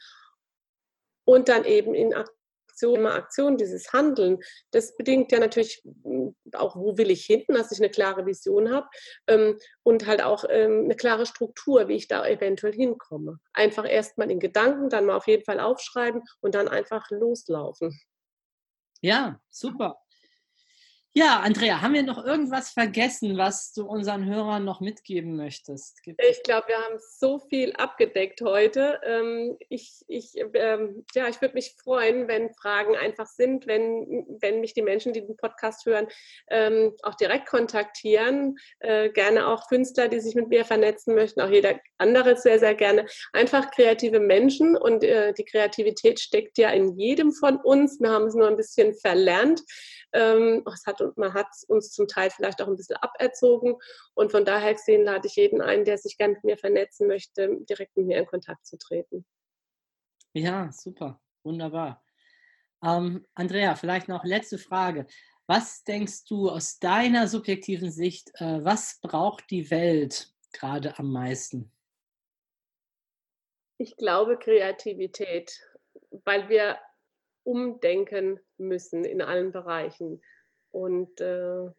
und 1.25 1.49
dann 1.49 1.65
eben 1.65 1.93
in 1.93 2.13
Aktion 2.13 2.34
Aktion, 2.75 2.99
immer 2.99 3.13
Aktion, 3.13 3.57
dieses 3.57 3.93
Handeln, 3.93 4.39
das 4.71 4.97
bedingt 4.97 5.31
ja 5.31 5.39
natürlich 5.39 5.81
hm, 6.03 6.35
auch, 6.53 6.75
wo 6.75 6.97
will 6.97 7.09
ich 7.09 7.25
hin, 7.25 7.45
dass 7.47 7.71
ich 7.71 7.79
eine 7.79 7.89
klare 7.89 8.25
Vision 8.25 8.73
habe 8.73 8.87
ähm, 9.27 9.57
und 9.83 10.05
halt 10.05 10.21
auch 10.21 10.43
ähm, 10.49 10.83
eine 10.83 10.95
klare 10.95 11.25
Struktur, 11.25 11.87
wie 11.87 11.95
ich 11.95 12.09
da 12.09 12.27
eventuell 12.27 12.73
hinkomme. 12.73 13.39
Einfach 13.53 13.89
erstmal 13.89 14.29
in 14.29 14.39
Gedanken, 14.39 14.89
dann 14.89 15.05
mal 15.05 15.15
auf 15.15 15.27
jeden 15.27 15.45
Fall 15.45 15.61
aufschreiben 15.61 16.21
und 16.41 16.53
dann 16.53 16.67
einfach 16.67 17.09
loslaufen. 17.11 17.97
Ja, 19.01 19.39
super. 19.49 19.95
Ja, 21.17 21.39
Andrea, 21.39 21.81
haben 21.81 21.93
wir 21.93 22.03
noch 22.03 22.25
irgendwas 22.25 22.71
vergessen, 22.71 23.37
was 23.37 23.71
du 23.71 23.85
unseren 23.85 24.25
Hörern 24.25 24.65
noch 24.65 24.81
mitgeben 24.81 25.37
möchtest? 25.37 26.01
Ich 26.05 26.43
glaube, 26.43 26.67
wir 26.67 26.75
haben 26.75 26.99
so 26.99 27.39
viel 27.39 27.71
abgedeckt 27.71 28.41
heute. 28.41 28.99
Ähm, 29.01 29.55
ich, 29.69 30.03
ich, 30.09 30.33
ähm, 30.55 31.05
ja, 31.13 31.29
ich 31.29 31.39
würde 31.39 31.53
mich 31.53 31.73
freuen, 31.81 32.27
wenn 32.27 32.53
Fragen 32.53 32.97
einfach 32.97 33.27
sind, 33.27 33.65
wenn, 33.65 34.25
wenn 34.41 34.59
mich 34.59 34.73
die 34.73 34.81
Menschen, 34.81 35.13
die 35.13 35.25
den 35.25 35.37
Podcast 35.37 35.85
hören, 35.85 36.07
ähm, 36.49 36.93
auch 37.03 37.15
direkt 37.15 37.47
kontaktieren. 37.47 38.57
Äh, 38.79 39.09
gerne 39.09 39.47
auch 39.47 39.69
Künstler, 39.69 40.09
die 40.09 40.19
sich 40.19 40.35
mit 40.35 40.49
mir 40.49 40.65
vernetzen 40.65 41.15
möchten, 41.15 41.39
auch 41.39 41.49
jeder 41.49 41.79
andere 41.97 42.35
sehr, 42.35 42.59
sehr 42.59 42.75
gerne. 42.75 43.05
Einfach 43.31 43.71
kreative 43.71 44.19
Menschen 44.19 44.75
und 44.75 45.01
äh, 45.05 45.31
die 45.31 45.45
Kreativität 45.45 46.19
steckt 46.19 46.57
ja 46.57 46.71
in 46.71 46.99
jedem 46.99 47.31
von 47.31 47.55
uns. 47.55 48.01
Wir 48.01 48.09
haben 48.09 48.25
es 48.25 48.35
nur 48.35 48.49
ein 48.49 48.57
bisschen 48.57 48.93
verlernt. 48.95 49.61
Es 50.15 50.85
hat 50.85 51.01
man 51.17 51.33
hat 51.33 51.47
uns 51.67 51.91
zum 51.91 52.07
Teil 52.07 52.29
vielleicht 52.29 52.61
auch 52.61 52.67
ein 52.67 52.75
bisschen 52.75 52.97
aberzogen. 52.97 53.75
Und 54.13 54.31
von 54.31 54.45
daher 54.45 54.73
gesehen 54.73 55.03
lade 55.03 55.27
ich 55.27 55.35
jeden 55.35 55.61
ein, 55.61 55.85
der 55.85 55.97
sich 55.97 56.17
gerne 56.17 56.35
mit 56.35 56.43
mir 56.43 56.57
vernetzen 56.57 57.07
möchte, 57.07 57.57
direkt 57.69 57.97
mit 57.97 58.07
mir 58.07 58.17
in 58.17 58.25
Kontakt 58.25 58.65
zu 58.65 58.77
treten. 58.77 59.25
Ja, 60.33 60.71
super, 60.71 61.21
wunderbar. 61.43 62.03
Ähm, 62.83 63.25
Andrea, 63.33 63.75
vielleicht 63.75 64.07
noch 64.07 64.23
letzte 64.23 64.57
Frage. 64.57 65.07
Was 65.47 65.83
denkst 65.83 66.25
du 66.25 66.49
aus 66.49 66.79
deiner 66.79 67.27
subjektiven 67.27 67.91
Sicht, 67.91 68.31
äh, 68.35 68.63
was 68.63 68.99
braucht 69.01 69.49
die 69.51 69.69
Welt 69.69 70.33
gerade 70.53 70.97
am 70.97 71.11
meisten? 71.11 71.71
Ich 73.77 73.95
glaube 73.97 74.37
Kreativität, 74.37 75.59
weil 76.23 76.49
wir 76.49 76.79
umdenken 77.43 78.39
müssen 78.57 79.05
in 79.05 79.21
allen 79.21 79.51
Bereichen. 79.51 80.21
Und 80.71 81.21
äh, 81.21 81.69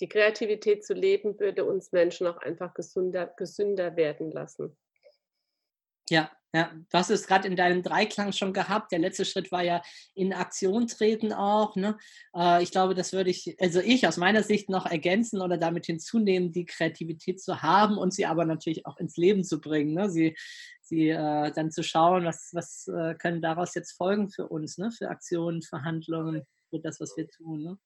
Die 0.00 0.08
Kreativität 0.08 0.84
zu 0.84 0.94
leben 0.94 1.38
würde 1.38 1.64
uns 1.64 1.92
Menschen 1.92 2.26
auch 2.26 2.38
einfach 2.38 2.74
gesünder, 2.74 3.26
gesünder 3.36 3.96
werden 3.96 4.30
lassen. 4.30 4.76
Ja, 6.08 6.30
ja, 6.54 6.70
du 6.74 6.98
hast 6.98 7.10
es 7.10 7.26
gerade 7.26 7.48
in 7.48 7.56
deinem 7.56 7.82
Dreiklang 7.82 8.32
schon 8.32 8.52
gehabt. 8.52 8.92
Der 8.92 8.98
letzte 8.98 9.24
Schritt 9.24 9.50
war 9.52 9.62
ja 9.62 9.82
in 10.14 10.34
Aktion 10.34 10.86
treten 10.86 11.32
auch. 11.32 11.76
Ne? 11.76 11.96
Äh, 12.36 12.62
ich 12.62 12.70
glaube, 12.70 12.94
das 12.94 13.14
würde 13.14 13.30
ich, 13.30 13.56
also 13.58 13.80
ich 13.80 14.06
aus 14.06 14.18
meiner 14.18 14.42
Sicht 14.42 14.68
noch 14.68 14.84
ergänzen 14.84 15.40
oder 15.40 15.56
damit 15.56 15.86
hinzunehmen, 15.86 16.52
die 16.52 16.66
Kreativität 16.66 17.40
zu 17.40 17.62
haben 17.62 17.96
und 17.96 18.12
sie 18.12 18.26
aber 18.26 18.44
natürlich 18.44 18.84
auch 18.84 18.98
ins 18.98 19.16
Leben 19.16 19.44
zu 19.44 19.60
bringen. 19.60 19.94
Ne? 19.94 20.10
Sie, 20.10 20.36
sie 20.82 21.08
äh, 21.08 21.52
dann 21.52 21.70
zu 21.70 21.82
schauen, 21.82 22.26
was, 22.26 22.50
was 22.52 22.86
äh, 22.88 23.14
können 23.14 23.40
daraus 23.40 23.74
jetzt 23.74 23.92
folgen 23.92 24.28
für 24.28 24.46
uns, 24.46 24.76
ne? 24.76 24.90
für 24.90 25.08
Aktionen, 25.08 25.62
für 25.62 25.82
Handlungen, 25.82 26.42
für 26.68 26.80
das, 26.80 27.00
was 27.00 27.16
wir 27.16 27.28
tun. 27.28 27.62
Ne? 27.62 27.78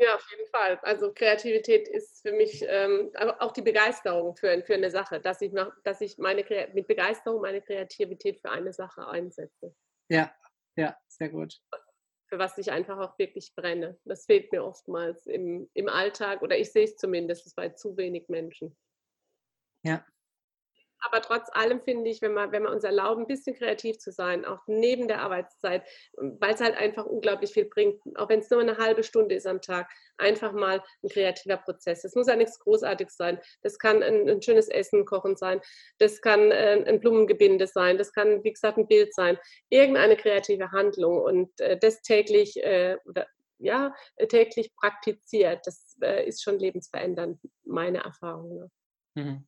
Ja, 0.00 0.14
auf 0.14 0.26
jeden 0.30 0.48
Fall. 0.48 0.78
Also 0.82 1.12
Kreativität 1.12 1.86
ist 1.86 2.22
für 2.22 2.32
mich 2.32 2.64
ähm, 2.66 3.12
auch 3.38 3.52
die 3.52 3.60
Begeisterung 3.60 4.34
für, 4.34 4.62
für 4.62 4.72
eine 4.72 4.90
Sache, 4.90 5.20
dass 5.20 5.42
ich, 5.42 5.52
nach, 5.52 5.70
dass 5.84 6.00
ich 6.00 6.16
meine, 6.16 6.42
mit 6.72 6.88
Begeisterung 6.88 7.42
meine 7.42 7.60
Kreativität 7.60 8.40
für 8.40 8.50
eine 8.50 8.72
Sache 8.72 9.06
einsetze. 9.06 9.74
Ja, 10.08 10.34
ja, 10.74 10.96
sehr 11.06 11.28
gut. 11.28 11.60
Für 12.28 12.38
was 12.38 12.56
ich 12.56 12.70
einfach 12.72 12.98
auch 12.98 13.18
wirklich 13.18 13.52
brenne. 13.54 14.00
Das 14.06 14.24
fehlt 14.24 14.50
mir 14.52 14.64
oftmals 14.64 15.26
im, 15.26 15.68
im 15.74 15.88
Alltag 15.90 16.40
oder 16.40 16.56
ich 16.56 16.72
sehe 16.72 16.84
es 16.84 16.96
zumindest 16.96 17.54
bei 17.54 17.68
zu 17.68 17.94
wenig 17.98 18.30
Menschen. 18.30 18.74
Ja, 19.82 20.02
aber 21.00 21.22
trotz 21.22 21.48
allem 21.52 21.80
finde 21.80 22.10
ich, 22.10 22.20
wenn 22.22 22.34
wir, 22.34 22.52
wenn 22.52 22.62
wir 22.62 22.70
uns 22.70 22.84
erlauben, 22.84 23.22
ein 23.22 23.26
bisschen 23.26 23.56
kreativ 23.56 23.98
zu 23.98 24.12
sein, 24.12 24.44
auch 24.44 24.60
neben 24.66 25.08
der 25.08 25.22
Arbeitszeit, 25.22 25.82
weil 26.16 26.54
es 26.54 26.60
halt 26.60 26.76
einfach 26.76 27.06
unglaublich 27.06 27.52
viel 27.52 27.64
bringt, 27.64 28.00
auch 28.16 28.28
wenn 28.28 28.40
es 28.40 28.50
nur 28.50 28.60
eine 28.60 28.78
halbe 28.78 29.02
Stunde 29.02 29.34
ist 29.34 29.46
am 29.46 29.60
Tag, 29.60 29.90
einfach 30.18 30.52
mal 30.52 30.82
ein 31.02 31.08
kreativer 31.08 31.56
Prozess. 31.56 32.02
Das 32.02 32.14
muss 32.14 32.26
ja 32.26 32.36
nichts 32.36 32.58
Großartiges 32.58 33.16
sein. 33.16 33.40
Das 33.62 33.78
kann 33.78 34.02
ein, 34.02 34.28
ein 34.28 34.42
schönes 34.42 34.68
Essen 34.68 35.04
kochen 35.04 35.36
sein, 35.36 35.60
das 35.98 36.20
kann 36.20 36.50
äh, 36.50 36.84
ein 36.86 37.00
Blumengebinde 37.00 37.66
sein, 37.66 37.98
das 37.98 38.12
kann, 38.12 38.44
wie 38.44 38.52
gesagt, 38.52 38.78
ein 38.78 38.86
Bild 38.86 39.14
sein. 39.14 39.38
Irgendeine 39.70 40.16
kreative 40.16 40.70
Handlung 40.70 41.20
und 41.20 41.60
äh, 41.60 41.78
das 41.78 42.02
täglich 42.02 42.62
äh, 42.62 42.96
oder 43.06 43.26
ja, 43.62 43.94
täglich 44.28 44.74
praktiziert, 44.74 45.66
das 45.66 45.96
äh, 46.00 46.26
ist 46.26 46.42
schon 46.42 46.58
lebensverändernd, 46.58 47.38
meine 47.64 47.98
Erfahrung. 47.98 48.70
Mhm. 49.14 49.46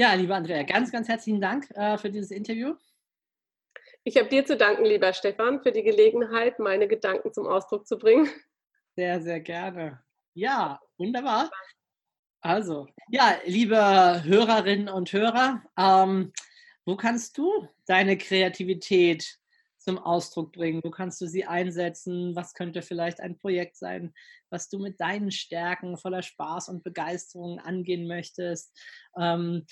Ja, 0.00 0.14
liebe 0.14 0.34
Andrea, 0.34 0.62
ganz, 0.62 0.90
ganz 0.90 1.08
herzlichen 1.08 1.42
Dank 1.42 1.70
äh, 1.74 1.98
für 1.98 2.08
dieses 2.08 2.30
Interview. 2.30 2.74
Ich 4.02 4.16
habe 4.16 4.30
dir 4.30 4.46
zu 4.46 4.56
danken, 4.56 4.86
lieber 4.86 5.12
Stefan, 5.12 5.62
für 5.62 5.72
die 5.72 5.82
Gelegenheit, 5.82 6.58
meine 6.58 6.88
Gedanken 6.88 7.34
zum 7.34 7.46
Ausdruck 7.46 7.86
zu 7.86 7.98
bringen. 7.98 8.26
Sehr, 8.96 9.20
sehr 9.20 9.40
gerne. 9.40 10.02
Ja, 10.32 10.80
wunderbar. 10.96 11.50
Also, 12.40 12.88
ja, 13.10 13.36
liebe 13.44 13.76
Hörerinnen 14.24 14.88
und 14.88 15.12
Hörer, 15.12 15.62
ähm, 15.76 16.32
wo 16.86 16.96
kannst 16.96 17.36
du 17.36 17.68
deine 17.84 18.16
Kreativität 18.16 19.38
zum 19.76 19.98
Ausdruck 19.98 20.52
bringen? 20.52 20.80
Wo 20.82 20.90
kannst 20.90 21.20
du 21.20 21.26
sie 21.26 21.44
einsetzen? 21.44 22.34
Was 22.34 22.54
könnte 22.54 22.80
vielleicht 22.80 23.20
ein 23.20 23.36
Projekt 23.36 23.76
sein, 23.76 24.14
was 24.48 24.70
du 24.70 24.78
mit 24.78 24.98
deinen 24.98 25.30
Stärken 25.30 25.98
voller 25.98 26.22
Spaß 26.22 26.70
und 26.70 26.84
Begeisterung 26.84 27.58
angehen 27.58 28.06
möchtest? 28.06 28.78
Ähm, 29.18 29.66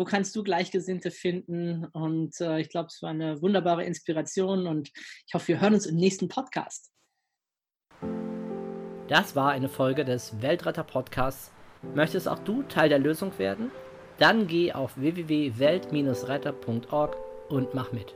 wo 0.00 0.04
kannst 0.04 0.34
du 0.34 0.42
Gleichgesinnte 0.42 1.10
finden? 1.10 1.84
Und 1.92 2.40
äh, 2.40 2.58
ich 2.58 2.70
glaube, 2.70 2.86
es 2.86 3.02
war 3.02 3.10
eine 3.10 3.42
wunderbare 3.42 3.84
Inspiration 3.84 4.66
und 4.66 4.90
ich 5.26 5.34
hoffe, 5.34 5.48
wir 5.48 5.60
hören 5.60 5.74
uns 5.74 5.84
im 5.84 5.96
nächsten 5.96 6.28
Podcast. 6.28 6.90
Das 9.08 9.36
war 9.36 9.50
eine 9.50 9.68
Folge 9.68 10.06
des 10.06 10.40
Weltretter 10.40 10.84
Podcasts. 10.84 11.52
Möchtest 11.94 12.28
auch 12.28 12.38
du 12.38 12.62
Teil 12.62 12.88
der 12.88 12.98
Lösung 12.98 13.38
werden? 13.38 13.70
Dann 14.18 14.46
geh 14.46 14.72
auf 14.72 14.96
www.welt-retter.org 14.96 17.16
und 17.50 17.74
mach 17.74 17.92
mit. 17.92 18.14